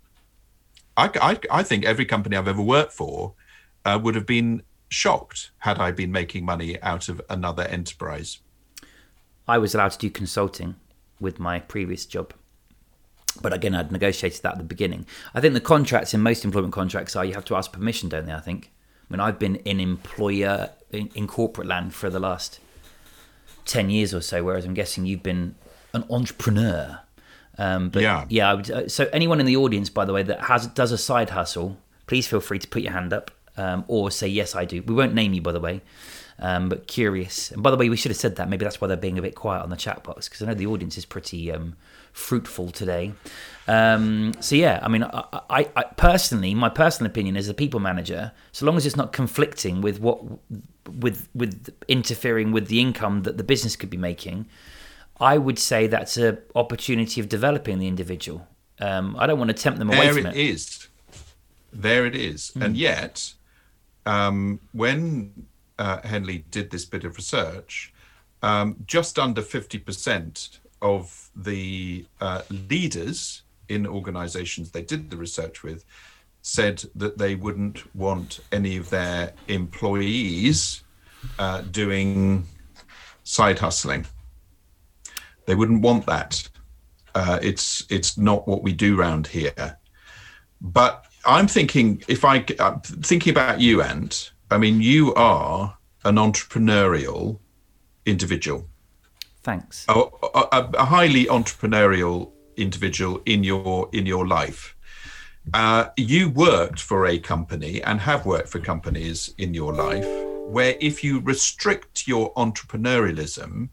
I, 0.97 1.11
I, 1.21 1.61
I 1.61 1.63
think 1.63 1.85
every 1.85 2.05
company 2.05 2.37
I've 2.37 2.49
ever 2.49 2.61
worked 2.63 2.93
for 2.93 3.33
uh, 3.85 3.99
would 4.03 4.15
have 4.15 4.27
been 4.27 4.63
shocked 4.93 5.51
had 5.59 5.79
I 5.79 5.91
been 5.91 6.13
making 6.13 6.45
money 6.45 6.81
out 6.83 7.09
of 7.09 7.21
another 7.29 7.63
enterprise. 7.65 8.39
I 9.49 9.59
was 9.59 9.75
allowed 9.75 9.93
to 9.93 9.99
do 9.99 10.11
consulting 10.11 10.77
with 11.21 11.41
my 11.41 11.59
previous 11.61 12.07
job. 12.07 12.35
But 13.41 13.53
again, 13.53 13.75
I'd 13.75 13.91
negotiated 13.91 14.43
that 14.43 14.53
at 14.53 14.59
the 14.59 14.65
beginning. 14.65 15.07
I 15.35 15.41
think 15.41 15.55
the 15.55 15.61
contracts 15.61 16.13
in 16.13 16.21
most 16.21 16.45
employment 16.45 16.75
contracts 16.75 17.17
are 17.17 17.25
you 17.25 17.33
have 17.33 17.47
to 17.47 17.57
ask 17.57 17.73
permission, 17.73 18.09
don't 18.11 18.27
they? 18.27 18.33
I 18.35 18.41
think. 18.41 18.71
I 19.09 19.15
mean, 19.15 19.21
I've 19.21 19.39
been 19.39 19.57
in 19.57 19.81
employer 19.81 20.71
in, 20.91 21.09
in 21.15 21.27
corporate 21.27 21.67
land 21.67 21.95
for 21.95 22.11
the 22.11 22.21
last 22.21 22.61
ten 23.65 23.89
years 23.89 24.13
or 24.13 24.21
so, 24.21 24.45
whereas 24.45 24.65
I'm 24.65 24.75
guessing 24.75 25.07
you've 25.07 25.23
been 25.23 25.55
an 25.95 26.05
entrepreneur. 26.11 27.01
Um, 27.59 27.89
but 27.91 28.03
yeah, 28.03 28.27
Yeah. 28.29 28.51
I 28.51 28.55
would, 28.55 28.71
uh, 28.71 28.89
so 28.89 29.09
anyone 29.13 29.41
in 29.41 29.47
the 29.47 29.57
audience, 29.57 29.89
by 29.91 30.05
the 30.05 30.13
way, 30.13 30.23
that 30.23 30.43
has 30.43 30.67
does 30.67 30.93
a 30.93 30.99
side 30.99 31.31
hustle, 31.31 31.79
please 32.07 32.27
feel 32.27 32.41
free 32.41 32.59
to 32.59 32.69
put 32.69 32.83
your 32.83 32.93
hand 32.93 33.13
up 33.13 33.31
um, 33.57 33.85
or 33.89 34.11
say 34.11 34.29
yes, 34.29 34.55
I 34.55 34.65
do. 34.65 34.83
We 34.83 34.95
won't 34.95 35.15
name 35.15 35.33
you, 35.33 35.43
by 35.43 35.53
the 35.53 35.61
way, 35.61 35.81
um, 36.39 36.69
but 36.69 36.87
curious. 36.87 37.51
And 37.51 37.63
by 37.63 37.71
the 37.71 37.77
way, 37.77 37.89
we 37.89 37.97
should 37.97 38.11
have 38.11 38.19
said 38.19 38.37
that. 38.37 38.49
Maybe 38.49 38.65
that's 38.65 38.81
why 38.81 38.89
they're 38.89 38.97
being 38.97 39.19
a 39.19 39.23
bit 39.23 39.35
quiet 39.35 39.63
on 39.63 39.71
the 39.71 39.77
chat 39.77 40.03
box 40.03 40.29
because 40.29 40.43
I 40.43 40.47
know 40.47 40.55
the 40.55 40.67
audience 40.67 40.97
is 40.97 41.05
pretty 41.05 41.53
um, 41.53 41.77
fruitful 42.13 42.71
today. 42.71 43.13
Um, 43.69 44.33
so 44.41 44.55
yeah, 44.57 44.81
I 44.83 44.89
mean, 44.89 45.05
I, 45.05 45.25
I, 45.51 45.69
I 45.77 45.83
personally, 45.97 46.55
my 46.55 46.69
personal 46.69 47.11
opinion 47.11 47.37
as 47.37 47.49
a 47.49 47.55
people 47.55 47.81
manager, 47.81 48.33
so 48.53 48.67
long 48.67 48.77
as 48.77 48.87
it's 48.87 48.97
not 48.97 49.13
conflicting 49.13 49.81
with 49.81 50.01
what 50.01 50.23
with 50.91 51.29
with 51.35 51.73
interfering 51.89 52.53
with 52.53 52.69
the 52.69 52.81
income 52.81 53.23
that 53.23 53.39
the 53.39 53.45
business 53.45 53.77
could 53.77 53.91
be 53.91 53.97
making, 53.97 54.47
I 55.21 55.39
would 55.39 55.59
say 55.59 55.87
that's 55.87 56.17
a 56.17 56.39
opportunity 56.55 57.21
of 57.21 57.29
developing 57.29 57.79
the 57.79 57.89
individual. 57.89 58.47
Um, 58.81 59.17
I 59.19 59.27
don't 59.27 59.39
want 59.39 59.49
to 59.49 59.55
tempt 59.55 59.79
them 59.79 59.89
away 59.89 60.07
there 60.07 60.15
from 60.15 60.27
it 60.27 60.37
it. 60.37 60.51
is. 60.51 60.89
There 61.73 62.05
it 62.05 62.17
is. 62.17 62.51
Hmm. 62.51 62.63
And 62.63 62.77
yet, 62.77 63.35
um, 64.07 64.61
when 64.73 65.47
uh, 65.79 66.01
Henley 66.05 66.45
did 66.51 66.71
this 66.71 66.85
bit 66.85 67.05
of 67.05 67.17
research, 67.17 67.93
um, 68.43 68.77
just 68.87 69.19
under 69.19 69.43
50% 69.43 70.59
of 70.81 71.31
the 71.37 72.05
uh, 72.21 72.43
leaders 72.51 73.43
in 73.69 73.87
organizations 73.87 74.73
they 74.73 74.83
did 74.83 75.11
the 75.11 75.17
research 75.17 75.63
with 75.63 75.85
said 76.43 76.85
that 76.97 77.17
they 77.19 77.37
wouldn't 77.37 77.95
want 77.95 78.41
any 78.51 78.77
of 78.77 78.91
their 78.91 79.33
employees 79.47 80.83
uh, 81.39 81.61
doing 81.71 82.45
side 83.23 83.61
hustling. 83.61 84.05
They 85.47 85.55
wouldn't 85.55 85.83
want 85.83 86.05
that. 86.07 86.49
Uh, 87.15 87.39
it's 87.43 87.87
it's 87.91 88.19
not 88.19 88.49
what 88.49 88.63
we 88.63 88.73
do 88.73 88.97
round 88.97 89.29
here. 89.29 89.79
But 90.61 91.07
I'm 91.25 91.47
thinking 91.49 92.03
if 92.09 92.25
I 92.25 92.45
I'm 92.59 92.81
thinking 92.81 93.31
about 93.31 93.61
you, 93.61 93.83
Ant. 93.83 94.33
I 94.51 94.59
mean, 94.59 94.81
you 94.81 95.15
are 95.15 95.79
an 96.05 96.17
entrepreneurial 96.17 97.39
individual, 98.05 98.69
Thanks. 99.43 99.87
a, 99.89 99.93
a, 99.93 100.71
a 100.75 100.85
highly 100.85 101.27
entrepreneurial 101.27 102.33
individual 102.57 103.23
in 103.25 103.45
your 103.45 103.89
in 103.93 104.07
your 104.07 104.27
life. 104.27 104.77
Uh, 105.55 105.87
you 105.97 106.31
worked 106.31 106.81
for 106.81 107.07
a 107.07 107.19
company 107.19 107.83
and 107.83 108.01
have 108.01 108.27
worked 108.27 108.49
for 108.49 108.61
companies 108.61 109.35
in 109.39 109.55
your 109.55 109.73
life 109.73 110.07
where 110.47 110.77
if 110.81 111.03
you 111.03 111.21
restrict 111.21 112.07
your 112.07 112.33
entrepreneurialism, 112.35 113.69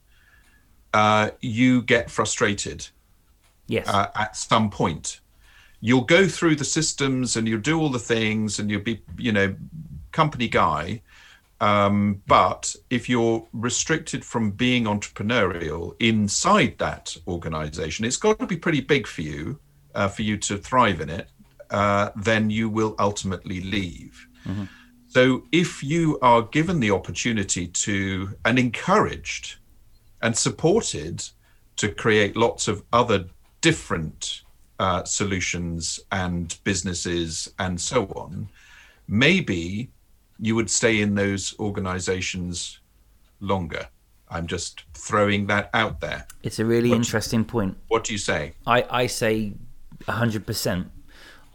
uh, 0.93 1.29
you 1.41 1.81
get 1.83 2.09
frustrated 2.09 2.87
Yes. 3.67 3.87
uh, 3.87 4.07
at 4.15 4.35
some 4.35 4.71
point. 4.71 5.19
You'll 5.81 6.01
go 6.01 6.27
through 6.27 6.55
the 6.55 6.65
systems 6.65 7.35
and 7.35 7.47
you'll 7.47 7.61
do 7.61 7.79
all 7.79 7.89
the 7.89 7.99
things 7.99 8.59
and 8.59 8.69
you'll 8.69 8.81
be, 8.81 9.01
you 9.17 9.31
know, 9.31 9.55
company 10.11 10.47
guy. 10.47 11.01
Um, 11.61 12.21
but 12.27 12.75
if 12.89 13.09
you're 13.09 13.45
restricted 13.53 14.23
from 14.23 14.51
being 14.51 14.85
entrepreneurial 14.85 15.95
inside 15.99 16.77
that 16.79 17.15
organization, 17.27 18.05
it's 18.05 18.17
got 18.17 18.39
to 18.39 18.47
be 18.47 18.57
pretty 18.57 18.81
big 18.81 19.07
for 19.07 19.21
you, 19.21 19.59
uh, 19.95 20.07
for 20.07 20.21
you 20.21 20.37
to 20.37 20.57
thrive 20.57 21.01
in 21.01 21.09
it. 21.09 21.27
Uh, 21.69 22.09
then 22.15 22.49
you 22.49 22.67
will 22.69 22.95
ultimately 22.97 23.61
leave. 23.61 24.27
So 25.09 25.43
if 25.51 25.83
you 25.83 26.19
are 26.21 26.43
given 26.43 26.79
the 26.79 26.91
opportunity 26.91 27.67
to 27.67 28.35
and 28.45 28.57
encouraged 28.59 29.57
and 30.21 30.37
supported 30.37 31.23
to 31.77 31.89
create 31.89 32.35
lots 32.35 32.67
of 32.67 32.83
other 32.93 33.25
different 33.61 34.43
uh, 34.79 35.03
solutions 35.03 35.99
and 36.11 36.57
businesses 36.63 37.51
and 37.59 37.79
so 37.79 38.05
on, 38.15 38.49
maybe 39.07 39.89
you 40.39 40.55
would 40.55 40.69
stay 40.69 41.01
in 41.01 41.15
those 41.15 41.53
organizations 41.59 42.79
longer. 43.41 43.87
I'm 44.29 44.47
just 44.47 44.83
throwing 44.93 45.47
that 45.47 45.69
out 45.73 45.99
there. 45.99 46.27
it's 46.43 46.59
a 46.59 46.65
really 46.65 46.89
what- 46.89 46.97
interesting 46.97 47.43
point. 47.43 47.77
What 47.87 48.03
do 48.05 48.13
you 48.13 48.19
say? 48.19 48.53
I, 48.65 48.85
I 48.89 49.07
say 49.07 49.53
100%. 50.05 50.89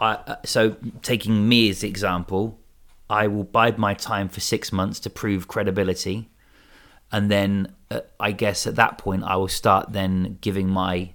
I, 0.01 0.13
uh, 0.13 0.37
so, 0.45 0.77
taking 1.03 1.49
me 1.49 1.71
as 1.71 1.85
example, 1.85 2.59
I 3.09 3.29
will 3.29 3.45
bide 3.45 3.79
my 3.79 3.95
time 3.95 4.29
for 4.29 4.41
six 4.41 4.73
months 4.73 4.99
to 5.01 5.11
prove 5.11 5.47
credibility. 5.47 6.31
And 7.13 7.31
then 7.31 7.73
uh, 7.93 8.01
I 8.19 8.33
guess 8.33 8.67
at 8.67 8.75
that 8.75 8.99
point, 8.99 9.23
I 9.23 9.37
will 9.37 9.49
start 9.49 9.93
then 9.93 10.39
giving 10.41 10.69
my 10.69 11.14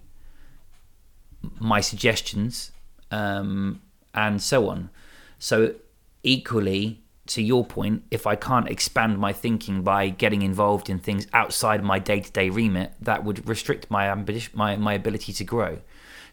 my 1.60 1.82
suggestions 1.82 2.72
um, 3.12 3.82
and 4.14 4.42
so 4.42 4.70
on. 4.70 4.90
So, 5.38 5.76
equally, 6.24 7.02
to 7.28 7.42
your 7.42 7.64
point, 7.64 8.04
if 8.12 8.26
I 8.26 8.36
can't 8.36 8.68
expand 8.68 9.20
my 9.20 9.32
thinking 9.32 9.84
by 9.84 10.10
getting 10.10 10.42
involved 10.42 10.90
in 10.90 11.00
things 11.00 11.28
outside 11.32 11.84
my 11.84 12.00
day 12.00 12.20
to 12.20 12.32
day 12.32 12.50
remit, 12.50 12.94
that 13.00 13.24
would 13.24 13.48
restrict 13.48 13.90
my 13.90 14.10
ambition, 14.10 14.52
my, 14.56 14.76
my 14.76 14.94
ability 14.94 15.34
to 15.34 15.44
grow. 15.44 15.80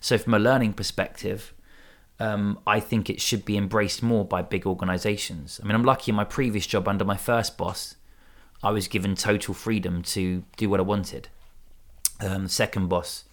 So, 0.01 0.19
from 0.19 0.35
a 0.35 0.39
learning 0.39 0.73
perspective, 0.73 1.53
um, 2.19 2.59
I 2.67 2.81
think 2.81 3.11
it 3.11 3.21
should 3.21 3.45
be 3.45 3.57
embraced 3.57 4.03
more 4.03 4.25
by 4.25 4.43
big 4.43 4.67
organizations. 4.67 5.61
I 5.63 5.67
mean, 5.67 5.75
I'm 5.75 5.85
lucky 5.85 6.11
in 6.11 6.17
my 6.17 6.25
previous 6.25 6.67
job 6.67 6.89
under 6.89 7.05
my 7.05 7.17
first 7.17 7.59
boss, 7.59 7.97
I 8.63 8.71
was 8.71 8.89
given 8.89 9.15
total 9.15 9.55
freedom 9.55 10.03
to 10.03 10.45
do 10.57 10.71
what 10.71 10.81
I 10.81 10.83
wanted. 10.83 11.29
Um, 12.21 12.49
second 12.49 12.89
boss, 12.89 13.25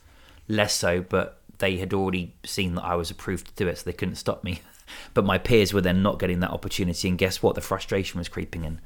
less 0.47 0.75
so, 0.75 1.01
but 1.01 1.41
they 1.59 1.77
had 1.77 1.93
already 1.93 2.33
seen 2.45 2.75
that 2.75 2.83
I 2.83 2.95
was 2.95 3.11
approved 3.11 3.47
to 3.47 3.53
do 3.53 3.67
it, 3.67 3.77
so 3.77 3.83
they 3.85 3.93
couldn't 3.93 4.15
stop 4.15 4.43
me. 4.43 4.61
but 5.13 5.25
my 5.25 5.37
peers 5.37 5.73
were 5.73 5.81
then 5.81 6.03
not 6.03 6.19
getting 6.19 6.39
that 6.41 6.51
opportunity, 6.51 7.07
and 7.07 7.17
guess 7.17 7.41
what? 7.41 7.55
The 7.55 7.61
frustration 7.61 8.17
was 8.17 8.29
creeping 8.29 8.63
in. 8.63 8.79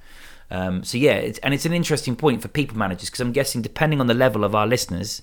Um, 0.50 0.84
so 0.84 0.98
yeah, 0.98 1.16
it's, 1.16 1.40
and 1.40 1.54
it's 1.54 1.66
an 1.66 1.74
interesting 1.74 2.16
point 2.16 2.42
for 2.42 2.48
people 2.48 2.78
managers 2.78 3.10
because 3.10 3.20
I'm 3.20 3.34
guessing 3.34 3.62
depending 3.62 4.00
on 4.00 4.08
the 4.08 4.14
level 4.14 4.44
of 4.44 4.56
our 4.56 4.66
listeners 4.66 5.22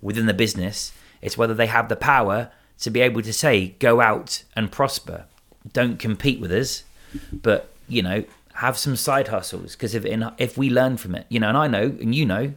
within 0.00 0.26
the 0.26 0.34
business, 0.34 0.92
it's 1.20 1.36
whether 1.36 1.54
they 1.54 1.66
have 1.66 1.88
the 1.88 1.96
power 1.96 2.50
to 2.78 2.90
be 2.90 3.00
able 3.00 3.22
to 3.22 3.32
say, 3.32 3.68
go 3.78 4.00
out 4.00 4.44
and 4.54 4.70
prosper. 4.70 5.24
Don't 5.72 5.98
compete 5.98 6.40
with 6.40 6.52
us, 6.52 6.84
but 7.32 7.70
you 7.88 8.02
know, 8.02 8.24
have 8.54 8.78
some 8.78 8.96
side 8.96 9.28
hustles 9.28 9.72
because 9.72 9.94
if 9.94 10.04
in, 10.04 10.30
if 10.38 10.56
we 10.56 10.70
learn 10.70 10.96
from 10.96 11.14
it, 11.14 11.26
you 11.28 11.40
know, 11.40 11.48
and 11.48 11.58
I 11.58 11.66
know, 11.66 11.96
and 12.00 12.14
you 12.14 12.24
know, 12.24 12.54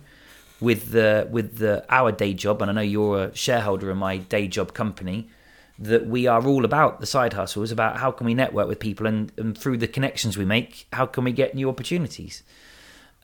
with 0.62 0.91
the 0.91 1.28
with 1.32 1.58
the 1.58 1.86
our 1.89 2.12
day 2.12 2.34
job, 2.34 2.62
and 2.62 2.72
I 2.72 2.74
know 2.74 2.82
you're 2.82 3.26
a 3.26 3.36
shareholder 3.36 3.91
in 3.91 3.98
my 3.98 4.17
day 4.17 4.48
job 4.48 4.74
company, 4.74 5.30
that 5.78 6.08
we 6.08 6.28
are 6.28 6.45
all 6.45 6.65
about 6.65 7.00
the 7.00 7.06
side 7.06 7.34
hustles, 7.34 7.72
about 7.72 7.98
how 7.98 8.12
can 8.12 8.26
we 8.26 8.34
network 8.34 8.67
with 8.67 8.80
people, 8.80 9.08
and, 9.08 9.32
and 9.38 9.58
through 9.58 9.78
the 9.78 9.88
connections 9.88 10.38
we 10.38 10.45
make, 10.45 10.88
how 10.93 11.06
can 11.06 11.24
we 11.24 11.32
get 11.32 11.56
new 11.56 11.69
opportunities. 11.69 12.43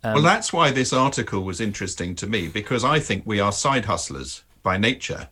well, 0.04 0.22
that's 0.22 0.54
why 0.54 0.72
this 0.72 0.94
article 0.94 1.44
was 1.44 1.60
interesting 1.60 2.16
to 2.16 2.28
me 2.28 2.48
because 2.48 2.84
I 2.84 3.00
think 3.00 3.24
we 3.26 3.40
are 3.40 3.52
side 3.52 3.86
hustlers 3.86 4.44
by 4.64 4.78
nature, 4.78 5.28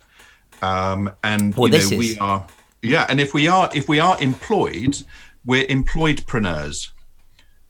um, 0.61 1.11
and 1.23 1.55
Well, 1.55 1.69
you 1.69 1.89
know 1.89 1.97
we 1.97 2.17
are. 2.19 2.45
Yeah, 2.81 3.05
and 3.07 3.21
if 3.21 3.33
we 3.33 3.47
are 3.47 3.69
if 3.73 3.87
we 3.87 3.99
are 4.01 4.21
employed, 4.21 4.97
we're 5.45 5.65
employedpreneurs. 5.67 6.89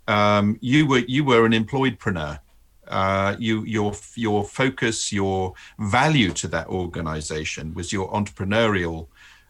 Um, 0.08 0.58
you 0.60 0.88
were 0.88 1.04
you 1.08 1.24
were 1.24 1.46
an 1.46 1.52
employedpreneur. 1.52 2.40
Uh, 2.88 3.36
you 3.40 3.64
your 3.64 3.94
your 4.16 4.44
focus, 4.44 5.12
your 5.14 5.54
value 5.80 6.32
to 6.32 6.48
that 6.50 6.68
organization 6.68 7.74
was 7.74 7.92
your 7.94 8.12
entrepreneurial 8.12 9.08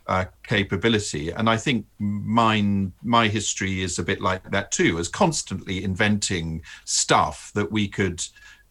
uh, 0.07 0.25
capability, 0.47 1.31
and 1.31 1.49
I 1.49 1.57
think 1.57 1.85
mine 1.99 2.93
my 3.03 3.27
history 3.27 3.81
is 3.81 3.99
a 3.99 4.03
bit 4.03 4.21
like 4.21 4.51
that 4.51 4.71
too, 4.71 4.99
as 4.99 5.07
constantly 5.07 5.83
inventing 5.83 6.61
stuff 6.85 7.51
that 7.55 7.71
we 7.71 7.87
could 7.87 8.23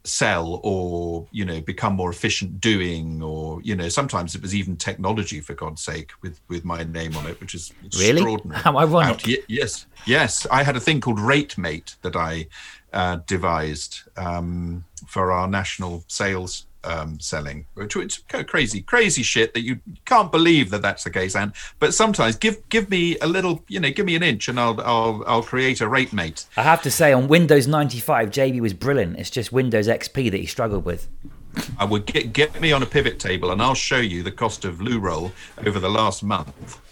sell 0.05 0.61
or 0.65 1.27
you 1.31 1.45
know 1.45 1.61
become 1.61 1.95
more 1.95 2.11
efficient 2.11 2.61
doing 2.61 3.23
or 3.23 3.61
you 3.63 3.77
know 3.77 3.89
sometimes 3.89 4.35
it 4.35 4.43
was 4.43 4.53
even 4.53 4.77
technology 4.77 5.39
for 5.39 5.55
god's 5.55 5.81
sake 5.81 6.11
with 6.23 6.41
with 6.49 6.65
my 6.65 6.83
name 6.83 7.17
on 7.17 7.25
it 7.29 7.41
which 7.41 7.55
is 7.55 7.73
Really? 7.97 8.11
extraordinary 8.15 8.61
How 8.63 8.77
ironic. 8.79 9.11
Out- 9.15 9.27
ye- 9.29 9.45
yes 9.47 9.87
yes 10.05 10.45
i 10.51 10.65
had 10.65 10.75
a 10.77 10.81
thing 10.81 11.01
called 11.01 11.21
rate 11.21 11.57
mate 11.57 11.95
that 12.03 12.17
i 12.17 12.49
uh, 12.93 13.17
devised 13.27 14.01
um, 14.17 14.85
for 15.07 15.33
our 15.33 15.49
national 15.49 16.05
sales 16.09 16.67
um, 16.85 17.21
selling 17.21 17.65
which 17.75 17.95
of 18.35 18.47
crazy 18.49 18.83
crazy 18.83 19.23
shit 19.23 19.55
that 19.55 19.63
you 19.63 19.79
can't 20.05 20.33
believe 20.33 20.71
that 20.71 20.83
that's 20.83 21.05
the 21.05 21.11
case 21.11 21.37
and 21.37 21.53
but 21.79 21.95
sometimes 21.95 22.35
give 22.35 22.69
give 22.71 22.91
me 22.91 23.17
a 23.21 23.27
little 23.27 23.63
you 23.69 23.79
know 23.79 23.91
give 23.91 24.05
me 24.05 24.17
an 24.17 24.23
inch 24.25 24.49
and 24.49 24.59
i'll 24.59 24.81
i'll, 24.81 25.23
I'll 25.29 25.43
create 25.45 25.81
a 25.81 25.89
rate 25.89 26.13
mate 26.13 26.45
I 26.57 26.63
have 26.63 26.83
to 26.83 26.91
say, 26.91 27.13
on 27.13 27.29
Windows 27.29 27.67
95, 27.67 28.31
JB 28.31 28.61
was 28.61 28.75
brilliant. 28.75 29.19
It's 29.19 29.31
just 29.31 29.53
Windows 29.53 29.89
XP 29.89 30.31
that 30.31 30.39
he 30.39 30.47
struggled 30.47 30.85
with. 30.85 31.09
I 31.79 31.85
would 31.85 32.07
get 32.07 32.33
get 32.33 32.61
me 32.61 32.73
on 32.73 32.83
a 32.83 32.87
pivot 32.87 33.19
table, 33.19 33.51
and 33.51 33.61
I'll 33.61 33.75
show 33.75 33.99
you 33.99 34.23
the 34.23 34.31
cost 34.31 34.65
of 34.65 34.81
loo 34.81 34.99
roll 34.99 35.33
over 35.67 35.79
the 35.79 35.91
last 35.91 36.23
month. 36.23 36.81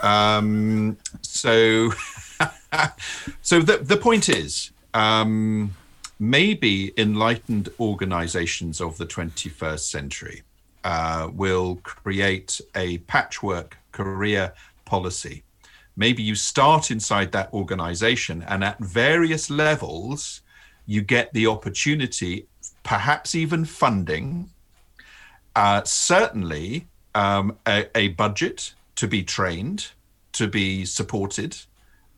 Um, 0.00 0.96
so, 1.22 1.90
so 3.42 3.60
the 3.60 3.78
the 3.78 3.96
point 3.96 4.28
is, 4.28 4.70
um, 4.94 5.72
maybe 6.18 6.92
enlightened 6.96 7.68
organizations 7.80 8.80
of 8.80 8.98
the 8.98 9.06
21st 9.06 9.80
century 9.80 10.42
uh, 10.84 11.28
will 11.32 11.76
create 11.82 12.60
a 12.74 12.98
patchwork 12.98 13.76
career 13.92 14.52
policy. 14.84 15.42
Maybe 15.96 16.22
you 16.22 16.34
start 16.34 16.90
inside 16.90 17.32
that 17.32 17.52
organization, 17.52 18.42
and 18.48 18.64
at 18.64 18.78
various 18.78 19.50
levels, 19.50 20.40
you 20.86 21.02
get 21.02 21.32
the 21.32 21.46
opportunity, 21.46 22.46
perhaps 22.82 23.34
even 23.34 23.64
funding, 23.64 24.48
uh, 25.54 25.82
certainly 25.84 26.86
um, 27.14 27.58
a, 27.66 27.86
a, 27.94 28.08
budget 28.08 28.74
to 28.96 29.06
be 29.06 29.22
trained, 29.22 29.90
to 30.32 30.48
be 30.48 30.86
supported, 30.86 31.58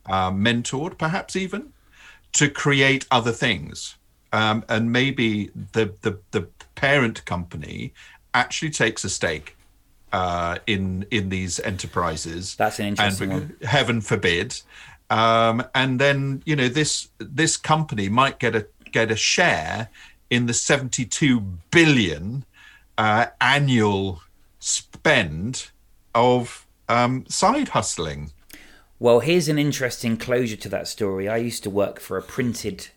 uh, 0.05 0.31
mentored, 0.31 0.97
perhaps 0.97 1.35
even 1.35 1.73
to 2.35 2.49
create 2.49 3.05
other 3.11 3.31
things. 3.31 3.95
Um, 4.31 4.63
and 4.69 4.91
maybe 4.91 5.49
the, 5.73 5.93
the, 6.01 6.19
the 6.31 6.47
parent 6.75 7.25
company 7.25 7.93
actually 8.33 8.71
takes 8.71 9.03
a 9.03 9.09
stake 9.09 9.55
uh, 10.11 10.57
in 10.65 11.05
in 11.11 11.27
these 11.27 11.59
enterprises. 11.59 12.55
That's 12.55 12.79
an 12.79 12.85
interesting 12.87 13.31
and, 13.31 13.41
one. 13.49 13.55
Heaven 13.63 14.01
forbid. 14.01 14.61
Um, 15.09 15.63
and 15.73 15.99
then 15.99 16.41
you 16.45 16.55
know 16.55 16.69
this 16.69 17.09
this 17.17 17.57
company 17.57 18.07
might 18.07 18.39
get 18.39 18.55
a 18.55 18.67
get 18.91 19.11
a 19.11 19.15
share 19.15 19.89
in 20.29 20.45
the 20.45 20.53
72 20.53 21.41
billion 21.69 22.45
uh, 22.97 23.27
annual 23.41 24.21
spend 24.59 25.69
of 26.13 26.65
um, 26.87 27.25
side 27.27 27.69
hustling. 27.69 28.31
Well, 28.97 29.19
here's 29.19 29.49
an 29.49 29.59
interesting 29.59 30.15
closure 30.15 30.55
to 30.55 30.69
that 30.69 30.87
story. 30.87 31.27
I 31.27 31.35
used 31.35 31.63
to 31.63 31.69
work 31.69 31.99
for 31.99 32.17
a 32.17 32.21
printed 32.21 32.87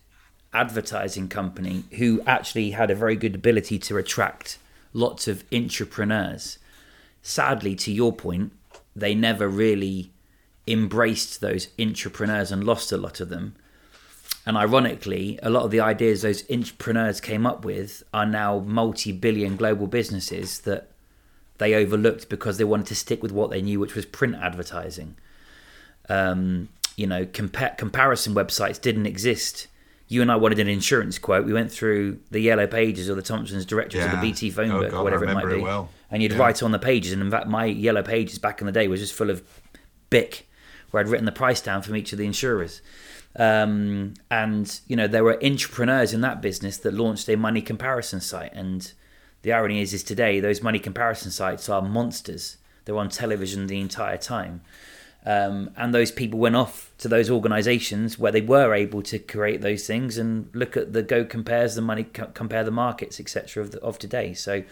advertising 0.53 1.27
company 1.27 1.83
who 1.97 2.21
actually 2.25 2.71
had 2.71 2.89
a 2.89 2.95
very 2.95 3.17
good 3.17 3.35
ability 3.35 3.79
to 3.79 3.97
attract 3.97 4.59
lots 4.93 5.27
of 5.27 5.43
entrepreneurs. 5.51 6.57
Sadly, 7.21 7.75
to 7.75 7.91
your 7.91 8.13
point, 8.13 8.53
they 8.95 9.13
never 9.13 9.49
really 9.49 10.13
embraced 10.65 11.41
those 11.41 11.67
entrepreneurs 11.77 12.49
and 12.49 12.63
lost 12.63 12.93
a 12.93 12.97
lot 12.97 13.19
of 13.19 13.27
them. 13.27 13.55
And 14.45 14.55
ironically, 14.55 15.37
a 15.43 15.49
lot 15.49 15.65
of 15.65 15.71
the 15.71 15.81
ideas 15.81 16.21
those 16.21 16.49
entrepreneurs 16.49 17.19
came 17.19 17.45
up 17.45 17.65
with 17.65 18.03
are 18.13 18.25
now 18.25 18.59
multi 18.59 19.11
billion 19.11 19.57
global 19.57 19.85
businesses 19.85 20.61
that 20.61 20.91
they 21.57 21.73
overlooked 21.73 22.29
because 22.29 22.57
they 22.57 22.63
wanted 22.63 22.87
to 22.87 22.95
stick 22.95 23.21
with 23.21 23.33
what 23.33 23.49
they 23.49 23.61
knew, 23.61 23.81
which 23.81 23.95
was 23.95 24.05
print 24.05 24.35
advertising. 24.35 25.17
Um, 26.09 26.69
you 26.97 27.07
know, 27.07 27.25
compa- 27.25 27.77
comparison 27.77 28.33
websites 28.35 28.81
didn't 28.81 29.05
exist 29.05 29.67
you 30.09 30.23
and 30.23 30.31
I 30.31 30.35
wanted 30.35 30.57
an 30.59 30.67
insurance 30.67 31.19
quote. 31.19 31.45
We 31.45 31.53
went 31.53 31.71
through 31.71 32.19
the 32.31 32.39
yellow 32.39 32.65
pages 32.65 33.09
or 33.09 33.15
the 33.15 33.21
Thomson's 33.21 33.65
directories 33.65 34.03
yeah. 34.03 34.11
or 34.11 34.15
the 34.15 34.21
BT 34.21 34.49
phone 34.49 34.71
oh, 34.71 34.79
book 34.79 34.91
God, 34.91 34.99
or 34.99 35.03
whatever 35.03 35.25
it 35.25 35.33
might 35.33 35.47
be. 35.47 35.61
Well. 35.61 35.89
And 36.09 36.23
you'd 36.23 36.33
yeah. 36.33 36.39
write 36.39 36.63
on 36.63 36.71
the 36.71 36.79
pages. 36.79 37.13
And 37.13 37.21
in 37.21 37.29
fact, 37.29 37.47
my 37.47 37.65
yellow 37.65 38.01
pages 38.01 38.39
back 38.39 38.59
in 38.59 38.65
the 38.65 38.73
day 38.73 38.87
was 38.87 38.99
just 38.99 39.13
full 39.13 39.29
of 39.29 39.43
Bic, 40.09 40.49
where 40.89 41.01
I'd 41.01 41.09
written 41.09 41.27
the 41.27 41.31
price 41.31 41.61
down 41.61 41.83
from 41.83 41.95
each 41.95 42.11
of 42.11 42.17
the 42.17 42.25
insurers. 42.25 42.81
Um, 43.35 44.15
and, 44.31 44.79
you 44.87 44.95
know, 44.95 45.07
there 45.07 45.23
were 45.23 45.37
entrepreneurs 45.45 46.11
in 46.11 46.21
that 46.21 46.41
business 46.41 46.77
that 46.77 46.95
launched 46.95 47.29
a 47.29 47.37
money 47.37 47.61
comparison 47.61 48.19
site. 48.19 48.51
And 48.53 48.91
the 49.43 49.53
irony 49.53 49.79
is, 49.79 49.93
is 49.93 50.03
today, 50.03 50.39
those 50.39 50.63
money 50.63 50.79
comparison 50.79 51.29
sites 51.29 51.69
are 51.69 51.83
monsters. 51.83 52.57
They're 52.85 52.97
on 52.97 53.09
television 53.09 53.67
the 53.67 53.79
entire 53.79 54.17
time. 54.17 54.61
Um, 55.25 55.71
and 55.75 55.93
those 55.93 56.11
people 56.11 56.39
went 56.39 56.55
off 56.55 56.91
to 56.99 57.09
those 57.09 57.29
organizations 57.29 58.17
where 58.17 58.31
they 58.31 58.41
were 58.41 58.73
able 58.73 59.01
to 59.03 59.19
create 59.19 59.61
those 59.61 59.85
things 59.85 60.17
and 60.17 60.49
look 60.53 60.77
at 60.77 60.93
the 60.93 61.03
go 61.03 61.25
compares 61.25 61.75
the 61.75 61.81
money 61.81 62.05
compare 62.05 62.63
the 62.63 62.71
markets 62.71 63.19
etc 63.19 63.63
of, 63.63 63.75
of 63.75 63.99
today. 63.99 64.33
So 64.33 64.63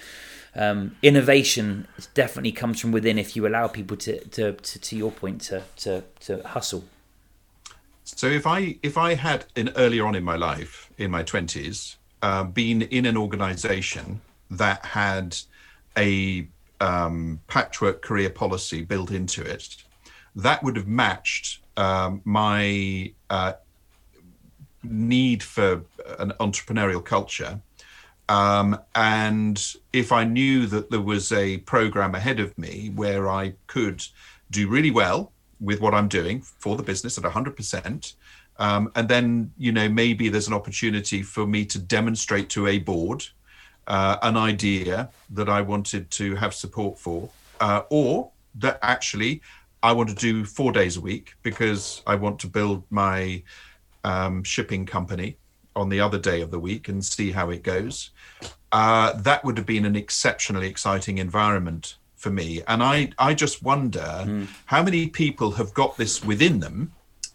um, 0.56 0.96
innovation 1.04 1.88
definitely 2.14 2.54
comes 2.54 2.80
from 2.80 2.92
within 2.92 3.20
if 3.20 3.36
you 3.36 3.46
allow 3.46 3.68
people 3.68 3.98
to, 3.98 4.20
to, 4.30 4.54
to, 4.54 4.80
to 4.80 4.96
your 4.96 5.12
point 5.12 5.42
to, 5.42 5.64
to, 5.78 6.04
to 6.22 6.42
hustle. 6.48 6.86
So 8.06 8.28
if 8.28 8.48
i 8.48 8.78
if 8.82 8.98
i 8.98 9.16
had 9.16 9.46
in 9.58 9.70
earlier 9.76 10.06
on 10.06 10.16
in 10.16 10.24
my 10.24 10.38
life 10.38 10.90
in 10.98 11.12
my 11.12 11.24
20s 11.24 11.98
uh, 12.22 12.46
been 12.46 12.84
in 12.84 13.06
an 13.06 13.18
organization 13.18 14.22
that 14.50 14.86
had 14.86 15.38
a 15.98 16.48
um, 16.80 17.42
patchwork 17.48 18.02
career 18.02 18.30
policy 18.30 18.84
built 18.84 19.12
into 19.12 19.42
it 19.42 19.84
that 20.38 20.64
would 20.64 20.76
have 20.76 20.88
matched 20.88 21.62
um, 21.78 22.22
my 22.24 23.12
uh, 23.30 23.54
need 24.84 25.44
for 25.44 25.84
an 26.20 26.32
entrepreneurial 26.40 27.04
culture. 27.04 27.60
Um, 28.30 28.80
and 28.94 29.64
if 29.94 30.12
I 30.12 30.24
knew 30.26 30.68
that 30.68 30.92
there 30.92 31.02
was 31.02 31.32
a 31.32 31.58
program 31.60 32.14
ahead 32.14 32.40
of 32.40 32.58
me 32.58 32.92
where 32.96 33.30
I 33.30 33.54
could 33.68 34.06
do 34.52 34.68
really 34.68 34.92
well 34.92 35.32
with 35.60 35.82
what 35.82 35.94
I'm 35.94 36.08
doing 36.08 36.42
for 36.42 36.76
the 36.76 36.84
business 36.84 37.18
at 37.18 37.24
100%, 37.24 38.14
um, 38.60 38.92
and 38.96 39.10
then, 39.10 39.52
you 39.58 39.72
know, 39.72 39.90
maybe 39.90 40.30
there's 40.30 40.48
an 40.48 40.54
opportunity 40.54 41.24
for 41.24 41.48
me 41.48 41.66
to 41.66 41.80
demonstrate 41.80 42.50
to 42.50 42.68
a 42.68 42.80
board 42.80 43.26
uh, 43.88 44.18
an 44.22 44.36
idea 44.36 45.10
that 45.30 45.50
I 45.50 45.62
wanted 45.62 46.12
to 46.12 46.36
have 46.36 46.54
support 46.54 47.00
for, 47.00 47.30
uh, 47.62 47.84
or 47.90 48.32
that 48.56 48.80
actually 48.82 49.42
I 49.84 49.92
want 49.92 50.10
to 50.10 50.16
do 50.16 50.44
four 50.46 50.72
days 50.72 50.98
a 50.98 51.02
week 51.02 51.36
because 51.44 52.02
I 52.08 52.16
want 52.16 52.40
to 52.40 52.48
build 52.48 52.84
my 52.90 53.44
um, 54.04 54.44
shipping 54.44 54.86
company 54.86 55.38
on 55.76 55.90
the 55.90 56.00
other 56.00 56.18
day 56.18 56.42
of 56.42 56.52
the 56.52 56.60
week 56.60 56.90
and 56.90 57.06
see 57.06 57.32
how 57.32 57.50
it 57.52 57.64
goes. 57.64 58.10
Uh, 58.72 59.14
that 59.14 59.46
would 59.46 59.58
have 59.58 59.68
been 59.68 59.86
an 59.86 59.96
exceptionally 59.96 60.68
exciting 60.68 61.20
environment 61.20 61.96
for 62.16 62.32
me. 62.32 62.62
And 62.68 62.82
I, 62.82 63.12
I 63.18 63.34
just 63.34 63.64
wonder 63.64 64.00
mm. 64.00 64.48
how 64.66 64.84
many 64.84 65.08
people 65.08 65.52
have 65.52 65.74
got 65.74 65.98
this 65.98 66.24
within 66.24 66.60
them, 66.60 66.94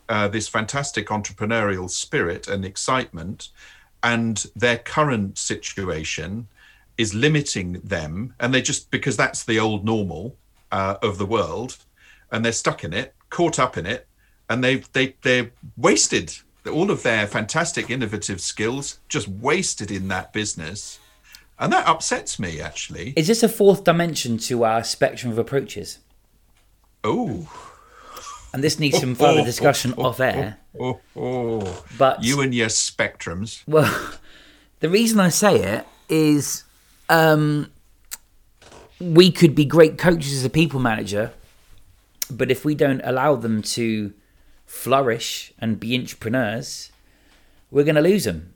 uh, 0.09 0.29
this 0.29 0.49
fantastic 0.49 1.07
entrepreneurial 1.07 1.89
spirit 1.89 2.49
and 2.49 2.65
excitement, 2.65 3.49
and 4.03 4.45
their 4.57 4.79
current 4.79 5.39
situation 5.39 6.49
is 6.99 7.15
limiting 7.15 7.75
them. 7.85 8.35
And 8.41 8.53
they 8.53 8.61
just, 8.61 8.91
because 8.91 9.17
that's 9.17 9.45
the 9.45 9.61
old 9.61 9.85
normal 9.85 10.37
uh, 10.73 10.97
of 11.01 11.17
the 11.19 11.27
world, 11.27 11.77
and 12.33 12.45
they're 12.45 12.51
stuck 12.51 12.83
in 12.83 12.93
it, 12.93 13.15
caught 13.31 13.59
up 13.59 13.77
in 13.77 13.87
it, 13.87 14.09
and 14.49 14.65
they've 14.65 14.91
they 14.93 15.15
they're 15.23 15.53
wasted. 15.77 16.35
All 16.67 16.91
of 16.91 17.03
their 17.03 17.27
fantastic 17.27 17.91
innovative 17.91 18.41
skills 18.41 18.99
just 19.09 19.29
wasted 19.29 19.91
in 19.91 20.09
that 20.09 20.33
business. 20.33 20.99
And 21.59 21.73
that 21.73 21.87
upsets 21.87 22.39
me 22.39 22.61
actually. 22.61 23.13
Is 23.17 23.27
this 23.27 23.43
a 23.43 23.49
fourth 23.49 23.85
dimension 23.85 24.39
to 24.39 24.65
our 24.65 24.83
spectrum 24.83 25.31
of 25.31 25.39
approaches? 25.39 25.99
Oh. 27.05 27.53
And 28.53 28.63
this 28.63 28.79
needs 28.79 28.99
some 28.99 29.15
further 29.15 29.45
discussion 29.45 29.95
off 29.99 30.21
air. 30.21 30.59
Oh, 30.79 31.01
oh, 31.17 31.85
But 31.99 32.23
you 32.23 32.41
and 32.41 32.55
your 32.55 32.69
spectrums. 32.69 33.63
Well, 33.67 34.13
the 34.81 34.89
reason 34.89 35.19
I 35.19 35.31
say 35.31 35.63
it 35.63 35.87
is 36.09 36.65
um, 37.09 37.73
we 39.01 39.31
could 39.33 39.55
be 39.55 39.65
great 39.65 39.99
coaches 39.99 40.33
as 40.33 40.45
a 40.45 40.51
people 40.51 40.81
manager 40.81 41.33
but 42.37 42.51
if 42.51 42.65
we 42.65 42.75
don't 42.75 43.01
allow 43.05 43.37
them 43.37 43.63
to 43.63 44.13
flourish 44.67 45.53
and 45.59 45.79
be 45.79 45.97
entrepreneurs, 45.97 46.91
we're 47.71 47.85
going 47.85 47.97
to 47.97 48.01
lose 48.01 48.25
them. 48.25 48.55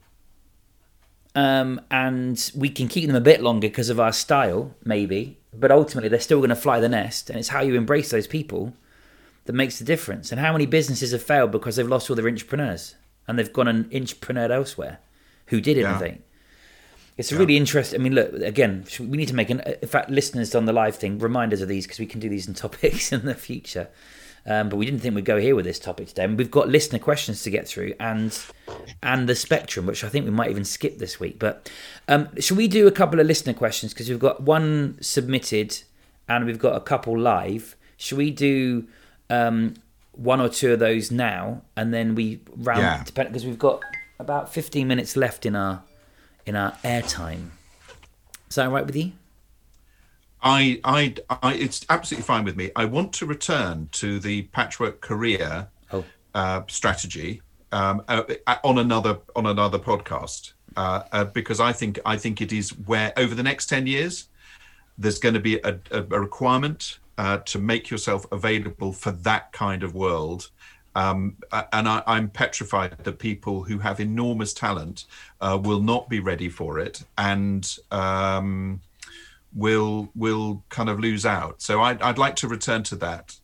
Um, 1.35 1.81
and 1.91 2.51
we 2.55 2.69
can 2.69 2.87
keep 2.87 3.05
them 3.05 3.15
a 3.15 3.21
bit 3.21 3.41
longer 3.41 3.67
because 3.67 3.89
of 3.89 3.99
our 3.99 4.11
style, 4.11 4.73
maybe, 4.83 5.37
but 5.53 5.71
ultimately 5.71 6.09
they're 6.09 6.19
still 6.19 6.39
going 6.39 6.49
to 6.49 6.55
fly 6.55 6.79
the 6.79 6.89
nest. 6.89 7.29
And 7.29 7.37
it's 7.37 7.49
how 7.49 7.61
you 7.61 7.75
embrace 7.75 8.09
those 8.09 8.27
people 8.27 8.73
that 9.45 9.53
makes 9.53 9.77
the 9.79 9.85
difference. 9.85 10.31
And 10.31 10.41
how 10.41 10.51
many 10.51 10.65
businesses 10.65 11.11
have 11.11 11.21
failed 11.21 11.51
because 11.51 11.75
they've 11.75 11.87
lost 11.87 12.09
all 12.09 12.15
their 12.15 12.27
entrepreneurs 12.27 12.95
and 13.27 13.37
they've 13.37 13.53
gone 13.53 13.67
and 13.67 13.89
entrepreneured 13.91 14.49
elsewhere 14.49 14.99
who 15.47 15.61
did 15.61 15.77
innovate? 15.77 16.15
Yeah. 16.15 16.21
It's 17.17 17.31
yeah. 17.31 17.39
really 17.39 17.57
interesting. 17.57 17.99
I 17.99 18.03
mean, 18.03 18.13
look 18.13 18.31
again. 18.33 18.85
We 18.99 19.17
need 19.17 19.27
to 19.27 19.35
make 19.35 19.49
an. 19.49 19.61
In 19.81 19.87
fact, 19.87 20.09
listeners 20.09 20.53
on 20.53 20.65
the 20.65 20.73
live 20.73 20.95
thing, 20.95 21.17
reminders 21.17 21.61
of 21.61 21.67
these 21.67 21.85
because 21.85 21.99
we 21.99 22.05
can 22.05 22.19
do 22.19 22.29
these 22.29 22.47
in 22.47 22.53
topics 22.53 23.11
in 23.11 23.25
the 23.25 23.35
future. 23.35 23.89
Um, 24.45 24.69
but 24.69 24.77
we 24.77 24.85
didn't 24.85 25.01
think 25.01 25.13
we'd 25.13 25.25
go 25.25 25.39
here 25.39 25.55
with 25.55 25.65
this 25.65 25.77
topic 25.77 26.07
today. 26.07 26.23
And 26.23 26.37
we've 26.37 26.49
got 26.49 26.69
listener 26.69 26.99
questions 26.99 27.43
to 27.43 27.49
get 27.49 27.67
through, 27.67 27.95
and 27.99 28.37
and 29.03 29.27
the 29.27 29.35
spectrum, 29.35 29.85
which 29.85 30.03
I 30.03 30.09
think 30.09 30.25
we 30.25 30.31
might 30.31 30.49
even 30.51 30.63
skip 30.63 30.99
this 30.99 31.19
week. 31.19 31.37
But 31.37 31.69
um, 32.07 32.29
should 32.39 32.55
we 32.55 32.67
do 32.67 32.87
a 32.87 32.91
couple 32.91 33.19
of 33.19 33.27
listener 33.27 33.53
questions 33.53 33.93
because 33.93 34.07
we've 34.07 34.19
got 34.19 34.41
one 34.43 34.97
submitted, 35.01 35.81
and 36.29 36.45
we've 36.45 36.59
got 36.59 36.75
a 36.75 36.81
couple 36.81 37.17
live. 37.19 37.75
Should 37.97 38.19
we 38.19 38.31
do 38.31 38.87
um, 39.29 39.73
one 40.13 40.39
or 40.39 40.49
two 40.49 40.71
of 40.71 40.79
those 40.79 41.11
now, 41.11 41.63
and 41.75 41.93
then 41.93 42.15
we 42.15 42.39
round? 42.55 43.11
Yeah. 43.15 43.25
Because 43.25 43.45
we've 43.45 43.59
got 43.59 43.81
about 44.19 44.53
fifteen 44.53 44.87
minutes 44.87 45.17
left 45.17 45.45
in 45.45 45.55
our 45.55 45.83
in 46.47 46.55
our 46.55 46.71
airtime. 46.83 47.49
Is 48.49 48.55
that 48.55 48.71
right 48.71 48.85
with 48.85 48.95
you? 48.95 49.11
I, 50.41 50.79
I, 50.83 51.15
I, 51.29 51.53
it's 51.53 51.85
absolutely 51.89 52.23
fine 52.23 52.45
with 52.45 52.55
me. 52.55 52.71
I 52.75 52.85
want 52.85 53.11
to 53.13 53.25
return 53.25 53.89
to 53.93 54.19
the 54.19 54.43
patchwork 54.43 55.01
career 55.01 55.67
oh. 55.91 56.05
uh, 56.33 56.61
strategy 56.67 57.41
um, 57.71 58.03
uh, 58.07 58.23
on 58.63 58.77
another 58.77 59.19
on 59.35 59.45
another 59.45 59.77
podcast 59.77 60.53
uh, 60.77 61.03
uh, 61.11 61.25
because 61.25 61.59
I 61.59 61.73
think 61.73 61.99
I 62.05 62.17
think 62.17 62.41
it 62.41 62.53
is 62.53 62.69
where 62.69 63.11
over 63.17 63.35
the 63.35 63.43
next 63.43 63.65
ten 63.65 63.87
years 63.87 64.29
there's 64.97 65.19
going 65.19 65.33
to 65.33 65.41
be 65.41 65.59
a, 65.59 65.77
a, 65.91 65.99
a 65.99 66.19
requirement 66.19 66.99
uh, 67.17 67.39
to 67.39 67.59
make 67.59 67.89
yourself 67.89 68.25
available 68.31 68.93
for 68.93 69.11
that 69.11 69.51
kind 69.51 69.83
of 69.83 69.95
world. 69.95 70.49
Um, 70.97 71.37
and 71.73 71.87
I, 71.87 72.01
am 72.07 72.27
petrified 72.29 72.97
that 73.03 73.19
people 73.19 73.61
who 73.61 73.77
have 73.77 73.99
enormous 73.99 74.51
talent 74.51 75.05
uh, 75.39 75.59
will 75.61 75.79
not 75.79 76.09
be 76.09 76.19
ready 76.19 76.49
for 76.49 76.79
it 76.79 77.03
and 77.19 77.77
um, 77.91 78.81
will 79.53 80.09
will 80.15 80.63
kind 80.69 80.89
of 80.89 80.99
lose 80.99 81.23
out. 81.23 81.61
So 81.61 81.81
I'd, 81.83 82.01
I'd 82.01 82.17
like 82.17 82.35
to 82.37 82.47
return 82.47 82.81
to 82.83 82.95
that 82.95 83.35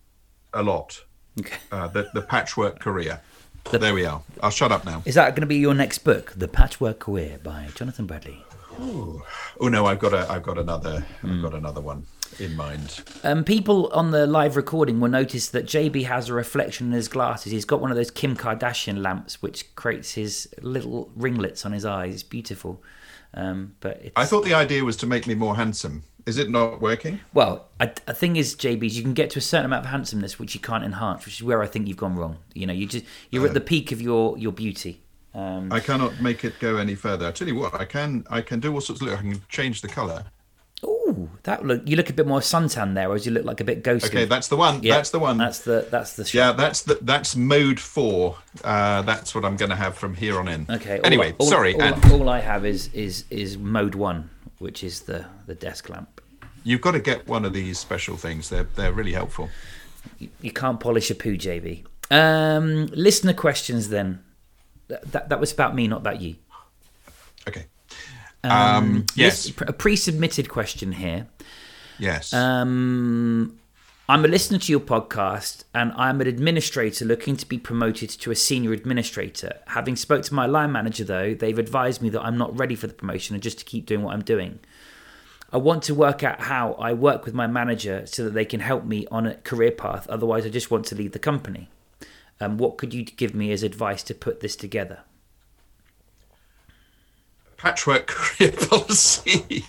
a 0.51 0.63
lot. 0.63 1.03
Okay. 1.39 1.57
Uh, 1.71 1.87
the, 1.89 2.09
the 2.15 2.23
patchwork 2.23 2.79
career. 2.79 3.21
The, 3.65 3.77
there 3.77 3.93
we 3.93 4.05
are. 4.05 4.23
I'll 4.41 4.49
shut 4.49 4.71
up 4.71 4.83
now. 4.83 5.03
Is 5.05 5.13
that 5.13 5.29
going 5.35 5.41
to 5.41 5.47
be 5.47 5.57
your 5.57 5.75
next 5.75 5.99
book, 5.99 6.33
The 6.35 6.47
Patchwork 6.47 6.99
Career 6.99 7.39
by 7.43 7.69
Jonathan 7.75 8.07
Bradley? 8.07 8.43
Ooh. 8.81 9.21
Oh 9.59 9.67
no, 9.67 9.85
I've 9.85 9.99
got 9.99 10.13
a, 10.13 10.29
I've 10.29 10.43
got 10.43 10.57
another, 10.57 11.05
mm. 11.21 11.35
I've 11.35 11.41
got 11.43 11.53
another 11.53 11.81
one 11.81 12.07
in 12.39 12.55
mind. 12.55 13.03
Um, 13.23 13.43
people 13.43 13.87
on 13.93 14.11
the 14.11 14.27
live 14.27 14.55
recording 14.55 14.99
will 14.99 15.09
notice 15.09 15.49
that 15.49 15.65
JB 15.65 16.05
has 16.05 16.29
a 16.29 16.33
reflection 16.33 16.87
in 16.87 16.93
his 16.93 17.07
glasses. 17.07 17.51
He's 17.51 17.65
got 17.65 17.81
one 17.81 17.91
of 17.91 17.97
those 17.97 18.11
Kim 18.11 18.35
Kardashian 18.35 19.01
lamps, 19.01 19.41
which 19.41 19.75
creates 19.75 20.13
his 20.13 20.53
little 20.61 21.11
ringlets 21.15 21.65
on 21.65 21.71
his 21.71 21.85
eyes. 21.85 22.13
It's 22.13 22.23
beautiful. 22.23 22.81
Um, 23.33 23.75
but 23.79 23.99
it's... 24.01 24.13
I 24.15 24.25
thought 24.25 24.45
the 24.45 24.53
idea 24.53 24.83
was 24.83 24.97
to 24.97 25.07
make 25.07 25.27
me 25.27 25.35
more 25.35 25.55
handsome. 25.55 26.03
Is 26.25 26.37
it 26.37 26.49
not 26.49 26.79
working? 26.81 27.19
Well, 27.33 27.67
a, 27.79 27.91
a 28.07 28.13
thing 28.13 28.37
is, 28.37 28.55
JB, 28.55 28.85
is 28.85 28.97
you 28.97 29.03
can 29.03 29.13
get 29.13 29.29
to 29.31 29.39
a 29.39 29.41
certain 29.41 29.65
amount 29.65 29.85
of 29.85 29.91
handsomeness 29.91 30.39
which 30.39 30.55
you 30.55 30.61
can't 30.61 30.83
enhance, 30.83 31.25
which 31.25 31.35
is 31.35 31.43
where 31.43 31.61
I 31.61 31.67
think 31.67 31.87
you've 31.87 31.97
gone 31.97 32.15
wrong. 32.15 32.37
You 32.53 32.65
know, 32.65 32.73
you 32.73 32.87
just 32.87 33.05
you're 33.29 33.43
uh, 33.43 33.47
at 33.47 33.53
the 33.53 33.61
peak 33.61 33.91
of 33.91 34.01
your 34.01 34.37
your 34.37 34.53
beauty. 34.53 35.01
Um, 35.33 35.73
I 35.73 35.79
cannot 35.79 36.21
make 36.21 36.45
it 36.45 36.59
go 36.59 36.77
any 36.77 36.95
further. 36.95 37.27
I 37.27 37.31
tell 37.31 37.47
you 37.47 37.55
what, 37.55 37.73
I 37.73 37.85
can 37.85 38.25
I 38.29 38.41
can 38.41 38.59
do 38.59 38.73
all 38.73 38.81
sorts 38.81 39.01
of 39.01 39.07
look. 39.07 39.19
I 39.19 39.21
can 39.21 39.41
change 39.49 39.81
the 39.81 39.87
color. 39.87 40.23
Oh, 41.15 41.29
that 41.43 41.65
look 41.65 41.87
you 41.87 41.95
look 41.95 42.09
a 42.09 42.13
bit 42.13 42.27
more 42.27 42.39
suntan 42.39 42.95
there, 42.95 43.07
whereas 43.07 43.25
you 43.25 43.31
look 43.31 43.45
like 43.45 43.59
a 43.59 43.63
bit 43.63 43.83
ghostly. 43.83 44.09
Okay, 44.09 44.25
that's 44.25 44.47
the 44.47 44.57
one. 44.57 44.81
Yeah, 44.81 44.95
that's 44.95 45.11
the 45.11 45.19
one. 45.19 45.37
That's 45.37 45.59
the 45.59 45.87
that's 45.89 46.15
the. 46.15 46.29
Yeah, 46.33 46.51
that's 46.53 46.81
the 46.81 46.97
that's 47.01 47.35
mode 47.35 47.79
four. 47.79 48.37
Uh, 48.63 49.01
that's 49.03 49.35
what 49.35 49.45
I'm 49.45 49.55
going 49.55 49.69
to 49.69 49.75
have 49.75 49.97
from 49.97 50.15
here 50.15 50.39
on 50.39 50.47
in. 50.47 50.65
Okay. 50.69 50.99
Anyway, 51.03 51.35
all, 51.37 51.47
sorry. 51.47 51.75
All, 51.75 51.81
and, 51.81 52.11
all 52.11 52.29
I 52.29 52.39
have 52.39 52.65
is 52.65 52.93
is 52.93 53.25
is 53.29 53.57
mode 53.57 53.95
one, 53.95 54.29
which 54.59 54.83
is 54.83 55.01
the 55.01 55.25
the 55.45 55.55
desk 55.55 55.89
lamp. 55.89 56.21
You've 56.63 56.81
got 56.81 56.91
to 56.91 56.99
get 56.99 57.27
one 57.27 57.45
of 57.45 57.53
these 57.53 57.77
special 57.77 58.17
things. 58.17 58.49
They're 58.49 58.67
they're 58.75 58.93
really 58.93 59.13
helpful. 59.13 59.49
You, 60.19 60.29
you 60.41 60.51
can't 60.51 60.79
polish 60.79 61.11
a 61.11 61.15
poo, 61.15 61.37
JB. 61.37 61.85
Um, 62.11 62.87
listener 62.87 63.33
questions 63.33 63.89
then. 63.89 64.23
That, 64.87 65.29
that 65.29 65.39
was 65.39 65.51
about 65.51 65.75
me, 65.75 65.87
not 65.87 66.01
about 66.01 66.21
you. 66.21 66.35
Okay. 67.47 67.65
Um, 68.43 68.51
um, 68.51 69.05
yes. 69.15 69.51
A 69.61 69.73
pre-submitted 69.73 70.49
question 70.49 70.91
here. 70.93 71.27
Yes. 71.99 72.33
Um, 72.33 73.59
I'm 74.09 74.25
a 74.25 74.27
listener 74.27 74.57
to 74.59 74.71
your 74.71 74.81
podcast, 74.81 75.63
and 75.73 75.93
I'm 75.95 76.19
an 76.19 76.27
administrator 76.27 77.05
looking 77.05 77.37
to 77.37 77.47
be 77.47 77.57
promoted 77.57 78.09
to 78.09 78.31
a 78.31 78.35
senior 78.35 78.73
administrator. 78.73 79.59
Having 79.67 79.95
spoke 79.95 80.23
to 80.23 80.33
my 80.33 80.45
line 80.45 80.73
manager, 80.73 81.05
though, 81.05 81.33
they've 81.33 81.57
advised 81.57 82.01
me 82.01 82.09
that 82.09 82.21
I'm 82.21 82.37
not 82.37 82.57
ready 82.57 82.75
for 82.75 82.87
the 82.87 82.93
promotion 82.93 83.33
and 83.35 83.41
just 83.41 83.59
to 83.59 83.65
keep 83.65 83.85
doing 83.85 84.03
what 84.03 84.13
I'm 84.13 84.23
doing. 84.23 84.59
I 85.53 85.57
want 85.57 85.83
to 85.83 85.95
work 85.95 86.23
out 86.23 86.41
how 86.41 86.73
I 86.73 86.93
work 86.93 87.25
with 87.25 87.33
my 87.33 87.47
manager 87.47 88.05
so 88.05 88.25
that 88.25 88.33
they 88.33 88.43
can 88.43 88.59
help 88.59 88.83
me 88.83 89.07
on 89.09 89.25
a 89.25 89.35
career 89.35 89.71
path. 89.71 90.05
Otherwise, 90.09 90.45
I 90.45 90.49
just 90.49 90.69
want 90.69 90.85
to 90.87 90.95
leave 90.95 91.11
the 91.13 91.19
company. 91.19 91.69
Um, 92.41 92.57
what 92.57 92.77
could 92.77 92.93
you 92.93 93.05
give 93.05 93.33
me 93.33 93.51
as 93.51 93.63
advice 93.63 94.03
to 94.03 94.15
put 94.15 94.41
this 94.41 94.55
together? 94.55 95.01
Patchwork 97.63 98.07
career 98.07 98.51
policy. 98.51 99.65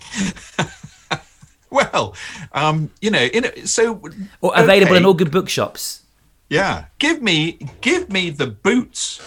well, 1.70 2.16
um, 2.50 2.90
you 3.00 3.08
know, 3.08 3.22
in 3.22 3.66
so 3.68 4.02
or 4.40 4.52
available 4.56 4.94
okay. 4.94 4.96
in 4.96 5.06
all 5.06 5.14
good 5.14 5.30
bookshops. 5.30 6.02
Yeah, 6.48 6.86
give 6.98 7.22
me 7.22 7.56
give 7.82 8.10
me 8.10 8.30
the 8.30 8.48
boots 8.48 9.20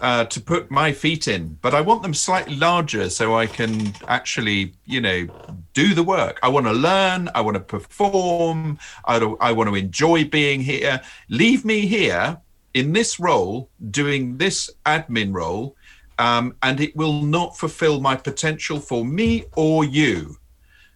uh, 0.00 0.24
to 0.24 0.40
put 0.40 0.70
my 0.70 0.92
feet 0.92 1.28
in, 1.28 1.58
but 1.60 1.74
I 1.74 1.82
want 1.82 2.02
them 2.02 2.14
slightly 2.14 2.56
larger 2.56 3.10
so 3.10 3.36
I 3.36 3.46
can 3.46 3.92
actually, 4.08 4.72
you 4.86 5.02
know, 5.02 5.26
do 5.74 5.92
the 5.92 6.02
work. 6.02 6.38
I 6.42 6.48
want 6.48 6.64
to 6.64 6.72
learn. 6.72 7.28
I 7.34 7.42
want 7.42 7.56
to 7.56 7.60
perform. 7.60 8.78
I, 9.04 9.16
I 9.42 9.52
want 9.52 9.68
to 9.68 9.74
enjoy 9.74 10.24
being 10.24 10.62
here. 10.62 11.02
Leave 11.28 11.66
me 11.66 11.86
here 11.86 12.40
in 12.72 12.94
this 12.94 13.20
role, 13.20 13.68
doing 13.90 14.38
this 14.38 14.70
admin 14.86 15.34
role, 15.34 15.75
um, 16.18 16.54
and 16.62 16.80
it 16.80 16.96
will 16.96 17.22
not 17.22 17.56
fulfill 17.56 18.00
my 18.00 18.16
potential 18.16 18.80
for 18.80 19.04
me 19.04 19.44
or 19.54 19.84
you. 19.84 20.36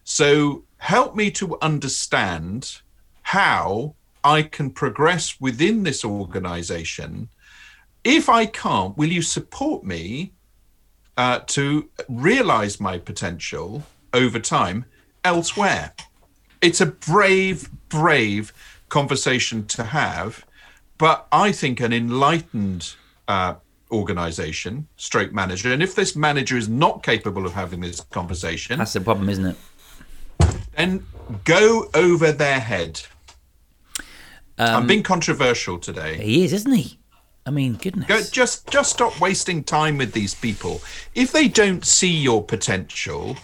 So 0.03 0.63
help 0.77 1.15
me 1.15 1.31
to 1.31 1.57
understand 1.61 2.81
how 3.21 3.95
I 4.23 4.43
can 4.43 4.71
progress 4.71 5.39
within 5.39 5.83
this 5.83 6.03
organization. 6.03 7.29
If 8.03 8.29
I 8.29 8.45
can't, 8.45 8.97
will 8.97 9.09
you 9.09 9.21
support 9.21 9.83
me 9.83 10.33
uh, 11.17 11.39
to 11.47 11.89
realize 12.09 12.79
my 12.79 12.97
potential 12.97 13.83
over 14.13 14.39
time 14.39 14.85
elsewhere? 15.23 15.93
It's 16.61 16.81
a 16.81 16.87
brave, 16.87 17.69
brave 17.89 18.53
conversation 18.89 19.65
to 19.67 19.83
have 19.83 20.45
but 21.01 21.25
I 21.31 21.51
think 21.51 21.79
an 21.79 21.93
enlightened 21.93 22.93
uh, 23.27 23.55
organization, 23.91 24.87
stroke 24.95 25.31
manager, 25.31 25.73
and 25.73 25.83
if 25.83 25.95
this 25.95 26.15
manager 26.15 26.57
is 26.57 26.69
not 26.69 27.03
capable 27.03 27.45
of 27.45 27.53
having 27.53 27.81
this 27.81 28.01
conversation, 28.01 28.77
that's 28.77 28.93
the 28.93 29.01
problem, 29.01 29.29
isn't 29.29 29.45
it? 29.45 29.55
Then 30.75 31.05
go 31.43 31.89
over 31.93 32.31
their 32.31 32.59
head. 32.59 33.01
Um, 34.57 34.75
I'm 34.75 34.87
being 34.87 35.03
controversial 35.03 35.77
today. 35.77 36.17
He 36.17 36.43
is, 36.43 36.53
isn't 36.53 36.71
he? 36.71 36.99
I 37.45 37.51
mean, 37.51 37.73
goodness. 37.73 38.07
Go, 38.07 38.21
just 38.21 38.67
just 38.67 38.91
stop 38.91 39.19
wasting 39.19 39.63
time 39.63 39.97
with 39.97 40.13
these 40.13 40.35
people. 40.35 40.81
If 41.15 41.31
they 41.31 41.47
don't 41.47 41.83
see 41.83 42.15
your 42.15 42.43
potential, 42.43 43.37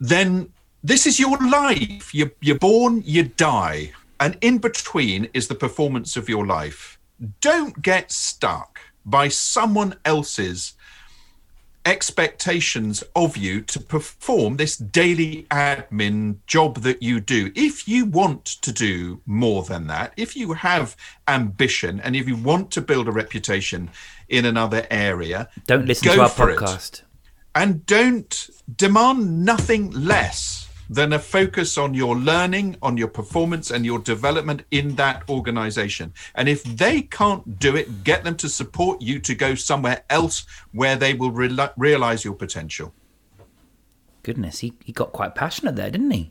then 0.00 0.52
this 0.82 1.06
is 1.06 1.20
your 1.20 1.38
life. 1.38 2.12
You're, 2.12 2.32
you're 2.40 2.58
born, 2.58 3.02
you 3.04 3.22
die 3.22 3.92
and 4.22 4.38
in 4.40 4.58
between 4.58 5.28
is 5.34 5.48
the 5.48 5.54
performance 5.56 6.16
of 6.16 6.28
your 6.28 6.46
life. 6.46 6.96
Don't 7.40 7.82
get 7.82 8.12
stuck 8.12 8.71
by 9.04 9.28
someone 9.28 9.94
else's 10.04 10.74
expectations 11.84 13.02
of 13.16 13.36
you 13.36 13.60
to 13.60 13.80
perform 13.80 14.56
this 14.56 14.76
daily 14.76 15.46
admin 15.50 16.36
job 16.46 16.76
that 16.78 17.02
you 17.02 17.20
do. 17.20 17.50
If 17.54 17.88
you 17.88 18.04
want 18.04 18.44
to 18.44 18.72
do 18.72 19.20
more 19.26 19.64
than 19.64 19.88
that, 19.88 20.12
if 20.16 20.36
you 20.36 20.52
have 20.52 20.96
ambition 21.26 22.00
and 22.00 22.14
if 22.14 22.28
you 22.28 22.36
want 22.36 22.70
to 22.72 22.80
build 22.80 23.08
a 23.08 23.12
reputation 23.12 23.90
in 24.28 24.44
another 24.44 24.86
area, 24.90 25.48
don't 25.66 25.86
listen 25.86 26.12
to 26.12 26.20
our 26.20 26.28
podcast. 26.28 26.94
It. 26.94 27.02
And 27.54 27.84
don't 27.84 28.48
demand 28.76 29.44
nothing 29.44 29.90
less 29.90 30.61
than 30.92 31.14
a 31.14 31.18
focus 31.18 31.78
on 31.78 31.94
your 31.94 32.16
learning, 32.16 32.76
on 32.82 32.98
your 32.98 33.08
performance, 33.08 33.70
and 33.70 33.84
your 33.86 33.98
development 33.98 34.62
in 34.70 34.94
that 34.96 35.22
organization. 35.28 36.12
And 36.34 36.48
if 36.48 36.62
they 36.64 37.02
can't 37.02 37.58
do 37.58 37.76
it, 37.76 38.04
get 38.04 38.24
them 38.24 38.36
to 38.36 38.48
support 38.48 39.00
you 39.00 39.18
to 39.20 39.34
go 39.34 39.54
somewhere 39.54 40.04
else 40.10 40.44
where 40.72 40.96
they 40.96 41.14
will 41.14 41.30
re- 41.30 41.56
realize 41.78 42.24
your 42.24 42.34
potential. 42.34 42.92
Goodness, 44.22 44.58
he, 44.58 44.74
he 44.84 44.92
got 44.92 45.12
quite 45.12 45.34
passionate 45.34 45.76
there, 45.76 45.90
didn't 45.90 46.10
he? 46.10 46.30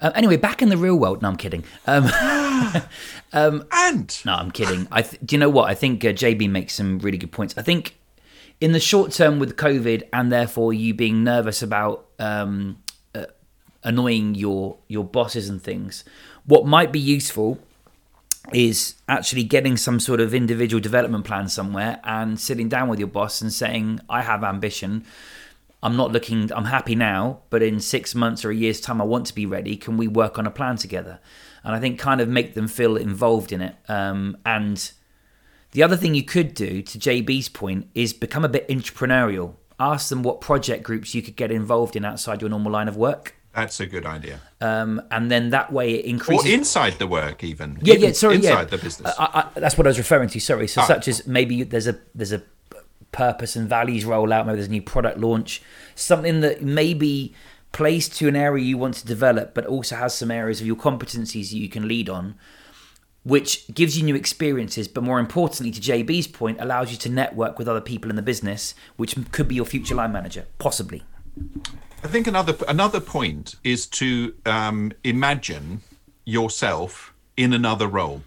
Uh, 0.00 0.12
anyway, 0.14 0.36
back 0.36 0.62
in 0.62 0.68
the 0.68 0.76
real 0.76 0.96
world. 0.96 1.20
No, 1.20 1.28
I'm 1.28 1.36
kidding. 1.36 1.64
Um, 1.88 2.04
um, 3.32 3.66
and 3.72 4.22
no, 4.24 4.34
I'm 4.34 4.52
kidding. 4.52 4.86
I 4.92 5.02
th- 5.02 5.20
do 5.24 5.34
you 5.34 5.40
know 5.40 5.50
what? 5.50 5.68
I 5.68 5.74
think 5.74 6.04
uh, 6.04 6.08
JB 6.08 6.48
makes 6.48 6.74
some 6.74 7.00
really 7.00 7.18
good 7.18 7.32
points. 7.32 7.58
I 7.58 7.62
think 7.62 7.98
in 8.60 8.70
the 8.70 8.80
short 8.80 9.10
term 9.10 9.40
with 9.40 9.56
COVID, 9.56 10.04
and 10.12 10.30
therefore 10.30 10.72
you 10.72 10.94
being 10.94 11.24
nervous 11.24 11.60
about 11.62 12.06
um, 12.20 12.78
annoying 13.86 14.34
your 14.34 14.76
your 14.88 15.04
bosses 15.04 15.48
and 15.48 15.62
things. 15.62 16.04
What 16.44 16.66
might 16.66 16.92
be 16.92 17.00
useful 17.00 17.58
is 18.52 18.94
actually 19.08 19.44
getting 19.44 19.76
some 19.76 19.98
sort 19.98 20.20
of 20.20 20.34
individual 20.34 20.80
development 20.80 21.24
plan 21.24 21.48
somewhere 21.48 22.00
and 22.04 22.38
sitting 22.38 22.68
down 22.68 22.88
with 22.88 22.98
your 22.98 23.08
boss 23.08 23.40
and 23.40 23.52
saying, 23.52 24.00
"I 24.10 24.22
have 24.22 24.44
ambition. 24.44 25.04
I'm 25.82 25.96
not 25.96 26.12
looking. 26.12 26.52
I'm 26.52 26.66
happy 26.66 26.94
now, 26.94 27.40
but 27.48 27.62
in 27.62 27.80
six 27.80 28.14
months 28.14 28.44
or 28.44 28.50
a 28.50 28.54
year's 28.54 28.80
time, 28.80 29.00
I 29.00 29.04
want 29.04 29.26
to 29.26 29.34
be 29.34 29.46
ready. 29.46 29.76
Can 29.76 29.96
we 29.96 30.08
work 30.08 30.38
on 30.38 30.46
a 30.46 30.50
plan 30.50 30.76
together?" 30.76 31.20
And 31.64 31.74
I 31.74 31.80
think 31.80 31.98
kind 31.98 32.20
of 32.20 32.28
make 32.28 32.54
them 32.54 32.68
feel 32.68 32.96
involved 32.96 33.52
in 33.52 33.60
it. 33.60 33.76
Um, 33.88 34.36
and 34.44 34.90
the 35.72 35.82
other 35.82 35.96
thing 35.96 36.14
you 36.14 36.24
could 36.24 36.54
do, 36.54 36.82
to 36.82 36.98
JB's 36.98 37.48
point, 37.48 37.88
is 37.94 38.12
become 38.12 38.44
a 38.44 38.48
bit 38.48 38.68
entrepreneurial. 38.68 39.54
Ask 39.78 40.08
them 40.08 40.22
what 40.22 40.40
project 40.40 40.82
groups 40.84 41.14
you 41.14 41.22
could 41.22 41.36
get 41.36 41.50
involved 41.50 41.96
in 41.96 42.04
outside 42.04 42.40
your 42.40 42.50
normal 42.50 42.72
line 42.72 42.88
of 42.88 42.96
work 42.96 43.35
That's 43.56 43.80
a 43.80 43.86
good 43.86 44.06
idea. 44.06 44.38
um, 44.60 45.00
and 45.10 45.30
then 45.30 45.50
that 45.50 45.72
way 45.72 45.94
it 45.94 46.04
Or 46.04 46.08
increases. 46.08 46.50
inside 46.52 46.94
the 46.98 47.06
work, 47.06 47.42
even. 47.42 47.78
yeah, 47.82 47.94
yeah, 47.94 48.12
sorry, 48.12 48.36
inside 48.36 48.50
yeah. 48.50 48.64
the 48.64 48.78
business. 48.78 49.12
I, 49.18 49.24
I, 49.54 49.60
that's 49.60 49.76
what 49.78 49.86
I 49.86 49.90
was 49.90 49.98
referring 49.98 50.28
to. 50.28 50.38
Sorry, 50.40 50.68
so 50.68 50.82
Ah. 50.82 50.86
such 50.86 51.08
as 51.08 51.26
maybe 51.26 51.62
there's 51.64 51.88
a 51.88 51.96
there's 52.14 52.32
a 52.32 52.42
purpose 53.12 53.56
and 53.56 53.66
values 53.68 54.04
rollout. 54.04 54.44
Maybe 54.46 54.56
there's 54.58 54.68
a 54.68 54.76
new 54.78 54.82
product 54.82 55.18
launch, 55.18 55.62
something 55.94 56.40
that 56.42 56.60
maybe 56.62 57.34
plays 57.72 58.08
to 58.18 58.28
an 58.28 58.36
area 58.36 58.62
you 58.64 58.78
want 58.78 58.94
to 58.96 59.06
develop, 59.06 59.54
but 59.54 59.64
also 59.66 59.96
has 59.96 60.14
some 60.14 60.30
areas 60.30 60.60
of 60.60 60.66
your 60.66 60.76
competencies 60.76 61.50
that 61.50 61.56
you 61.58 61.68
can 61.68 61.86
lead 61.88 62.08
on, 62.08 62.34
which 63.24 63.66
gives 63.74 63.96
you 63.98 64.04
new 64.04 64.14
experiences. 64.14 64.86
But 64.88 65.02
more 65.02 65.18
importantly, 65.18 65.70
to 65.72 65.80
JB's 65.80 66.26
point, 66.26 66.58
allows 66.60 66.90
you 66.92 66.96
to 66.98 67.08
network 67.08 67.58
with 67.58 67.68
other 67.68 67.80
people 67.80 68.08
in 68.10 68.16
the 68.16 68.22
business, 68.32 68.74
which 68.96 69.14
could 69.32 69.48
be 69.48 69.54
your 69.54 69.66
future 69.66 69.94
line 69.94 70.12
manager, 70.12 70.44
possibly. 70.58 71.02
I 72.06 72.08
think 72.08 72.28
another 72.28 72.54
another 72.68 73.00
point 73.00 73.56
is 73.64 73.88
to 73.98 74.32
um, 74.46 74.92
imagine 75.02 75.80
yourself 76.24 77.12
in 77.36 77.52
another 77.52 77.88
role. 77.88 78.22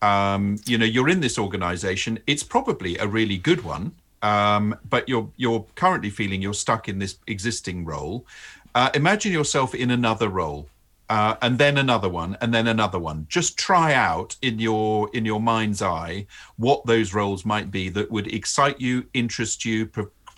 Um, 0.00 0.60
you 0.66 0.78
know, 0.78 0.84
you're 0.84 1.08
in 1.08 1.18
this 1.18 1.36
organization. 1.36 2.20
It's 2.28 2.44
probably 2.44 2.96
a 2.98 3.08
really 3.08 3.38
good 3.38 3.64
one, 3.64 3.96
um, 4.22 4.76
but 4.88 5.08
you're 5.08 5.28
you're 5.36 5.66
currently 5.74 6.10
feeling 6.10 6.40
you're 6.42 6.54
stuck 6.54 6.88
in 6.88 7.00
this 7.00 7.16
existing 7.26 7.84
role. 7.84 8.24
Uh, 8.72 8.90
imagine 8.94 9.32
yourself 9.32 9.74
in 9.74 9.90
another 9.90 10.28
role, 10.28 10.68
uh, 11.08 11.34
and 11.42 11.58
then 11.58 11.78
another 11.78 12.08
one, 12.08 12.36
and 12.40 12.54
then 12.54 12.68
another 12.68 13.00
one. 13.00 13.26
Just 13.28 13.58
try 13.58 13.94
out 13.94 14.36
in 14.42 14.60
your 14.60 15.10
in 15.12 15.24
your 15.24 15.40
mind's 15.40 15.82
eye 15.82 16.28
what 16.56 16.86
those 16.86 17.12
roles 17.12 17.44
might 17.44 17.72
be 17.72 17.88
that 17.88 18.12
would 18.12 18.28
excite 18.28 18.80
you, 18.80 19.08
interest 19.12 19.64
you, 19.64 19.86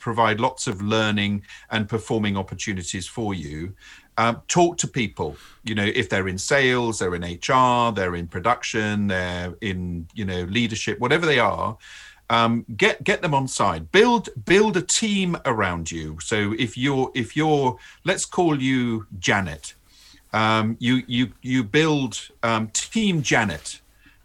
provide 0.04 0.38
lots 0.38 0.66
of 0.66 0.82
learning 0.82 1.42
and 1.70 1.88
performing 1.88 2.36
opportunities 2.36 3.06
for 3.06 3.32
you. 3.32 3.74
Um, 4.18 4.42
talk 4.48 4.76
to 4.78 4.86
people. 4.86 5.36
You 5.64 5.74
know, 5.74 5.90
if 6.02 6.10
they're 6.10 6.28
in 6.28 6.36
sales, 6.36 6.98
they're 6.98 7.14
in 7.14 7.22
HR, 7.22 7.90
they're 7.90 8.14
in 8.14 8.28
production, 8.28 9.06
they're 9.08 9.54
in 9.62 10.06
you 10.14 10.26
know 10.26 10.42
leadership, 10.58 11.00
whatever 11.00 11.24
they 11.24 11.38
are. 11.38 11.78
Um, 12.28 12.66
get 12.76 13.02
get 13.02 13.22
them 13.22 13.34
on 13.34 13.48
side. 13.48 13.90
Build 13.92 14.28
build 14.44 14.76
a 14.76 14.82
team 14.82 15.38
around 15.46 15.90
you. 15.90 16.18
So 16.20 16.54
if 16.58 16.76
you're 16.76 17.10
if 17.14 17.34
you're 17.34 17.78
let's 18.04 18.26
call 18.26 18.60
you 18.60 19.06
Janet, 19.18 19.74
um, 20.34 20.76
you 20.80 21.02
you 21.06 21.32
you 21.40 21.64
build 21.64 22.28
um, 22.42 22.68
team 22.74 23.22
Janet. 23.22 23.80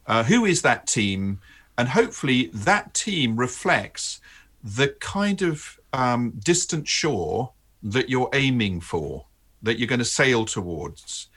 Uh, 0.05 0.23
who 0.23 0.45
is 0.45 0.61
that 0.61 0.87
team? 0.87 1.39
And 1.77 1.87
hopefully 1.87 2.49
that 2.53 2.93
team 2.93 3.37
reflects 3.37 4.19
the 4.63 4.89
kind 4.99 5.41
of 5.41 5.79
um, 5.93 6.33
distant 6.43 6.87
shore 6.87 7.51
that 7.83 8.09
you're 8.09 8.29
aiming 8.33 8.81
for, 8.81 9.25
that 9.61 9.79
you're 9.79 9.87
going 9.87 9.99
to 9.99 10.05
sail 10.05 10.45
towards. 10.45 11.27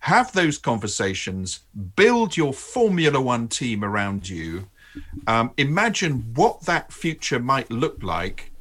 Have 0.00 0.32
those 0.32 0.58
conversations. 0.58 1.60
Build 1.96 2.36
your 2.36 2.52
Formula 2.52 3.20
One 3.20 3.48
team 3.48 3.84
around 3.84 4.28
you. 4.28 4.68
Um, 5.26 5.52
imagine 5.56 6.32
what 6.34 6.62
that 6.66 6.92
future 6.92 7.38
might 7.38 7.70
look 7.70 8.02
like 8.02 8.52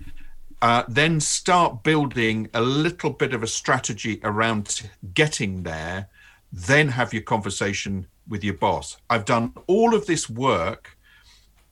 uh, 0.64 0.86
then 0.88 1.20
start 1.20 1.84
building 1.84 2.50
a 2.54 2.62
little 2.62 3.10
bit 3.10 3.34
of 3.34 3.44
a 3.44 3.48
strategy 3.48 4.22
around 4.24 4.90
getting 5.14 5.64
there, 5.64 6.08
then 6.54 6.88
have 6.88 7.12
your 7.12 7.22
conversation 7.22 8.08
with 8.30 8.46
your 8.46 8.54
boss. 8.54 8.96
I've 9.10 9.26
done 9.26 9.52
all 9.68 9.94
of 9.94 10.06
this 10.06 10.30
work 10.30 10.98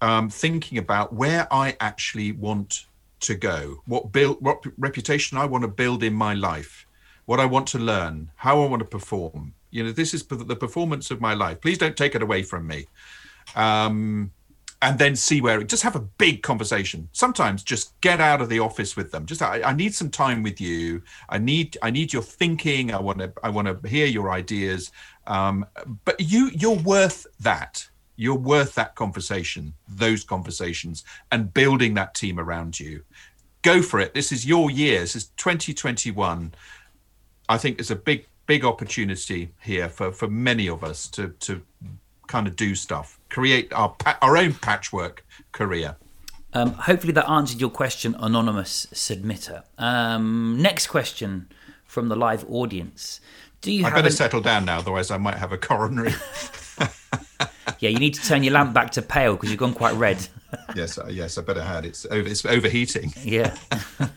um, 0.01 0.29
thinking 0.29 0.77
about 0.77 1.13
where 1.13 1.47
I 1.51 1.77
actually 1.79 2.31
want 2.33 2.85
to 3.21 3.35
go, 3.35 3.81
what 3.85 4.11
build, 4.11 4.41
what 4.41 4.63
reputation 4.77 5.37
I 5.37 5.45
want 5.45 5.63
to 5.63 5.67
build 5.67 6.03
in 6.03 6.13
my 6.13 6.33
life, 6.33 6.87
what 7.25 7.39
I 7.39 7.45
want 7.45 7.67
to 7.67 7.79
learn, 7.79 8.31
how 8.35 8.61
I 8.61 8.67
want 8.67 8.81
to 8.81 8.87
perform. 8.87 9.53
You 9.69 9.83
know, 9.83 9.91
this 9.91 10.13
is 10.13 10.23
the 10.23 10.55
performance 10.55 11.11
of 11.11 11.21
my 11.21 11.33
life. 11.33 11.61
Please 11.61 11.77
don't 11.77 11.95
take 11.95 12.15
it 12.15 12.21
away 12.21 12.43
from 12.43 12.67
me. 12.67 12.87
Um, 13.55 14.31
and 14.83 14.97
then 14.97 15.15
see 15.15 15.41
where 15.41 15.61
it. 15.61 15.69
just 15.69 15.83
have 15.83 15.95
a 15.95 15.99
big 15.99 16.41
conversation 16.41 17.07
sometimes 17.11 17.63
just 17.63 17.99
get 18.01 18.19
out 18.19 18.41
of 18.41 18.49
the 18.49 18.59
office 18.59 18.95
with 18.95 19.11
them 19.11 19.25
just 19.25 19.41
I, 19.41 19.61
I 19.61 19.73
need 19.73 19.93
some 19.93 20.09
time 20.09 20.41
with 20.41 20.59
you 20.59 21.03
i 21.29 21.37
need 21.37 21.77
i 21.81 21.91
need 21.91 22.11
your 22.11 22.23
thinking 22.23 22.93
i 22.93 22.99
want 22.99 23.19
to 23.19 23.31
i 23.43 23.49
want 23.49 23.67
to 23.67 23.87
hear 23.87 24.07
your 24.07 24.31
ideas 24.31 24.91
um, 25.27 25.65
but 26.03 26.19
you 26.19 26.49
you're 26.55 26.79
worth 26.79 27.27
that 27.41 27.87
you're 28.22 28.36
worth 28.38 28.76
that 28.76 28.95
conversation 28.95 29.74
those 29.88 30.24
conversations 30.24 31.03
and 31.32 31.53
building 31.53 31.93
that 31.93 32.13
team 32.13 32.39
around 32.39 32.80
you 32.80 33.03
go 33.61 33.82
for 33.82 33.99
it 33.99 34.13
this 34.13 34.32
is 34.32 34.45
your 34.45 34.69
year 34.69 34.99
this 34.99 35.15
is 35.15 35.26
2021 35.38 36.53
i 37.49 37.57
think 37.57 37.80
it's 37.80 37.91
a 37.91 37.95
big 37.95 38.28
big 38.45 38.65
opportunity 38.65 39.49
here 39.61 39.88
for 39.88 40.11
for 40.11 40.28
many 40.28 40.67
of 40.67 40.84
us 40.84 41.07
to 41.07 41.30
to 41.39 41.61
kind 42.32 42.47
of 42.47 42.55
do 42.55 42.74
stuff, 42.74 43.19
create 43.30 43.72
our 43.74 43.95
our 44.22 44.38
own 44.38 44.53
patchwork 44.53 45.26
career. 45.51 45.97
Um, 46.53 46.74
hopefully 46.74 47.13
that 47.13 47.30
answered 47.30 47.61
your 47.61 47.69
question, 47.69 48.15
anonymous 48.19 48.88
submitter. 48.93 49.63
Um, 49.78 50.57
next 50.59 50.88
question 50.88 51.47
from 51.86 52.07
the 52.07 52.15
live 52.15 52.45
audience: 52.49 53.19
Do 53.61 53.72
you 53.72 53.86
I 53.86 53.89
better 53.89 54.07
an- 54.07 54.13
settle 54.13 54.41
down 54.41 54.65
now, 54.65 54.80
otherwise 54.80 55.11
I 55.11 55.17
might 55.17 55.38
have 55.38 55.51
a 55.51 55.57
coronary. 55.57 56.13
Yeah, 57.82 57.89
you 57.89 57.97
need 57.97 58.13
to 58.13 58.21
turn 58.21 58.43
your 58.43 58.53
lamp 58.53 58.73
back 58.75 58.91
to 58.91 59.01
pale 59.01 59.34
because 59.34 59.49
you've 59.49 59.59
gone 59.59 59.73
quite 59.73 59.95
red. 59.95 60.25
yes, 60.75 60.99
uh, 60.99 61.07
yes, 61.09 61.39
I 61.39 61.41
better 61.41 61.63
had 61.63 61.84
it's 61.84 62.05
over, 62.05 62.27
it's 62.27 62.45
overheating. 62.45 63.13
Yeah. 63.23 63.55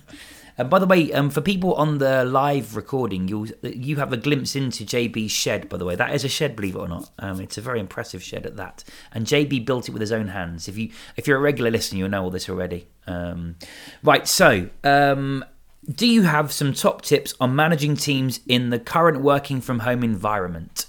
And 0.56 0.70
by 0.70 0.78
the 0.78 0.86
way, 0.86 1.12
um, 1.12 1.30
for 1.30 1.40
people 1.40 1.74
on 1.74 1.98
the 1.98 2.24
live 2.24 2.76
recording, 2.76 3.26
you 3.26 3.48
you 3.64 3.96
have 3.96 4.12
a 4.12 4.16
glimpse 4.16 4.54
into 4.54 4.84
JB's 4.84 5.32
shed. 5.32 5.68
By 5.68 5.78
the 5.78 5.84
way, 5.84 5.96
that 5.96 6.14
is 6.14 6.24
a 6.24 6.28
shed, 6.28 6.54
believe 6.54 6.76
it 6.76 6.78
or 6.78 6.86
not. 6.86 7.10
Um, 7.18 7.40
it's 7.40 7.58
a 7.58 7.60
very 7.60 7.80
impressive 7.80 8.22
shed 8.22 8.46
at 8.46 8.54
that. 8.56 8.84
And 9.10 9.26
JB 9.26 9.66
built 9.66 9.88
it 9.88 9.90
with 9.90 10.00
his 10.00 10.12
own 10.12 10.28
hands. 10.28 10.68
If 10.68 10.78
you 10.78 10.90
if 11.16 11.26
you're 11.26 11.38
a 11.38 11.40
regular 11.40 11.72
listener, 11.72 11.98
you'll 11.98 12.08
know 12.08 12.22
all 12.22 12.30
this 12.30 12.48
already. 12.48 12.86
Um, 13.08 13.56
right. 14.04 14.28
So, 14.28 14.68
um, 14.84 15.44
do 15.90 16.06
you 16.06 16.22
have 16.22 16.52
some 16.52 16.72
top 16.72 17.02
tips 17.02 17.34
on 17.40 17.56
managing 17.56 17.96
teams 17.96 18.38
in 18.46 18.70
the 18.70 18.78
current 18.78 19.22
working 19.22 19.60
from 19.60 19.80
home 19.80 20.04
environment? 20.04 20.86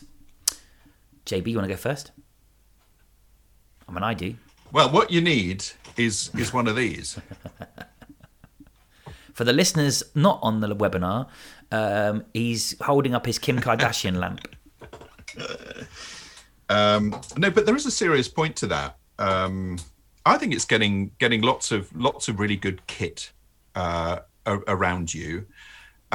JB, 1.25 1.47
you 1.47 1.57
want 1.57 1.67
to 1.67 1.73
go 1.73 1.77
first? 1.77 2.11
I 3.87 3.91
mean, 3.91 4.03
I 4.03 4.13
do. 4.13 4.35
Well, 4.71 4.91
what 4.91 5.11
you 5.11 5.21
need 5.21 5.63
is 5.97 6.29
is 6.37 6.53
one 6.53 6.67
of 6.67 6.75
these. 6.75 7.19
For 9.33 9.43
the 9.43 9.53
listeners 9.53 10.01
not 10.15 10.39
on 10.41 10.61
the 10.61 10.75
webinar, 10.75 11.27
um, 11.71 12.23
he's 12.33 12.75
holding 12.81 13.13
up 13.13 13.25
his 13.25 13.37
Kim 13.37 13.59
Kardashian 13.59 14.15
lamp. 14.15 14.47
Um, 16.69 17.19
no, 17.37 17.51
but 17.51 17.65
there 17.65 17.75
is 17.75 17.85
a 17.85 17.91
serious 17.91 18.27
point 18.27 18.55
to 18.57 18.67
that. 18.67 18.97
Um, 19.19 19.77
I 20.25 20.37
think 20.37 20.53
it's 20.53 20.65
getting 20.65 21.11
getting 21.19 21.41
lots 21.41 21.71
of 21.71 21.95
lots 21.95 22.27
of 22.27 22.39
really 22.39 22.55
good 22.55 22.85
kit 22.87 23.31
uh, 23.75 24.19
around 24.45 25.13
you. 25.13 25.45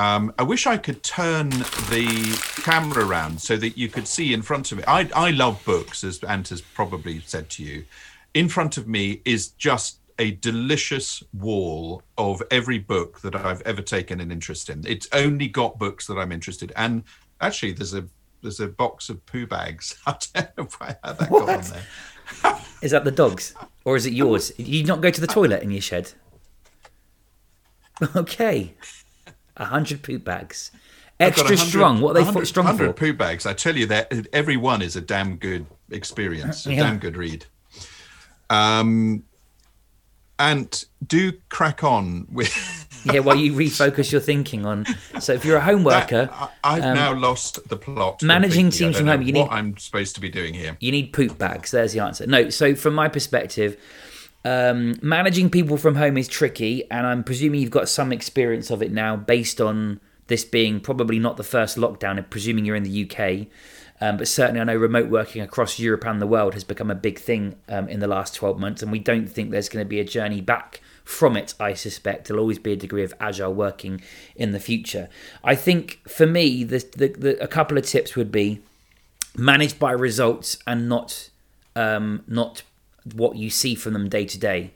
Um, 0.01 0.33
I 0.39 0.45
wish 0.45 0.67
I 0.67 0.79
could 0.79 1.03
turn 1.03 1.51
the 1.51 2.43
camera 2.63 3.05
around 3.07 3.39
so 3.39 3.59
that 3.59 3.77
you 3.77 3.91
could 3.91 4.09
see 4.09 4.33
in 4.33 4.41
front 4.41 4.73
of 4.73 4.79
me. 4.79 4.85
I, 4.89 5.11
I 5.15 5.31
love 5.31 5.63
books, 5.67 6.05
as 6.05 6.25
Ant 6.25 6.49
has 6.49 6.63
probably 6.63 7.21
said 7.27 7.51
to 7.51 7.63
you. 7.63 7.85
In 8.33 8.49
front 8.49 8.79
of 8.79 8.89
me 8.89 9.21
is 9.27 9.49
just 9.49 9.99
a 10.19 10.31
delicious 10.31 11.23
wall 11.35 12.03
of 12.17 12.43
every 12.51 12.79
book 12.79 13.21
that 13.21 13.37
I've 13.37 13.61
ever 13.63 13.83
taken 13.83 14.23
an 14.23 14.33
interest 14.33 14.71
in. 14.71 14.87
It's 14.87 15.07
only 15.13 15.49
got 15.49 15.79
books 15.79 16.07
that 16.07 16.17
I'm 16.17 16.33
interested. 16.33 16.71
in. 16.71 16.77
And 16.79 17.05
actually, 17.43 17.73
there's 17.73 17.93
a 17.93 18.07
there's 18.41 18.61
a 18.61 18.69
box 18.69 19.11
of 19.11 19.25
poo 19.27 19.47
bags. 19.47 19.99
I 20.07 20.17
don't 20.33 20.57
know 20.57 20.69
why 20.79 20.97
how 21.05 21.13
that 21.13 21.29
got 21.29 21.49
on 21.51 21.65
there. 22.45 22.61
Is 22.81 22.93
that 22.93 23.05
the 23.05 23.11
dog's? 23.11 23.55
Or 23.85 23.97
is 23.97 24.07
it 24.07 24.15
yours? 24.15 24.51
You 24.57 24.83
not 24.85 25.03
go 25.03 25.11
to 25.11 25.21
the 25.21 25.27
toilet 25.27 25.63
in 25.63 25.71
your 25.71 25.83
shed? 25.83 26.13
Okay. 28.17 28.73
A 29.61 29.65
hundred 29.67 30.03
poop 30.03 30.25
bags. 30.25 30.73
Extra 31.21 31.57
strong. 31.57 32.01
What 32.01 32.11
are 32.13 32.15
they 32.15 32.23
100 32.25 32.47
strong 32.47 32.65
100 32.67 32.87
for? 32.89 32.93
poo 32.95 33.13
bags. 33.13 33.45
I 33.47 33.53
tell 33.53 33.77
you 33.77 33.87
that 33.87 34.11
every 34.33 34.57
one 34.57 34.81
is 34.83 34.97
a 34.97 35.01
damn 35.03 35.37
good 35.37 35.67
experience, 35.91 36.67
a 36.67 36.73
Yeah. 36.73 36.83
damn 36.85 36.99
good 36.99 37.17
read. 37.17 37.45
Um, 38.49 39.25
and 40.39 40.85
do 41.07 41.33
crack 41.49 41.85
on 41.85 42.27
with. 42.33 42.53
Yeah, 43.03 43.21
while 43.21 43.37
you 43.37 43.55
refocus 43.55 44.13
your 44.13 44.21
thinking 44.21 44.67
on. 44.67 44.85
So 45.21 45.33
if 45.33 45.43
you're 45.43 45.57
a 45.57 45.61
home 45.63 45.85
worker, 45.85 46.29
I, 46.31 46.49
I've 46.63 46.83
now 46.83 47.15
lost 47.15 47.67
the 47.71 47.77
plot. 47.79 48.23
um, 48.23 48.27
managing 48.27 48.69
teams 48.69 48.99
from 48.99 49.07
home, 49.07 49.23
you 49.23 49.33
what 49.33 49.51
I'm 49.51 49.79
supposed 49.79 50.17
to 50.17 50.21
be 50.21 50.29
doing 50.29 50.53
here. 50.53 50.77
you 50.81 50.93
need 50.93 51.15
poop 51.15 51.39
bags. 51.39 51.71
There's 51.71 51.95
the 51.95 52.01
answer. 52.01 52.27
No, 52.27 52.51
so 52.51 52.75
from 52.75 52.93
my 52.93 53.09
perspective, 53.09 53.79
um, 54.45 54.97
managing 55.03 55.51
people 55.51 55.77
from 55.77 55.97
home 55.97 56.17
is 56.17 56.29
tricky, 56.29 56.89
and 56.91 57.07
I'm 57.07 57.25
presuming 57.25 57.61
you've 57.61 57.71
got 57.71 57.89
some 57.89 58.13
experience 58.13 58.71
of 58.71 58.83
it 58.83 58.93
now, 58.93 59.17
based 59.17 59.61
on 59.61 60.01
this 60.27 60.45
being 60.45 60.81
probably 60.81 61.19
not 61.19 61.37
the 61.37 61.43
first 61.43 61.77
lockdown. 61.77 62.17
And 62.17 62.31
presuming 62.31 62.65
you're 62.65 62.77
in 62.77 62.85
the 62.85 63.11
UK, 63.11 63.49
um, 64.01 64.17
but 64.17 64.29
certainly 64.29 64.61
I 64.61 64.65
know 64.65 64.77
remote 64.77 65.11
working 65.11 65.43
across 65.43 65.79
Europe 65.79 66.07
and 66.07 66.21
the 66.23 66.27
world 66.27 66.55
has 66.55 66.65
become 66.65 66.91
a 66.91 66.95
big 66.95 67.19
thing 67.19 67.57
um, 67.69 67.89
in 67.89 68.01
the 68.01 68.07
last 68.07 68.35
12 68.35 68.59
months, 68.59 68.83
and 68.83 68.91
we 68.91 68.99
don't 68.99 69.27
think 69.27 69.51
there's 69.51 69.69
going 69.69 69.85
to 69.85 69.89
be 69.89 70.01
a 70.01 70.05
journey 70.05 70.41
back 70.41 70.81
from 71.11 71.37
it, 71.37 71.55
I 71.59 71.75
suspect 71.75 72.29
there'll 72.29 72.41
always 72.41 72.59
be 72.59 72.73
a 72.73 72.77
degree 72.77 73.03
of 73.03 73.13
agile 73.21 73.53
working 73.53 74.01
in 74.37 74.53
the 74.53 74.61
future. 74.61 75.09
I 75.43 75.55
think 75.55 76.01
for 76.09 76.27
me, 76.27 76.63
the, 76.65 76.79
the, 76.97 77.09
the 77.09 77.43
a 77.43 77.49
couple 77.49 77.77
of 77.77 77.85
tips 77.85 78.17
would 78.17 78.31
be 78.31 78.61
managed 79.37 79.79
by 79.79 79.93
results 79.93 80.59
and 80.67 80.89
not 80.89 81.31
um, 81.75 82.23
not 82.27 82.63
what 83.15 83.37
you 83.37 83.51
see 83.51 83.75
from 83.75 83.93
them 83.93 84.09
day 84.09 84.25
to 84.25 84.39
day. 84.39 84.73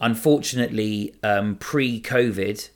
Unfortunately, 0.00 1.14
um, 1.22 1.56
pre-COVID, 1.56 2.68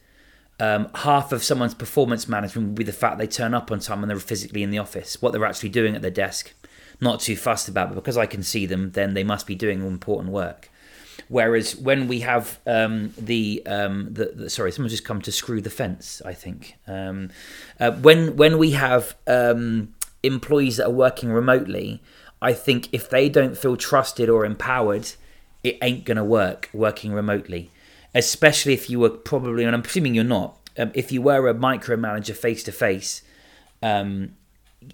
um, 0.61 0.89
half 0.95 1.33
of 1.33 1.43
someone's 1.43 1.75
performance 1.75 2.29
management 2.29 2.69
would 2.69 2.75
be 2.77 2.85
the 2.85 2.93
fact 2.93 3.19
they 3.19 3.27
turn 3.27 3.55
up 3.55 3.71
on 3.71 3.81
time 3.81 4.03
and 4.03 4.11
they're 4.11 4.19
physically 4.19 4.63
in 4.63 4.71
the 4.71 4.79
office, 4.79 5.21
what 5.21 5.33
they're 5.33 5.45
actually 5.45 5.69
doing 5.69 5.95
at 5.95 6.03
their 6.03 6.11
desk. 6.11 6.53
Not 7.01 7.21
too 7.21 7.37
fussed 7.37 7.69
about, 7.69 7.89
but 7.89 7.97
because 7.97 8.17
I 8.17 8.27
can 8.27 8.43
see 8.43 8.67
them, 8.67 8.93
then 8.93 9.15
they 9.15 9.25
must 9.25 9.47
be 9.47 9.55
doing 9.55 9.85
important 9.85 10.31
work. 10.31 10.71
Whereas 11.29 11.75
when 11.75 12.09
we 12.09 12.21
have 12.21 12.61
um, 12.67 13.13
the, 13.19 13.63
um, 13.67 14.13
the, 14.13 14.27
the, 14.27 14.51
sorry, 14.51 14.71
someone 14.71 14.91
just 14.91 15.05
come 15.05 15.23
to 15.23 15.33
screw 15.33 15.61
the 15.61 15.71
fence. 15.71 16.21
I 16.25 16.35
think 16.35 16.77
um, 16.87 17.31
uh, 17.81 17.93
when 17.93 18.37
when 18.37 18.59
we 18.59 18.73
have 18.73 19.17
um, 19.27 19.95
employees 20.23 20.77
that 20.77 20.87
are 20.87 20.91
working 20.91 21.33
remotely, 21.33 22.03
I 22.43 22.53
think 22.53 22.89
if 22.93 23.09
they 23.09 23.29
don't 23.29 23.57
feel 23.57 23.77
trusted 23.77 24.29
or 24.29 24.45
empowered, 24.45 25.13
it 25.65 25.79
ain't 25.81 26.05
gonna 26.05 26.25
work 26.25 26.69
working 26.75 27.13
remotely 27.13 27.71
especially 28.15 28.75
if 28.75 28.91
you 28.91 29.01
were 29.01 29.11
probably, 29.11 29.65
and 29.65 29.75
I'm 29.75 29.83
assuming 29.83 30.15
you're 30.15 30.25
not, 30.25 30.59
um, 30.79 30.91
if 30.95 31.13
you 31.13 31.23
were 31.23 31.49
a 31.49 31.55
micromanager 31.55 32.37
face 32.37 32.63
to 32.65 32.73
face, 32.73 33.23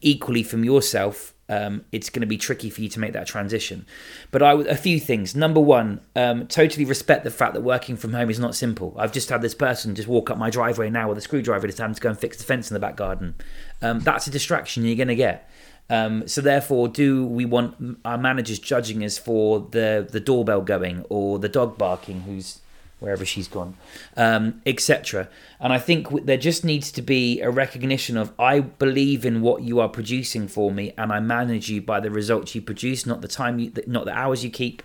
equally 0.01 0.43
from 0.43 0.65
yourself, 0.65 1.35
um, 1.51 1.85
it's 1.93 2.11
going 2.11 2.21
to 2.21 2.27
be 2.27 2.37
tricky 2.37 2.69
for 2.69 2.83
you 2.83 2.91
to 2.91 3.01
make 3.01 3.15
that 3.15 3.27
transition. 3.27 3.87
But 4.31 4.43
I, 4.43 4.53
a 4.53 4.77
few 4.77 5.01
things. 5.01 5.35
Number 5.35 5.61
one, 5.61 6.03
um, 6.15 6.47
totally 6.47 6.85
respect 6.85 7.25
the 7.25 7.31
fact 7.31 7.55
that 7.55 7.63
working 7.63 7.97
from 7.97 8.13
home 8.13 8.29
is 8.29 8.39
not 8.39 8.55
simple. 8.55 8.95
I've 8.99 9.13
just 9.13 9.31
had 9.31 9.41
this 9.41 9.55
person 9.55 9.95
just 9.95 10.09
walk 10.09 10.31
up 10.31 10.37
my 10.37 10.51
driveway 10.51 10.91
now 10.91 11.09
with 11.09 11.17
a 11.17 11.23
screwdriver 11.23 11.67
in 11.67 11.71
his 11.71 11.77
to 11.77 12.01
go 12.03 12.11
and 12.11 12.19
fix 12.19 12.37
the 12.37 12.45
fence 12.45 12.71
in 12.71 12.75
the 12.75 12.81
back 12.81 12.97
garden. 12.97 13.35
Um, 13.81 14.01
that's 14.01 14.27
a 14.27 14.31
distraction 14.31 14.85
you're 14.85 14.97
going 14.97 15.09
to 15.09 15.17
get. 15.17 15.51
Um, 15.91 16.28
so 16.28 16.41
therefore, 16.41 16.89
do 16.89 17.26
we 17.26 17.45
want 17.45 17.99
our 18.05 18.18
managers 18.18 18.59
judging 18.59 19.03
us 19.05 19.16
for 19.16 19.61
the 19.70 20.07
the 20.11 20.20
doorbell 20.20 20.61
going 20.61 21.05
or 21.09 21.39
the 21.39 21.49
dog 21.49 21.78
barking, 21.78 22.22
who's 22.22 22.61
wherever 23.01 23.24
she's 23.24 23.49
gone, 23.49 23.76
um, 24.16 24.61
etc. 24.66 25.28
And 25.61 25.72
I 25.72 25.78
think 25.78 26.26
there 26.26 26.36
just 26.36 26.64
needs 26.64 26.91
to 26.93 27.03
be 27.03 27.41
a 27.41 27.51
recognition 27.51 28.16
of 28.16 28.32
I 28.39 28.61
believe 28.61 29.24
in 29.24 29.41
what 29.41 29.62
you 29.62 29.80
are 29.80 29.89
producing 29.89 30.49
for 30.49 30.70
me, 30.70 30.93
and 30.99 31.12
I 31.12 31.20
manage 31.20 31.70
you 31.70 31.80
by 31.80 32.01
the 32.01 32.11
results 32.11 32.55
you 32.55 32.62
produce, 32.62 33.07
not 33.07 33.22
the 33.22 33.28
time 33.28 33.59
you, 33.59 33.72
not 33.86 34.05
the 34.05 34.12
hours 34.12 34.45
you 34.45 34.51
keep, 34.51 34.82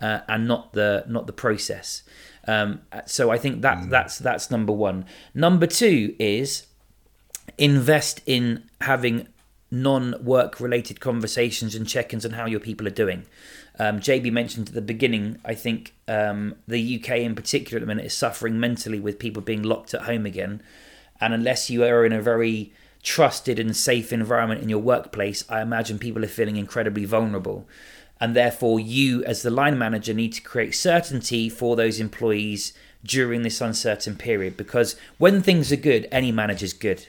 uh, 0.00 0.20
and 0.28 0.46
not 0.46 0.72
the 0.72 1.04
not 1.08 1.26
the 1.26 1.32
process. 1.32 2.02
Um, 2.46 2.82
so 3.06 3.30
I 3.30 3.38
think 3.38 3.62
that 3.62 3.78
mm. 3.78 3.90
that's 3.90 4.18
that's 4.18 4.50
number 4.50 4.72
one. 4.72 5.06
Number 5.34 5.66
two 5.66 6.14
is 6.18 6.66
invest 7.58 8.20
in 8.26 8.64
having 8.80 9.28
non-work 9.74 10.60
related 10.60 11.00
conversations 11.00 11.74
and 11.74 11.86
check-ins 11.86 12.24
on 12.24 12.32
how 12.32 12.46
your 12.46 12.60
people 12.60 12.86
are 12.86 12.90
doing. 12.90 13.26
Um, 13.78 14.00
JB 14.00 14.32
mentioned 14.32 14.68
at 14.68 14.74
the 14.74 14.80
beginning, 14.80 15.38
I 15.44 15.54
think 15.54 15.94
um, 16.06 16.54
the 16.68 16.98
UK 16.98 17.18
in 17.18 17.34
particular 17.34 17.78
at 17.78 17.80
the 17.80 17.86
minute 17.86 18.06
is 18.06 18.14
suffering 18.14 18.60
mentally 18.60 19.00
with 19.00 19.18
people 19.18 19.42
being 19.42 19.62
locked 19.62 19.94
at 19.94 20.02
home 20.02 20.26
again. 20.26 20.62
And 21.20 21.34
unless 21.34 21.70
you 21.70 21.84
are 21.84 22.04
in 22.04 22.12
a 22.12 22.22
very 22.22 22.72
trusted 23.02 23.58
and 23.58 23.76
safe 23.76 24.12
environment 24.12 24.62
in 24.62 24.68
your 24.68 24.78
workplace, 24.78 25.44
I 25.48 25.60
imagine 25.60 25.98
people 25.98 26.24
are 26.24 26.28
feeling 26.28 26.56
incredibly 26.56 27.04
vulnerable. 27.04 27.66
And 28.20 28.34
therefore, 28.34 28.78
you 28.78 29.24
as 29.24 29.42
the 29.42 29.50
line 29.50 29.76
manager 29.76 30.14
need 30.14 30.32
to 30.34 30.40
create 30.40 30.74
certainty 30.74 31.48
for 31.48 31.76
those 31.76 32.00
employees 32.00 32.72
during 33.04 33.42
this 33.42 33.60
uncertain 33.60 34.16
period 34.16 34.56
because 34.56 34.96
when 35.18 35.42
things 35.42 35.70
are 35.70 35.76
good, 35.76 36.08
any 36.10 36.32
manager's 36.32 36.72
good. 36.72 37.06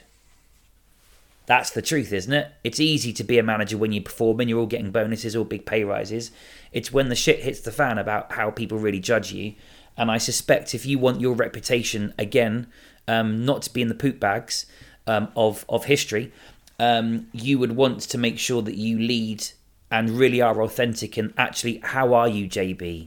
That's 1.46 1.70
the 1.70 1.82
truth, 1.82 2.12
isn't 2.12 2.32
it? 2.32 2.52
It's 2.64 2.80
easy 2.80 3.12
to 3.12 3.24
be 3.24 3.38
a 3.38 3.42
manager 3.42 3.78
when 3.78 3.92
you 3.92 4.02
perform 4.02 4.40
and 4.40 4.50
you're 4.50 4.58
all 4.58 4.66
getting 4.66 4.90
bonuses 4.90 5.36
or 5.36 5.44
big 5.44 5.64
pay 5.64 5.84
rises. 5.84 6.32
It's 6.72 6.92
when 6.92 7.08
the 7.08 7.14
shit 7.14 7.40
hits 7.44 7.60
the 7.60 7.70
fan 7.70 7.98
about 7.98 8.32
how 8.32 8.50
people 8.50 8.78
really 8.78 8.98
judge 8.98 9.32
you. 9.32 9.54
And 9.96 10.10
I 10.10 10.18
suspect 10.18 10.74
if 10.74 10.84
you 10.84 10.98
want 10.98 11.20
your 11.20 11.34
reputation 11.34 12.12
again, 12.18 12.66
um, 13.08 13.44
not 13.44 13.62
to 13.62 13.72
be 13.72 13.80
in 13.80 13.88
the 13.88 13.94
poop 13.94 14.18
bags 14.18 14.66
um, 15.06 15.28
of 15.36 15.64
of 15.68 15.84
history, 15.84 16.32
um, 16.78 17.28
you 17.32 17.58
would 17.58 17.76
want 17.76 18.00
to 18.00 18.18
make 18.18 18.38
sure 18.38 18.60
that 18.62 18.74
you 18.74 18.98
lead 18.98 19.46
and 19.90 20.10
really 20.10 20.40
are 20.40 20.60
authentic. 20.62 21.16
And 21.16 21.32
actually, 21.38 21.78
how 21.82 22.12
are 22.12 22.28
you, 22.28 22.48
JB, 22.48 23.06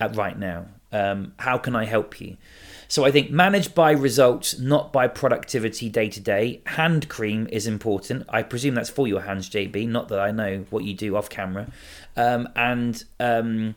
at 0.00 0.16
right 0.16 0.38
now? 0.38 0.66
Um, 0.92 1.34
how 1.38 1.58
can 1.58 1.74
I 1.74 1.84
help 1.84 2.20
you? 2.20 2.36
So 2.92 3.06
I 3.06 3.10
think 3.10 3.30
manage 3.30 3.74
by 3.74 3.92
results, 3.92 4.58
not 4.58 4.92
by 4.92 5.08
productivity 5.08 5.88
day 5.88 6.10
to 6.10 6.20
day. 6.20 6.60
Hand 6.66 7.08
cream 7.08 7.48
is 7.50 7.66
important. 7.66 8.26
I 8.28 8.42
presume 8.42 8.74
that's 8.74 8.90
for 8.90 9.08
your 9.08 9.22
hands, 9.22 9.48
JB. 9.48 9.88
Not 9.88 10.10
that 10.10 10.20
I 10.20 10.30
know 10.30 10.66
what 10.68 10.84
you 10.84 10.92
do 10.92 11.16
off 11.16 11.30
camera, 11.30 11.68
um, 12.18 12.50
and 12.54 13.02
um, 13.18 13.76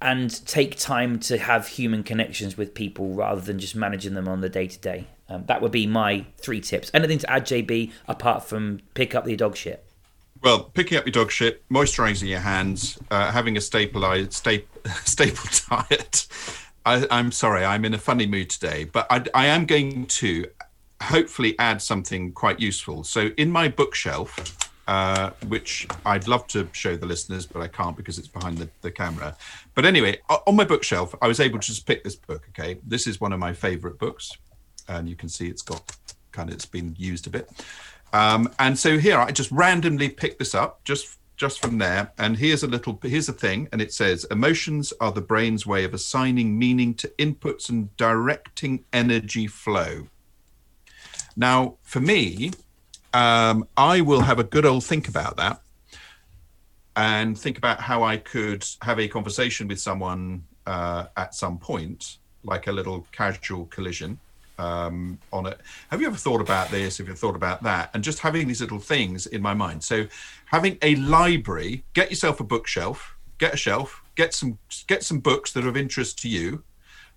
and 0.00 0.46
take 0.46 0.78
time 0.78 1.18
to 1.18 1.38
have 1.38 1.66
human 1.66 2.04
connections 2.04 2.56
with 2.56 2.72
people 2.72 3.14
rather 3.14 3.40
than 3.40 3.58
just 3.58 3.74
managing 3.74 4.14
them 4.14 4.28
on 4.28 4.42
the 4.42 4.48
day 4.48 4.68
to 4.68 4.78
day. 4.78 5.08
That 5.28 5.60
would 5.60 5.72
be 5.72 5.88
my 5.88 6.24
three 6.38 6.60
tips. 6.60 6.88
Anything 6.94 7.18
to 7.18 7.28
add, 7.28 7.46
JB, 7.46 7.90
apart 8.06 8.44
from 8.44 8.78
pick 8.94 9.12
up 9.12 9.24
the 9.24 9.34
dog 9.34 9.56
shit? 9.56 9.84
Well, 10.40 10.70
picking 10.72 10.96
up 10.96 11.04
your 11.04 11.12
dog 11.12 11.32
shit, 11.32 11.68
moisturising 11.68 12.28
your 12.28 12.38
hands, 12.38 12.96
uh, 13.10 13.32
having 13.32 13.56
a 13.56 13.60
staple, 13.60 14.02
sta- 14.30 14.64
staple 15.04 15.48
diet, 15.68 16.28
I, 16.86 17.06
am 17.10 17.30
sorry, 17.32 17.64
I'm 17.64 17.84
in 17.84 17.94
a 17.94 17.98
funny 17.98 18.26
mood 18.26 18.50
today, 18.50 18.84
but 18.84 19.06
I, 19.10 19.24
I, 19.34 19.46
am 19.46 19.66
going 19.66 20.06
to 20.06 20.46
hopefully 21.02 21.58
add 21.58 21.82
something 21.82 22.32
quite 22.32 22.58
useful. 22.58 23.04
So, 23.04 23.30
in 23.36 23.50
my 23.50 23.68
bookshelf, 23.68 24.70
uh, 24.88 25.30
which 25.46 25.86
I'd 26.04 26.26
love 26.26 26.46
to 26.48 26.68
show 26.72 26.96
the 26.96 27.06
listeners, 27.06 27.46
but 27.46 27.62
I 27.62 27.68
can't 27.68 27.96
because 27.96 28.18
it's 28.18 28.28
behind 28.28 28.58
the, 28.58 28.68
the 28.80 28.90
camera. 28.90 29.36
But 29.74 29.84
anyway, 29.84 30.18
on 30.28 30.56
my 30.56 30.64
bookshelf, 30.64 31.14
I 31.22 31.28
was 31.28 31.38
able 31.38 31.60
to 31.60 31.66
just 31.66 31.86
pick 31.86 32.02
this 32.02 32.16
book. 32.16 32.48
Okay, 32.48 32.78
this 32.84 33.06
is 33.06 33.20
one 33.20 33.32
of 33.32 33.38
my 33.38 33.52
favorite 33.52 33.98
books, 33.98 34.36
and 34.88 35.08
you 35.08 35.14
can 35.14 35.28
see 35.28 35.48
it's 35.48 35.62
got 35.62 35.96
kind 36.32 36.48
of 36.48 36.56
it's 36.56 36.66
been 36.66 36.96
used 36.98 37.26
a 37.28 37.30
bit. 37.30 37.48
Um, 38.12 38.52
and 38.58 38.76
so 38.76 38.98
here 38.98 39.18
I 39.18 39.30
just 39.30 39.52
randomly 39.52 40.08
picked 40.08 40.40
this 40.40 40.54
up 40.56 40.82
just 40.82 41.19
just 41.40 41.62
from 41.62 41.78
there. 41.78 42.12
And 42.18 42.36
here's 42.36 42.62
a 42.62 42.66
little, 42.66 43.00
here's 43.02 43.30
a 43.30 43.32
thing, 43.32 43.66
and 43.72 43.80
it 43.80 43.94
says 43.94 44.26
emotions 44.30 44.92
are 45.00 45.10
the 45.10 45.22
brain's 45.22 45.66
way 45.66 45.84
of 45.84 45.94
assigning 45.94 46.58
meaning 46.58 46.92
to 46.96 47.08
inputs 47.18 47.70
and 47.70 47.96
directing 47.96 48.84
energy 48.92 49.46
flow. 49.46 50.08
Now, 51.34 51.76
for 51.82 52.00
me, 52.00 52.50
um, 53.14 53.66
I 53.74 54.02
will 54.02 54.20
have 54.20 54.38
a 54.38 54.44
good 54.44 54.66
old 54.66 54.84
think 54.84 55.08
about 55.08 55.38
that 55.38 55.62
and 56.94 57.38
think 57.38 57.56
about 57.56 57.80
how 57.80 58.02
I 58.02 58.18
could 58.18 58.66
have 58.82 59.00
a 59.00 59.08
conversation 59.08 59.66
with 59.66 59.80
someone 59.80 60.44
uh, 60.66 61.06
at 61.16 61.34
some 61.34 61.56
point, 61.56 62.18
like 62.44 62.66
a 62.66 62.72
little 62.72 63.06
casual 63.12 63.64
collision 63.64 64.20
um, 64.60 65.18
on 65.32 65.46
it. 65.46 65.58
Have 65.90 66.00
you 66.00 66.06
ever 66.06 66.16
thought 66.16 66.40
about 66.40 66.70
this? 66.70 66.98
Have 66.98 67.08
you 67.08 67.14
thought 67.14 67.36
about 67.36 67.62
that? 67.62 67.90
And 67.94 68.04
just 68.04 68.18
having 68.20 68.46
these 68.46 68.60
little 68.60 68.78
things 68.78 69.26
in 69.26 69.40
my 69.40 69.54
mind. 69.54 69.82
So 69.82 70.06
having 70.46 70.78
a 70.82 70.94
library, 70.96 71.84
get 71.94 72.10
yourself 72.10 72.40
a 72.40 72.44
bookshelf, 72.44 73.16
get 73.38 73.54
a 73.54 73.56
shelf, 73.56 74.02
get 74.16 74.34
some 74.34 74.58
get 74.86 75.02
some 75.02 75.18
books 75.18 75.52
that 75.52 75.64
are 75.64 75.68
of 75.68 75.76
interest 75.76 76.18
to 76.20 76.28
you. 76.28 76.62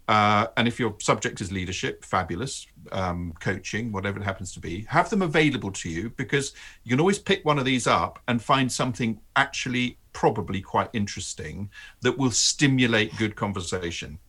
Uh, 0.07 0.47
and 0.57 0.67
if 0.67 0.79
your 0.79 0.95
subject 0.99 1.39
is 1.39 1.49
leadership, 1.51 2.03
fabulous, 2.03 2.67
um, 2.91 3.33
coaching, 3.39 3.91
whatever 3.91 4.19
it 4.19 4.23
happens 4.23 4.51
to 4.53 4.59
be, 4.59 4.81
have 4.89 5.09
them 5.09 5.21
available 5.21 5.71
to 5.71 5.89
you 5.89 6.09
because 6.17 6.53
you 6.83 6.89
can 6.89 6.99
always 6.99 7.19
pick 7.19 7.45
one 7.45 7.57
of 7.57 7.63
these 7.63 7.87
up 7.87 8.19
and 8.27 8.41
find 8.41 8.69
something 8.69 9.19
actually 9.37 9.97
probably 10.11 10.61
quite 10.61 10.89
interesting 10.91 11.69
that 12.01 12.17
will 12.17 12.31
stimulate 12.31 13.15
good 13.15 13.35
conversation. 13.37 14.19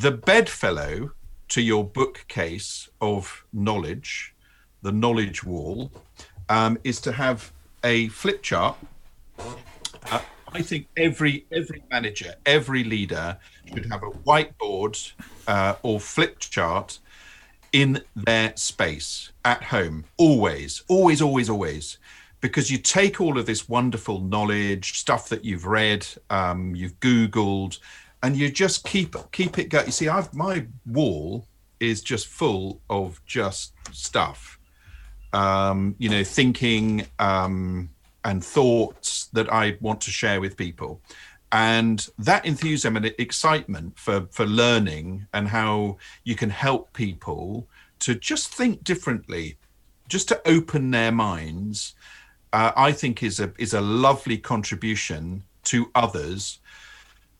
The 0.00 0.12
bedfellow 0.12 1.12
to 1.50 1.60
your 1.60 1.84
bookcase 1.84 2.88
of 3.00 3.44
knowledge, 3.52 4.34
the 4.82 4.92
knowledge 4.92 5.44
wall, 5.44 5.90
um, 6.48 6.78
is 6.84 7.00
to 7.00 7.12
have 7.12 7.52
a 7.84 8.08
flip 8.08 8.42
chart. 8.42 8.76
Uh, 10.10 10.20
I 10.52 10.62
think 10.62 10.88
every 10.96 11.44
every 11.52 11.82
manager, 11.90 12.34
every 12.46 12.82
leader 12.82 13.38
should 13.72 13.86
have 13.86 14.02
a 14.02 14.10
whiteboard 14.10 15.12
uh, 15.46 15.74
or 15.82 16.00
flip 16.00 16.38
chart 16.38 16.98
in 17.72 18.02
their 18.16 18.52
space 18.56 19.30
at 19.44 19.62
home. 19.62 20.04
Always, 20.16 20.82
always, 20.88 21.22
always, 21.22 21.48
always. 21.48 21.98
Because 22.40 22.70
you 22.70 22.78
take 22.78 23.20
all 23.20 23.38
of 23.38 23.44
this 23.44 23.68
wonderful 23.68 24.20
knowledge, 24.20 24.98
stuff 24.98 25.28
that 25.28 25.44
you've 25.44 25.66
read, 25.66 26.06
um, 26.30 26.74
you've 26.74 26.98
Googled, 26.98 27.78
and 28.22 28.36
you 28.36 28.50
just 28.50 28.84
keep 28.84 29.16
keep 29.32 29.58
it 29.58 29.68
going. 29.70 29.86
You 29.86 29.92
see, 29.92 30.08
I've 30.08 30.32
my 30.34 30.66
wall 30.86 31.46
is 31.80 32.02
just 32.02 32.26
full 32.28 32.80
of 32.90 33.20
just 33.26 33.72
stuff. 33.92 34.58
Um, 35.32 35.94
you 35.98 36.08
know, 36.08 36.24
thinking 36.24 37.06
um, 37.18 37.90
and 38.24 38.44
thoughts 38.44 39.26
that 39.32 39.52
I 39.52 39.76
want 39.80 40.00
to 40.02 40.10
share 40.10 40.40
with 40.40 40.56
people. 40.56 41.00
and 41.52 42.08
that 42.18 42.44
enthusiasm 42.46 42.96
and 42.96 43.06
excitement 43.18 43.98
for 43.98 44.26
for 44.30 44.46
learning 44.46 45.26
and 45.32 45.48
how 45.48 45.96
you 46.24 46.34
can 46.36 46.50
help 46.50 46.92
people 46.92 47.66
to 47.98 48.14
just 48.14 48.54
think 48.54 48.84
differently 48.84 49.56
just 50.08 50.28
to 50.28 50.40
open 50.48 50.90
their 50.90 51.10
minds 51.12 51.94
uh, 52.52 52.72
i 52.76 52.92
think 52.92 53.22
is 53.22 53.40
a 53.40 53.52
is 53.58 53.74
a 53.74 53.80
lovely 53.80 54.38
contribution 54.38 55.42
to 55.64 55.90
others 55.94 56.59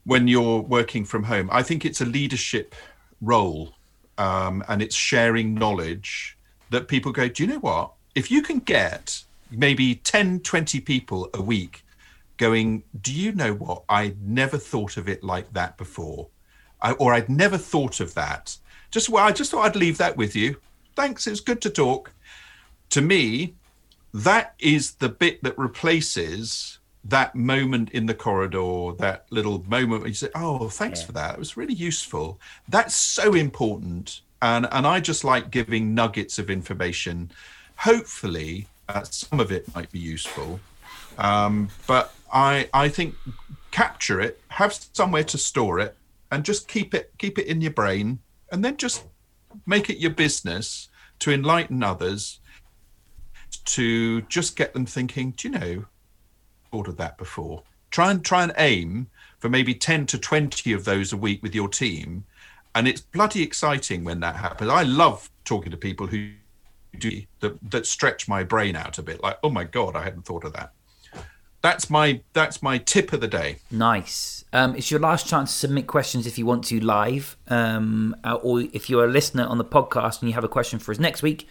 when 0.05 0.29
you're 0.29 0.61
working 0.61 1.05
from 1.05 1.25
home 1.25 1.49
i 1.53 1.63
think 1.63 1.85
it's 1.85 2.01
a 2.01 2.07
leadership 2.07 2.75
role 3.21 3.75
um, 4.19 4.63
and 4.69 4.83
it's 4.83 4.95
sharing 4.95 5.55
knowledge 5.55 6.37
that 6.71 6.89
people 6.89 7.13
go 7.13 7.29
do 7.29 7.43
you 7.43 7.49
know 7.49 7.59
what 7.59 7.93
if 8.15 8.31
you 8.31 8.43
can 8.43 8.59
get 8.59 9.23
maybe 9.51 9.95
10 9.97 10.41
20 10.41 10.81
people 10.81 11.29
a 11.35 11.43
week 11.43 11.85
going, 12.41 12.83
Do 13.01 13.13
you 13.13 13.33
know 13.33 13.53
what? 13.53 13.85
I 13.89 14.15
never 14.21 14.57
thought 14.57 14.97
of 14.97 15.09
it 15.09 15.23
like 15.23 15.53
that 15.53 15.77
before. 15.77 16.29
I, 16.81 16.93
or 16.93 17.13
I'd 17.13 17.29
never 17.29 17.59
thought 17.59 18.01
of 18.01 18.15
that. 18.15 18.57
Just 18.91 19.11
well, 19.11 19.25
I 19.25 19.31
just 19.31 19.53
thought 19.53 19.67
I'd 19.67 19.77
leave 19.77 19.99
that 19.99 20.17
with 20.17 20.35
you. 20.35 20.57
Thanks. 20.97 21.27
It's 21.29 21.41
good 21.41 21.61
to 21.61 21.71
talk. 21.71 22.13
To 22.91 23.03
me, 23.03 23.55
that 24.13 24.55
is 24.59 24.95
the 24.95 25.11
bit 25.11 25.43
that 25.45 25.57
replaces 25.57 26.79
that 27.05 27.35
moment 27.35 27.91
in 27.91 28.07
the 28.07 28.15
corridor, 28.15 28.93
that 28.99 29.27
little 29.31 29.65
moment 29.69 30.03
where 30.03 30.09
you 30.09 30.15
say, 30.15 30.29
Oh, 30.35 30.69
thanks 30.69 31.01
yeah. 31.01 31.07
for 31.07 31.13
that. 31.13 31.35
It 31.35 31.39
was 31.39 31.57
really 31.57 31.75
useful. 31.75 32.39
That's 32.69 32.95
so 32.95 33.35
important. 33.35 34.21
And 34.43 34.67
and 34.73 34.87
I 34.87 35.01
just 35.01 35.25
like 35.25 35.51
giving 35.51 35.95
nuggets 35.95 36.39
of 36.39 36.51
information. 36.51 37.31
Hopefully, 37.77 38.67
uh, 38.89 39.03
some 39.03 39.41
of 39.41 39.53
it 39.53 39.75
might 39.75 39.91
be 39.91 39.99
useful. 39.99 40.61
Um, 41.19 41.69
but 41.87 42.15
I 42.33 42.69
I 42.73 42.89
think 42.89 43.15
capture 43.71 44.21
it, 44.21 44.41
have 44.49 44.73
somewhere 44.93 45.25
to 45.25 45.39
store 45.39 45.79
it, 45.79 45.97
and 46.31 46.45
just 46.45 46.69
keep 46.69 46.95
it 46.95 47.13
keep 47.19 47.39
it 47.39 47.47
in 47.47 47.61
your 47.61 47.73
brain, 47.73 48.21
and 48.51 48.65
then 48.65 48.77
just 48.77 49.05
make 49.67 49.91
it 49.91 49.99
your 49.99 50.11
business 50.11 50.89
to 51.19 51.31
enlighten 51.33 51.83
others, 51.83 52.41
to 53.67 54.23
just 54.23 54.57
get 54.57 54.73
them 54.73 54.87
thinking. 54.87 55.33
Do 55.33 55.49
you 55.49 55.59
know? 55.59 55.85
Thought 56.71 56.89
of 56.89 56.97
that 56.97 57.19
before. 57.19 57.63
Try 57.91 58.11
and 58.11 58.25
try 58.25 58.43
and 58.43 58.53
aim 58.57 59.09
for 59.39 59.49
maybe 59.49 59.75
ten 59.75 60.07
to 60.07 60.19
twenty 60.19 60.73
of 60.73 60.85
those 60.85 61.13
a 61.13 61.17
week 61.17 61.43
with 61.43 61.55
your 61.55 61.69
team, 61.69 62.25
and 62.75 62.87
it's 62.87 63.01
bloody 63.01 63.43
exciting 63.43 64.05
when 64.05 64.21
that 64.21 64.37
happens. 64.37 64.71
I 64.71 64.83
love 64.83 65.31
talking 65.45 65.71
to 65.71 65.77
people 65.77 66.07
who 66.07 66.31
do 66.99 67.23
that 67.41 67.59
that 67.71 67.87
stretch 67.87 68.29
my 68.29 68.45
brain 68.45 68.77
out 68.77 68.99
a 68.99 69.03
bit. 69.03 69.23
Like, 69.23 69.39
oh 69.43 69.51
my 69.51 69.65
god, 69.65 69.97
I 69.97 70.03
hadn't 70.03 70.25
thought 70.25 70.45
of 70.45 70.53
that 70.53 70.73
that's 71.63 71.91
my 71.91 72.21
that's 72.33 72.63
my 72.63 72.79
tip 72.79 73.13
of 73.13 73.21
the 73.21 73.29
day. 73.29 73.59
Nice. 73.71 74.45
Um, 74.53 74.75
it's 74.75 74.91
your 74.91 75.01
last 75.01 75.29
chance 75.29 75.53
to 75.53 75.59
submit 75.59 75.87
questions 75.87 76.27
if 76.27 76.39
you 76.39 76.47
want 76.47 76.65
to 76.65 76.81
live, 76.81 77.37
um, 77.49 78.17
uh, 78.25 78.35
or 78.35 78.61
if 78.61 78.91
you're 78.91 79.05
a 79.05 79.11
listener 79.11 79.45
on 79.45 79.59
the 79.59 79.65
podcast 79.65 80.21
and 80.21 80.29
you 80.29 80.35
have 80.35 80.45
a 80.45 80.49
question 80.49 80.79
for 80.79 80.91
us 80.91 80.99
next 80.99 81.23
week. 81.23 81.47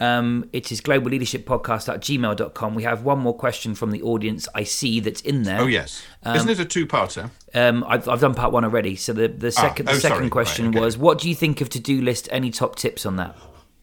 Um, 0.00 0.48
it 0.54 0.72
is 0.72 0.80
global 0.80 1.10
leadership 1.10 1.44
podcast 1.44 1.92
at 1.92 2.00
gmail.com. 2.00 2.74
We 2.74 2.84
have 2.84 3.04
one 3.04 3.18
more 3.18 3.34
question 3.34 3.74
from 3.74 3.90
the 3.90 4.00
audience 4.02 4.48
I 4.54 4.64
see 4.64 4.98
that's 4.98 5.20
in 5.20 5.42
there. 5.42 5.60
Oh, 5.60 5.66
yes. 5.66 6.02
Um, 6.22 6.36
Isn't 6.36 6.48
it 6.48 6.58
a 6.58 6.64
two 6.64 6.86
parter? 6.86 7.30
Um, 7.54 7.84
I've, 7.86 8.08
I've 8.08 8.20
done 8.20 8.34
part 8.34 8.50
one 8.50 8.64
already. 8.64 8.96
So 8.96 9.12
the, 9.12 9.28
the 9.28 9.48
ah, 9.48 9.50
second, 9.50 9.88
ah, 9.88 9.92
oh, 9.92 9.94
the 9.96 10.00
second 10.00 10.16
sorry. 10.16 10.30
question 10.30 10.64
right, 10.66 10.76
okay. 10.76 10.84
was 10.84 10.96
what 10.96 11.18
do 11.18 11.28
you 11.28 11.34
think 11.34 11.60
of 11.60 11.68
to 11.70 11.80
do 11.80 12.00
list? 12.00 12.30
Any 12.32 12.50
top 12.50 12.76
tips 12.76 13.04
on 13.04 13.16
that? 13.16 13.36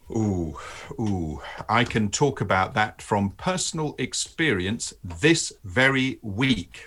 Ooh, 0.10 0.58
ooh, 1.00 1.42
I 1.68 1.84
can 1.84 2.10
talk 2.10 2.42
about 2.42 2.74
that 2.74 3.02
from 3.02 3.32
personal 3.32 3.94
experience 4.00 4.94
this 5.04 5.54
very 5.66 6.18
week. 6.24 6.86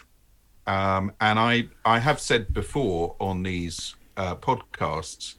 Um, 0.67 1.13
and 1.21 1.39
I, 1.39 1.69
I 1.85 1.99
have 1.99 2.19
said 2.19 2.53
before 2.53 3.17
on 3.21 3.43
these 3.43 3.95
uh, 4.17 4.37
podcasts 4.37 5.35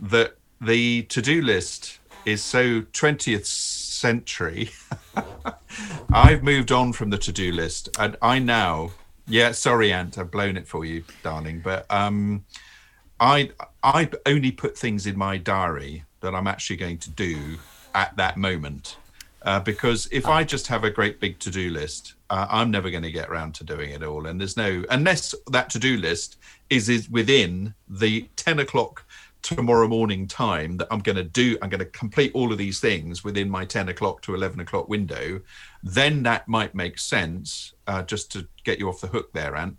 that 0.00 0.36
the 0.60 1.02
to 1.02 1.20
do 1.20 1.42
list 1.42 1.98
is 2.24 2.42
so 2.42 2.82
20th 2.82 3.46
century. 3.46 4.70
I've 6.12 6.42
moved 6.42 6.72
on 6.72 6.92
from 6.92 7.10
the 7.10 7.18
to 7.18 7.32
do 7.32 7.52
list. 7.52 7.88
And 7.98 8.16
I 8.22 8.38
now, 8.38 8.90
yeah, 9.26 9.52
sorry, 9.52 9.92
Ant, 9.92 10.18
I've 10.18 10.30
blown 10.30 10.56
it 10.56 10.66
for 10.66 10.84
you, 10.84 11.04
darling. 11.22 11.60
But 11.60 11.86
um, 11.90 12.44
I, 13.20 13.50
I 13.82 14.10
only 14.26 14.52
put 14.52 14.76
things 14.76 15.06
in 15.06 15.16
my 15.16 15.38
diary 15.38 16.04
that 16.20 16.34
I'm 16.34 16.46
actually 16.46 16.76
going 16.76 16.98
to 16.98 17.10
do 17.10 17.58
at 17.94 18.16
that 18.16 18.36
moment. 18.36 18.96
Uh, 19.42 19.60
because 19.60 20.08
if 20.10 20.26
I 20.26 20.42
just 20.42 20.66
have 20.68 20.84
a 20.84 20.90
great 20.90 21.20
big 21.20 21.38
to 21.40 21.50
do 21.50 21.68
list, 21.68 22.14
uh, 22.30 22.46
I'm 22.48 22.70
never 22.70 22.90
going 22.90 23.02
to 23.02 23.12
get 23.12 23.28
around 23.28 23.54
to 23.56 23.64
doing 23.64 23.90
it 23.90 24.02
all. 24.02 24.26
And 24.26 24.40
there's 24.40 24.56
no, 24.56 24.84
unless 24.88 25.34
that 25.50 25.68
to 25.70 25.78
do 25.78 25.98
list 25.98 26.38
is, 26.70 26.88
is 26.88 27.10
within 27.10 27.74
the 27.86 28.28
10 28.36 28.60
o'clock 28.60 29.04
tomorrow 29.44 29.86
morning 29.86 30.26
time 30.26 30.78
that 30.78 30.88
I'm 30.90 31.00
going 31.00 31.16
to 31.16 31.22
do, 31.22 31.56
I'm 31.60 31.68
going 31.68 31.78
to 31.80 31.84
complete 31.84 32.32
all 32.34 32.50
of 32.50 32.56
these 32.56 32.80
things 32.80 33.22
within 33.22 33.48
my 33.48 33.66
10 33.66 33.90
o'clock 33.90 34.22
to 34.22 34.34
11 34.34 34.58
o'clock 34.58 34.88
window, 34.88 35.40
then 35.82 36.22
that 36.22 36.48
might 36.48 36.74
make 36.74 36.98
sense 36.98 37.74
uh, 37.86 38.02
just 38.02 38.32
to 38.32 38.48
get 38.64 38.78
you 38.78 38.88
off 38.88 39.02
the 39.02 39.06
hook 39.06 39.32
there, 39.34 39.54
Ant. 39.54 39.76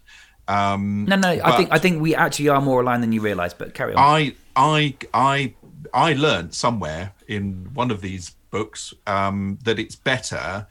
Um, 0.48 1.06
no, 1.06 1.16
no, 1.16 1.30
I 1.44 1.58
think 1.58 1.72
I 1.72 1.80
think 1.80 2.00
we 2.00 2.14
actually 2.14 2.50
are 2.50 2.62
more 2.62 2.82
aligned 2.82 3.02
than 3.02 3.12
you 3.12 3.20
realise. 3.20 3.56
But 3.56 3.74
carry 3.74 3.96
on. 3.96 4.00
I 4.00 4.36
I 4.56 4.96
I 5.12 5.56
I 5.92 6.14
learned 6.14 6.54
somewhere 6.54 7.14
in 7.28 7.68
one 7.74 7.90
of 7.90 8.02
these 8.02 8.36
books 8.52 8.94
um, 9.08 9.58
that 9.64 9.80
it's 9.80 9.96
better 9.96 10.68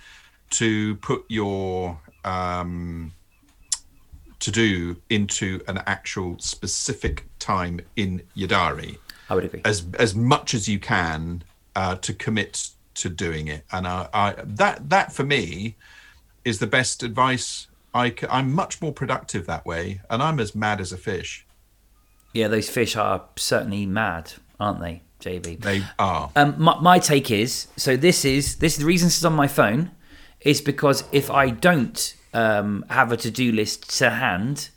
to 0.50 0.94
put 0.96 1.24
your 1.28 1.98
um, 2.24 3.12
to 4.44 4.50
do 4.50 4.94
into 5.08 5.58
an 5.68 5.78
actual 5.86 6.38
specific 6.38 7.24
time 7.38 7.80
in 7.96 8.20
your 8.34 8.46
diary. 8.46 8.98
I 9.30 9.34
would 9.34 9.44
agree. 9.46 9.62
As 9.64 9.86
as 9.98 10.14
much 10.14 10.52
as 10.52 10.68
you 10.68 10.78
can 10.78 11.42
uh, 11.74 11.96
to 11.96 12.12
commit 12.12 12.68
to 12.96 13.08
doing 13.08 13.48
it, 13.48 13.64
and 13.72 13.86
I, 13.86 14.06
I, 14.12 14.34
that 14.44 14.90
that 14.90 15.14
for 15.14 15.24
me 15.24 15.76
is 16.44 16.58
the 16.58 16.66
best 16.66 17.02
advice. 17.02 17.68
I 17.94 18.14
I'm 18.28 18.52
much 18.52 18.82
more 18.82 18.92
productive 18.92 19.46
that 19.46 19.64
way, 19.64 20.02
and 20.10 20.22
I'm 20.22 20.38
as 20.38 20.54
mad 20.54 20.78
as 20.78 20.92
a 20.92 20.98
fish. 20.98 21.46
Yeah, 22.34 22.48
those 22.48 22.68
fish 22.68 22.96
are 22.96 23.24
certainly 23.36 23.86
mad, 23.86 24.34
aren't 24.60 24.80
they? 24.80 25.00
JB. 25.20 25.62
They 25.62 25.82
are. 25.98 26.30
Um, 26.36 26.54
my, 26.58 26.78
my 26.80 26.98
take 26.98 27.30
is 27.30 27.68
so. 27.76 27.96
This 27.96 28.26
is 28.26 28.56
this 28.56 28.74
is 28.74 28.80
the 28.80 28.84
reason 28.84 29.06
it's 29.06 29.24
on 29.24 29.32
my 29.32 29.48
phone 29.48 29.92
is 30.42 30.60
because 30.60 31.04
if 31.12 31.30
I 31.30 31.48
don't 31.48 32.14
um, 32.34 32.84
have 32.90 33.12
a 33.12 33.16
to 33.18 33.30
do 33.30 33.52
list 33.52 33.96
to 33.98 34.10
hand, 34.10 34.68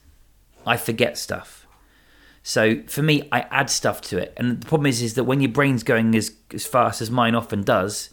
I 0.65 0.77
forget 0.77 1.17
stuff. 1.17 1.67
So 2.43 2.81
for 2.83 3.01
me, 3.01 3.27
I 3.31 3.41
add 3.51 3.69
stuff 3.69 3.99
to 4.03 4.17
it, 4.17 4.33
and 4.37 4.61
the 4.61 4.65
problem 4.65 4.87
is 4.87 5.01
is 5.01 5.15
that 5.15 5.25
when 5.25 5.41
your 5.41 5.51
brain's 5.51 5.83
going 5.83 6.15
as 6.15 6.31
as 6.53 6.65
fast 6.65 7.01
as 7.01 7.11
mine 7.11 7.35
often 7.35 7.63
does, 7.63 8.09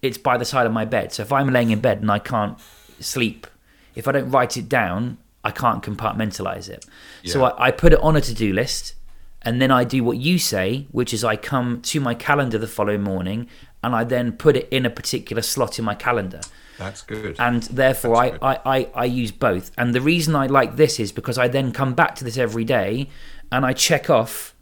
it's 0.00 0.16
by 0.16 0.38
the 0.38 0.44
side 0.46 0.66
of 0.66 0.72
my 0.72 0.86
bed. 0.86 1.12
So 1.12 1.22
if 1.22 1.32
I'm 1.32 1.52
laying 1.52 1.70
in 1.70 1.80
bed 1.80 2.00
and 2.00 2.10
I 2.10 2.18
can't 2.18 2.58
sleep, 3.00 3.46
if 3.94 4.08
I 4.08 4.12
don't 4.12 4.30
write 4.30 4.56
it 4.56 4.68
down, 4.68 5.18
I 5.42 5.50
can't 5.50 5.82
compartmentalize 5.82 6.70
it. 6.70 6.86
Yeah. 7.22 7.32
So 7.32 7.44
I, 7.44 7.66
I 7.66 7.70
put 7.70 7.92
it 7.92 8.00
on 8.00 8.16
a 8.16 8.20
to 8.22 8.34
do 8.34 8.52
list 8.52 8.94
and 9.42 9.60
then 9.60 9.70
I 9.70 9.84
do 9.84 10.02
what 10.02 10.16
you 10.16 10.38
say, 10.38 10.86
which 10.90 11.12
is 11.12 11.22
I 11.22 11.36
come 11.36 11.82
to 11.82 12.00
my 12.00 12.14
calendar 12.14 12.56
the 12.56 12.66
following 12.66 13.02
morning 13.02 13.48
and 13.82 13.94
I 13.94 14.04
then 14.04 14.32
put 14.32 14.56
it 14.56 14.68
in 14.70 14.86
a 14.86 14.90
particular 14.90 15.42
slot 15.42 15.78
in 15.78 15.84
my 15.84 15.94
calendar. 15.94 16.40
That's 16.78 17.02
good. 17.02 17.36
And 17.38 17.62
therefore, 17.64 18.16
I, 18.16 18.38
I, 18.42 18.60
I, 18.64 18.88
I, 18.94 19.04
use 19.04 19.30
both. 19.30 19.70
And 19.78 19.94
the 19.94 20.00
reason 20.00 20.34
I 20.34 20.46
like 20.46 20.76
this 20.76 20.98
is 20.98 21.12
because 21.12 21.38
I 21.38 21.48
then 21.48 21.72
come 21.72 21.94
back 21.94 22.14
to 22.16 22.24
this 22.24 22.36
every 22.36 22.64
day 22.64 23.08
and 23.52 23.64
I 23.64 23.72
check 23.72 24.10
off 24.10 24.54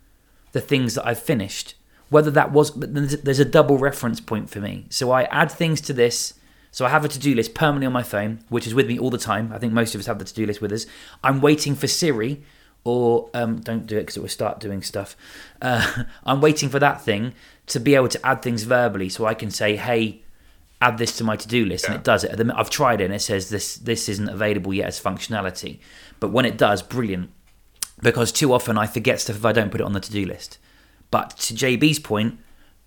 the 0.52 0.60
things 0.60 0.94
that 0.94 1.06
I've 1.06 1.18
finished. 1.18 1.74
Whether 2.10 2.30
that 2.32 2.52
was, 2.52 2.72
there's 2.74 3.38
a 3.38 3.44
double 3.44 3.78
reference 3.78 4.20
point 4.20 4.50
for 4.50 4.60
me. 4.60 4.86
So 4.90 5.10
I 5.10 5.22
add 5.24 5.50
things 5.50 5.80
to 5.82 5.92
this. 5.92 6.34
So 6.70 6.84
I 6.84 6.90
have 6.90 7.04
a 7.04 7.08
to 7.08 7.18
do 7.18 7.34
list 7.34 7.54
permanently 7.54 7.86
on 7.86 7.92
my 7.92 8.02
phone, 8.02 8.44
which 8.48 8.66
is 8.66 8.74
with 8.74 8.86
me 8.86 8.98
all 8.98 9.10
the 9.10 9.18
time. 9.18 9.52
I 9.52 9.58
think 9.58 9.72
most 9.72 9.94
of 9.94 10.00
us 10.00 10.06
have 10.06 10.18
the 10.18 10.24
to 10.24 10.34
do 10.34 10.46
list 10.46 10.60
with 10.60 10.72
us. 10.72 10.86
I'm 11.24 11.40
waiting 11.40 11.74
for 11.74 11.86
Siri 11.86 12.42
or 12.84 13.30
um, 13.34 13.60
don't 13.60 13.86
do 13.86 13.96
it 13.96 14.00
because 14.00 14.16
it 14.16 14.20
will 14.20 14.28
start 14.28 14.60
doing 14.60 14.82
stuff. 14.82 15.16
Uh, 15.60 16.04
I'm 16.24 16.40
waiting 16.40 16.68
for 16.68 16.78
that 16.78 17.00
thing 17.00 17.34
to 17.68 17.80
be 17.80 17.94
able 17.94 18.08
to 18.08 18.26
add 18.26 18.42
things 18.42 18.64
verbally, 18.64 19.08
so 19.08 19.24
I 19.24 19.34
can 19.34 19.50
say, 19.50 19.76
"Hey, 19.76 20.22
add 20.82 20.98
this 20.98 21.16
to 21.18 21.24
my 21.24 21.36
to-do 21.36 21.64
list," 21.64 21.84
yeah. 21.84 21.92
and 21.92 22.00
it 22.00 22.04
does 22.04 22.24
it. 22.24 22.50
I've 22.54 22.70
tried 22.70 23.00
it, 23.00 23.04
and 23.04 23.14
it 23.14 23.20
says 23.20 23.50
this 23.50 23.76
this 23.76 24.08
isn't 24.08 24.28
available 24.28 24.74
yet 24.74 24.88
as 24.88 25.00
functionality, 25.00 25.78
but 26.20 26.30
when 26.30 26.44
it 26.44 26.58
does, 26.58 26.82
brilliant. 26.82 27.30
Because 28.00 28.32
too 28.32 28.52
often 28.52 28.76
I 28.76 28.86
forget 28.86 29.20
stuff 29.20 29.36
if 29.36 29.44
I 29.44 29.52
don't 29.52 29.70
put 29.70 29.80
it 29.80 29.84
on 29.84 29.92
the 29.92 30.00
to-do 30.00 30.26
list. 30.26 30.58
But 31.12 31.36
to 31.38 31.54
JB's 31.54 32.00
point, 32.00 32.38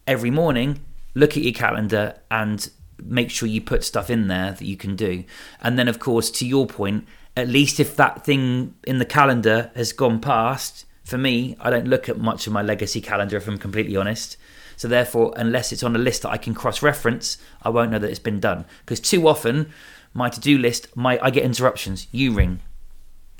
every 0.05 0.31
morning 0.31 0.81
look 1.13 1.37
at 1.37 1.43
your 1.43 1.53
calendar 1.53 2.19
and 2.29 2.69
make 3.01 3.29
sure 3.29 3.47
you 3.47 3.61
put 3.61 3.83
stuff 3.83 4.09
in 4.09 4.27
there 4.27 4.51
that 4.51 4.65
you 4.65 4.77
can 4.77 4.95
do. 4.95 5.23
And 5.61 5.79
then, 5.79 5.87
of 5.87 5.99
course, 5.99 6.29
to 6.31 6.45
your 6.45 6.67
point, 6.67 7.07
at 7.37 7.47
least 7.47 7.79
if 7.79 7.95
that 7.95 8.23
thing 8.25 8.75
in 8.85 8.99
the 8.99 9.05
calendar 9.05 9.71
has 9.75 9.93
gone 9.93 10.19
past, 10.19 10.85
for 11.03 11.17
me, 11.17 11.55
I 11.59 11.69
don't 11.69 11.87
look 11.87 12.09
at 12.09 12.17
much 12.17 12.47
of 12.47 12.53
my 12.53 12.61
legacy 12.61 13.01
calendar 13.01 13.37
if 13.37 13.47
I'm 13.47 13.57
completely 13.57 13.95
honest. 13.95 14.37
So 14.77 14.87
therefore, 14.87 15.33
unless 15.35 15.71
it's 15.71 15.83
on 15.83 15.95
a 15.95 15.99
list 15.99 16.23
that 16.23 16.29
I 16.29 16.37
can 16.37 16.53
cross-reference, 16.53 17.37
I 17.61 17.69
won't 17.69 17.91
know 17.91 17.99
that 17.99 18.09
it's 18.09 18.19
been 18.19 18.39
done. 18.39 18.65
Because 18.81 18.99
too 18.99 19.27
often, 19.27 19.71
my 20.13 20.29
to-do 20.29 20.57
list, 20.57 20.95
my 20.95 21.19
I 21.21 21.29
get 21.29 21.43
interruptions. 21.43 22.07
You 22.11 22.33
ring, 22.33 22.61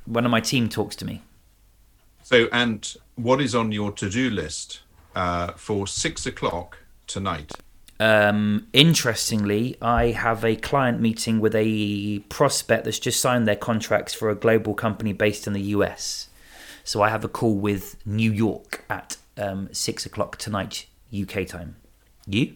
one 0.06 0.26
of 0.26 0.32
my 0.32 0.42
team 0.42 0.70
talks 0.70 0.96
to 0.98 1.06
me. 1.06 1.24
So, 2.24 2.48
and 2.52 2.96
what 3.16 3.42
is 3.42 3.54
on 3.54 3.72
your 3.72 3.92
to-do 3.92 4.30
list 4.30 4.82
uh, 5.16 5.54
for 5.54 5.88
six 5.88 6.26
o'clock 6.26 6.80
tonight? 7.08 7.52
Um, 8.00 8.68
interestingly, 8.74 9.78
I 9.82 10.08
have 10.08 10.44
a 10.44 10.56
client 10.56 11.00
meeting 11.00 11.40
with 11.40 11.56
a 11.56 12.20
prospect 12.30 12.84
that's 12.84 13.00
just 13.00 13.22
signed 13.22 13.48
their 13.48 13.56
contracts 13.56 14.14
for 14.14 14.30
a 14.30 14.36
global 14.36 14.74
company 14.74 15.14
based 15.14 15.48
in 15.48 15.54
the 15.54 15.62
US. 15.62 16.30
So 16.84 17.02
I 17.02 17.10
have 17.10 17.24
a 17.24 17.30
call 17.30 17.56
with 17.56 17.96
New 18.06 18.32
York 18.32 18.84
at 18.90 19.18
um, 19.38 19.70
six 19.72 20.06
o'clock 20.06 20.38
tonight, 20.38 20.88
UK 21.14 21.46
time. 21.48 21.76
You? 22.28 22.56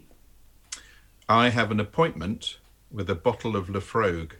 I 1.28 1.50
have 1.50 1.72
an 1.72 1.80
appointment 1.80 2.58
with 2.92 3.10
a 3.10 3.16
bottle 3.16 3.56
of 3.56 3.68
Lafrogue. 3.68 4.32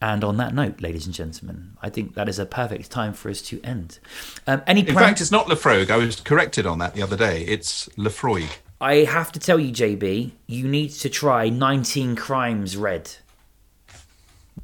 And 0.00 0.22
on 0.24 0.36
that 0.36 0.52
note, 0.54 0.80
ladies 0.80 1.06
and 1.06 1.14
gentlemen, 1.14 1.76
I 1.80 1.88
think 1.88 2.14
that 2.14 2.28
is 2.28 2.38
a 2.38 2.44
perfect 2.44 2.90
time 2.90 3.14
for 3.14 3.30
us 3.30 3.40
to 3.42 3.60
end. 3.62 4.00
Um, 4.46 4.62
any 4.66 4.80
In 4.80 4.86
plan- 4.86 4.96
fact, 5.04 5.20
it's 5.20 5.30
not 5.30 5.46
Lafrogue. 5.46 5.90
I 5.90 5.96
was 5.96 6.20
corrected 6.20 6.66
on 6.66 6.78
that 6.78 6.94
the 6.94 7.02
other 7.02 7.16
day. 7.16 7.42
It's 7.44 7.88
Laphroaig. 7.96 8.50
I 8.80 8.96
have 9.04 9.32
to 9.32 9.38
tell 9.38 9.58
you, 9.58 9.72
JB, 9.72 10.32
you 10.46 10.66
need 10.68 10.90
to 10.90 11.08
try 11.08 11.48
19 11.48 12.16
Crimes 12.16 12.76
Red. 12.76 13.12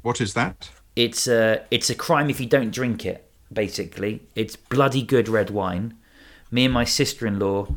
What 0.01 0.21
is 0.21 0.33
that? 0.35 0.69
It's 0.95 1.27
a 1.27 1.63
it's 1.71 1.89
a 1.89 1.95
crime 1.95 2.29
if 2.29 2.39
you 2.39 2.45
don't 2.45 2.71
drink 2.71 3.05
it. 3.05 3.29
Basically, 3.51 4.21
it's 4.35 4.55
bloody 4.55 5.01
good 5.01 5.27
red 5.29 5.49
wine. 5.49 5.95
Me 6.51 6.65
and 6.65 6.73
my 6.73 6.83
sister-in-law 6.83 7.67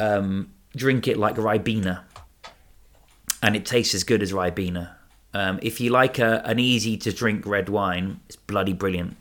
um, 0.00 0.52
drink 0.74 1.08
it 1.08 1.16
like 1.16 1.36
Ribena, 1.36 2.02
and 3.42 3.56
it 3.56 3.64
tastes 3.66 3.94
as 3.94 4.04
good 4.04 4.22
as 4.22 4.32
Ribena. 4.32 4.92
Um, 5.34 5.58
if 5.62 5.80
you 5.80 5.90
like 5.90 6.18
a, 6.18 6.42
an 6.46 6.58
easy 6.58 6.96
to 6.98 7.12
drink 7.12 7.46
red 7.46 7.68
wine, 7.68 8.20
it's 8.26 8.36
bloody 8.36 8.72
brilliant. 8.72 9.16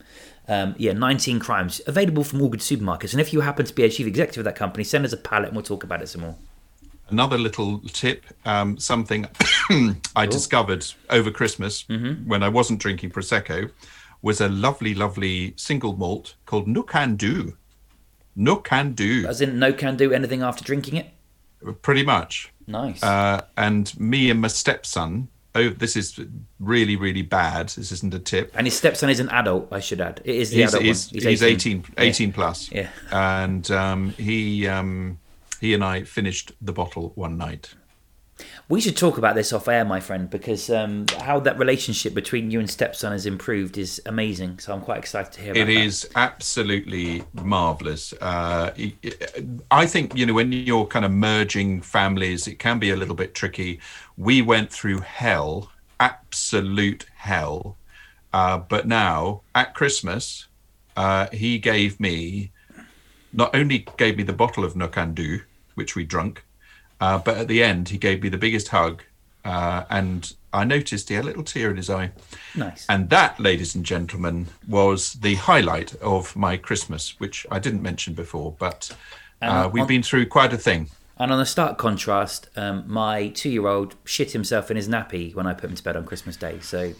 Um, 0.48 0.76
yeah, 0.78 0.94
19 0.94 1.40
crimes 1.40 1.82
available 1.88 2.24
from 2.24 2.42
all 2.42 2.50
good 2.50 2.60
supermarkets. 2.60 3.12
And 3.12 3.20
if 3.20 3.34
you 3.34 3.42
happen 3.42 3.66
to 3.66 3.74
be 3.74 3.84
a 3.84 3.90
chief 3.90 4.08
executive 4.08 4.42
of 4.42 4.46
that 4.46 4.56
company, 4.56 4.84
send 4.84 5.04
us 5.04 5.12
a 5.12 5.18
pallet 5.18 5.48
and 5.48 5.56
we'll 5.56 5.64
talk 5.64 5.84
about 5.84 6.02
it 6.02 6.08
some 6.08 6.22
more. 6.22 6.36
Another 7.10 7.38
little 7.38 7.80
tip, 7.80 8.26
um, 8.46 8.78
something 8.78 9.28
I 10.16 10.26
discovered 10.26 10.86
over 11.10 11.32
Christmas 11.32 11.86
when 12.26 12.44
I 12.44 12.50
wasn't 12.50 12.80
drinking 12.80 13.12
Prosecco, 13.12 13.70
was 14.22 14.42
a 14.42 14.50
lovely, 14.50 14.96
lovely 14.96 15.54
single 15.56 15.96
malt 15.98 16.36
called 16.46 16.68
Nook 16.68 16.92
and 18.36 18.64
can 18.64 18.94
Do, 18.94 19.26
As 19.28 19.42
in, 19.42 19.60
no 19.60 19.74
can 19.74 19.96
do 19.98 20.12
anything 20.14 20.42
after 20.42 20.64
drinking 20.64 20.96
it. 20.98 21.10
pretty 21.82 22.04
much. 22.04 22.52
Nice. 22.68 23.02
Uh, 23.04 23.42
and 23.58 23.98
me 24.00 24.30
and 24.30 24.42
my 24.42 24.48
stepson, 24.48 25.28
oh, 25.54 25.70
this 25.70 25.96
is 25.96 26.20
really, 26.60 26.96
really 26.96 27.22
bad. 27.22 27.70
This 27.70 27.92
isn't 27.92 28.14
a 28.14 28.20
tip. 28.20 28.52
and 28.56 28.68
his 28.68 28.76
stepson 28.76 29.10
is 29.10 29.20
an 29.20 29.30
adult, 29.30 29.68
I 29.72 29.80
should 29.80 30.02
add. 30.02 30.22
It 30.26 30.36
is 30.36 30.50
the 30.50 30.58
He's, 30.62 30.70
adult 30.74 30.84
he's, 30.84 31.12
one. 31.12 31.22
he's 31.24 31.44
18, 31.44 31.86
18 31.98 32.34
plus. 32.34 32.72
Yeah. 32.72 32.90
And 33.12 33.70
um, 33.72 34.10
he, 34.12 34.68
um, 34.68 35.20
he 35.62 35.74
and 35.74 35.84
I 35.84 36.04
finished 36.04 36.52
the 36.62 36.74
bottle 36.74 37.12
one 37.16 37.38
night. 37.38 37.74
We 38.68 38.82
should 38.82 38.98
talk 38.98 39.18
about 39.18 39.36
this 39.36 39.54
off 39.54 39.68
air, 39.68 39.86
my 39.86 40.00
friend, 40.00 40.30
because 40.30 40.70
um, 40.70 41.06
how 41.20 41.40
that 41.42 41.58
relationship 41.58 42.14
between 42.14 42.52
you 42.52 42.60
and 42.60 42.70
stepson 42.70 43.12
has 43.12 43.26
improved 43.26 43.78
is 43.78 44.02
amazing. 44.06 44.60
So 44.60 44.74
I'm 44.74 44.82
quite 44.82 44.98
excited 44.98 45.32
to 45.34 45.42
hear 45.42 45.52
about 45.54 45.70
It 45.70 45.74
that. 45.76 45.86
is 45.86 46.10
absolutely 46.16 47.24
marvelous. 47.34 48.14
Uh, 48.20 48.72
I 49.72 49.86
think 49.86 50.16
you 50.16 50.26
know 50.26 50.34
when 50.34 50.52
you're 50.52 50.86
kind 50.88 51.06
of 51.06 51.12
merging 51.12 51.82
families, 51.82 52.48
it 52.48 52.60
can 52.60 52.80
be 52.80 52.92
a 52.92 52.96
little 52.96 53.16
bit 53.16 53.36
tricky. 53.36 53.80
We 54.18 54.42
went 54.42 54.72
through 54.72 55.00
hell, 55.02 55.72
absolute 56.00 57.06
hell, 57.16 57.78
uh, 58.34 58.58
but 58.60 58.88
now 58.88 59.42
at 59.54 59.74
Christmas, 59.76 60.48
uh, 60.98 61.28
he 61.32 61.60
gave 61.60 62.00
me 62.00 62.52
not 63.34 63.56
only 63.56 63.88
gave 63.98 64.18
me 64.18 64.24
the 64.24 64.34
bottle 64.34 64.64
of 64.64 64.76
Nokandu, 64.76 65.44
which 65.76 65.96
we 65.96 66.06
drunk, 66.06 66.45
uh, 67.00 67.18
but 67.18 67.38
at 67.38 67.48
the 67.48 67.64
end 67.64 67.90
he 67.90 67.98
gave 67.98 68.24
me 68.24 68.30
the 68.30 68.38
biggest 68.38 68.70
hug, 68.70 69.04
uh, 69.44 69.84
and 69.90 70.34
I 70.54 70.64
noticed 70.64 71.10
he 71.10 71.16
had 71.16 71.26
a 71.26 71.28
little 71.28 71.44
tear 71.44 71.70
in 71.70 71.78
his 71.78 71.90
eye. 71.90 72.12
Nice. 72.56 72.86
And 72.88 73.10
that, 73.10 73.40
ladies 73.40 73.76
and 73.76 73.86
gentlemen, 73.86 74.48
was 74.68 75.14
the 75.14 75.36
highlight 75.36 75.94
of 75.96 76.36
my 76.36 76.58
Christmas, 76.58 77.20
which 77.20 77.46
I 77.52 77.60
didn't 77.60 77.82
mention 77.82 78.14
before, 78.14 78.56
but 78.58 78.96
uh, 79.42 79.70
we've 79.72 79.88
been 79.88 80.04
through 80.04 80.28
quite 80.28 80.54
a 80.54 80.58
thing. 80.58 80.90
And 81.18 81.32
on 81.32 81.40
a 81.40 81.46
stark 81.46 81.78
contrast, 81.78 82.50
um, 82.56 82.84
my 82.88 83.30
two-year-old 83.30 83.96
shit 84.04 84.32
himself 84.32 84.70
in 84.70 84.78
his 84.78 84.90
nappy 84.90 85.34
when 85.34 85.48
I 85.48 85.54
put 85.54 85.70
him 85.70 85.76
to 85.76 85.84
bed 85.84 85.96
on 85.96 86.06
Christmas 86.06 86.36
Day. 86.36 86.60
So, 86.60 86.94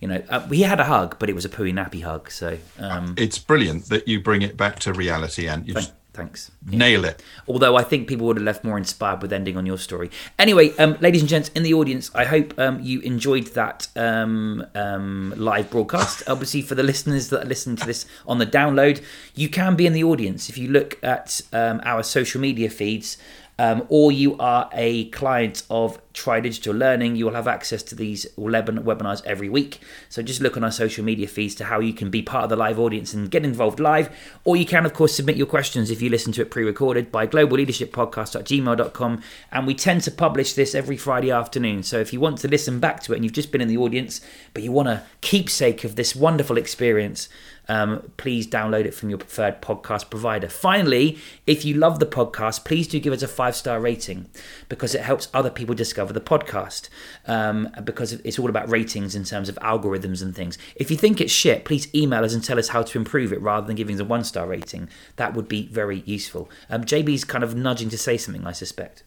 you 0.00 0.08
know, 0.08 0.22
uh, 0.28 0.40
he 0.48 0.62
had 0.62 0.80
a 0.80 0.84
hug, 0.84 1.16
but 1.20 1.28
it 1.28 1.34
was 1.34 1.44
a 1.44 1.48
pooey 1.48 1.72
nappy 1.72 2.02
hug. 2.02 2.30
So, 2.30 2.58
um, 2.78 3.14
It's 3.16 3.38
brilliant 3.38 3.86
that 3.86 4.08
you 4.08 4.20
bring 4.20 4.42
it 4.42 4.56
back 4.56 4.80
to 4.80 4.92
reality 4.92 5.46
and 5.46 5.66
you 5.68 5.74
just 5.74 5.92
thanks. 6.12 6.50
nail 6.66 7.04
it. 7.04 7.22
Although 7.46 7.76
I 7.76 7.82
think 7.82 8.08
people 8.08 8.26
would 8.26 8.36
have 8.36 8.44
left 8.44 8.64
more 8.64 8.76
inspired 8.76 9.22
with 9.22 9.32
ending 9.32 9.56
on 9.56 9.66
your 9.66 9.78
story. 9.78 10.10
Anyway, 10.38 10.70
um, 10.76 10.96
ladies 11.00 11.22
and 11.22 11.28
gents 11.28 11.48
in 11.50 11.62
the 11.62 11.74
audience, 11.74 12.10
I 12.14 12.24
hope 12.24 12.58
um, 12.58 12.80
you 12.80 13.00
enjoyed 13.00 13.48
that 13.48 13.88
um, 13.96 14.66
um, 14.74 15.34
live 15.36 15.70
broadcast. 15.70 16.22
Obviously, 16.28 16.62
for 16.62 16.74
the 16.74 16.82
listeners 16.82 17.28
that 17.30 17.44
are 17.44 17.48
listening 17.48 17.76
to 17.76 17.86
this 17.86 18.06
on 18.26 18.38
the 18.38 18.46
download, 18.46 19.02
you 19.34 19.48
can 19.48 19.76
be 19.76 19.86
in 19.86 19.92
the 19.92 20.04
audience 20.04 20.48
if 20.48 20.58
you 20.58 20.68
look 20.68 20.98
at 21.02 21.40
um, 21.52 21.80
our 21.84 22.02
social 22.02 22.40
media 22.40 22.70
feeds. 22.70 23.16
Um, 23.60 23.84
or 23.90 24.10
you 24.10 24.38
are 24.38 24.70
a 24.72 25.10
client 25.10 25.64
of 25.68 26.00
Try 26.14 26.40
Digital 26.40 26.74
Learning, 26.74 27.14
you 27.14 27.26
will 27.26 27.34
have 27.34 27.46
access 27.46 27.82
to 27.82 27.94
these 27.94 28.24
11 28.38 28.84
webinars 28.84 29.22
every 29.26 29.50
week. 29.50 29.80
So 30.08 30.22
just 30.22 30.40
look 30.40 30.56
on 30.56 30.64
our 30.64 30.70
social 30.70 31.04
media 31.04 31.28
feeds 31.28 31.54
to 31.56 31.64
how 31.64 31.78
you 31.78 31.92
can 31.92 32.08
be 32.08 32.22
part 32.22 32.44
of 32.44 32.48
the 32.48 32.56
live 32.56 32.78
audience 32.78 33.12
and 33.12 33.30
get 33.30 33.44
involved 33.44 33.78
live. 33.78 34.08
Or 34.44 34.56
you 34.56 34.64
can, 34.64 34.86
of 34.86 34.94
course, 34.94 35.14
submit 35.14 35.36
your 35.36 35.46
questions 35.46 35.90
if 35.90 36.00
you 36.00 36.08
listen 36.08 36.32
to 36.32 36.40
it 36.40 36.50
pre 36.50 36.64
recorded 36.64 37.12
by 37.12 37.26
globalleadershippodcast.gmail.com. 37.26 39.22
And 39.52 39.66
we 39.66 39.74
tend 39.74 40.04
to 40.04 40.10
publish 40.10 40.54
this 40.54 40.74
every 40.74 40.96
Friday 40.96 41.30
afternoon. 41.30 41.82
So 41.82 42.00
if 42.00 42.14
you 42.14 42.20
want 42.20 42.38
to 42.38 42.48
listen 42.48 42.80
back 42.80 43.02
to 43.02 43.12
it 43.12 43.16
and 43.16 43.26
you've 43.26 43.34
just 43.34 43.52
been 43.52 43.60
in 43.60 43.68
the 43.68 43.76
audience, 43.76 44.22
but 44.54 44.62
you 44.62 44.72
want 44.72 44.88
a 44.88 45.02
keepsake 45.20 45.84
of 45.84 45.96
this 45.96 46.16
wonderful 46.16 46.56
experience, 46.56 47.28
um, 47.70 48.10
please 48.16 48.48
download 48.48 48.84
it 48.84 48.94
from 48.94 49.10
your 49.10 49.18
preferred 49.18 49.62
podcast 49.62 50.10
provider. 50.10 50.48
Finally, 50.48 51.18
if 51.46 51.64
you 51.64 51.74
love 51.74 52.00
the 52.00 52.06
podcast, 52.06 52.64
please 52.64 52.88
do 52.88 52.98
give 52.98 53.12
us 53.12 53.22
a 53.22 53.28
five 53.28 53.54
star 53.54 53.80
rating 53.80 54.28
because 54.68 54.92
it 54.92 55.02
helps 55.02 55.28
other 55.32 55.50
people 55.50 55.76
discover 55.76 56.12
the 56.12 56.20
podcast. 56.20 56.88
Um, 57.28 57.68
because 57.84 58.14
it's 58.14 58.40
all 58.40 58.48
about 58.48 58.68
ratings 58.68 59.14
in 59.14 59.22
terms 59.22 59.48
of 59.48 59.54
algorithms 59.62 60.20
and 60.20 60.34
things. 60.34 60.58
If 60.74 60.90
you 60.90 60.96
think 60.96 61.20
it's 61.20 61.32
shit, 61.32 61.64
please 61.64 61.86
email 61.94 62.24
us 62.24 62.34
and 62.34 62.42
tell 62.42 62.58
us 62.58 62.70
how 62.70 62.82
to 62.82 62.98
improve 62.98 63.32
it 63.32 63.40
rather 63.40 63.68
than 63.68 63.76
giving 63.76 63.94
us 63.94 64.00
a 64.00 64.04
one 64.04 64.24
star 64.24 64.48
rating. 64.48 64.88
That 65.14 65.34
would 65.34 65.46
be 65.46 65.68
very 65.68 66.00
useful. 66.00 66.50
Um, 66.68 66.84
JB's 66.84 67.22
kind 67.22 67.44
of 67.44 67.54
nudging 67.54 67.88
to 67.90 67.98
say 67.98 68.16
something, 68.16 68.48
I 68.48 68.52
suspect. 68.52 69.04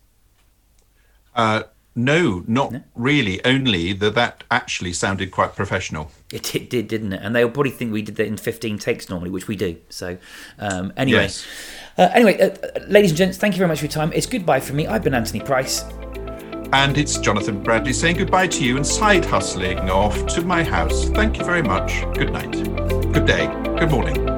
Uh, 1.35 1.63
no, 1.95 2.43
not 2.47 2.73
really, 2.95 3.43
only 3.45 3.93
that 3.93 4.15
that 4.15 4.43
actually 4.49 4.93
sounded 4.93 5.31
quite 5.31 5.55
professional. 5.55 6.11
It, 6.31 6.55
it 6.55 6.69
did, 6.69 6.87
didn't 6.87 7.13
it? 7.13 7.21
And 7.21 7.35
they'll 7.35 7.49
probably 7.49 7.71
think 7.71 7.93
we 7.93 8.01
did 8.01 8.15
that 8.15 8.25
in 8.25 8.37
15 8.37 8.79
takes 8.79 9.09
normally, 9.09 9.29
which 9.29 9.47
we 9.47 9.55
do. 9.55 9.77
So, 9.89 10.17
um, 10.57 10.91
anyway. 10.97 11.23
Yes. 11.23 11.45
Uh, 11.97 12.09
anyway, 12.13 12.39
uh, 12.39 12.79
ladies 12.87 13.11
and 13.11 13.17
gents, 13.17 13.37
thank 13.37 13.53
you 13.53 13.59
very 13.59 13.67
much 13.67 13.79
for 13.79 13.85
your 13.85 13.91
time. 13.91 14.11
It's 14.13 14.25
goodbye 14.25 14.59
from 14.59 14.77
me. 14.77 14.87
I've 14.87 15.03
been 15.03 15.13
Anthony 15.13 15.41
Price. 15.41 15.83
And 16.73 16.97
it's 16.97 17.19
Jonathan 17.19 17.61
Bradley 17.61 17.93
saying 17.93 18.17
goodbye 18.17 18.47
to 18.47 18.65
you 18.65 18.77
and 18.77 18.85
side 18.85 19.23
hustling 19.23 19.77
off 19.91 20.25
to 20.33 20.41
my 20.41 20.63
house. 20.63 21.05
Thank 21.09 21.37
you 21.37 21.45
very 21.45 21.61
much. 21.61 22.01
Good 22.15 22.33
night. 22.33 22.51
Good 23.13 23.27
day. 23.27 23.45
Good 23.77 23.91
morning. 23.91 24.32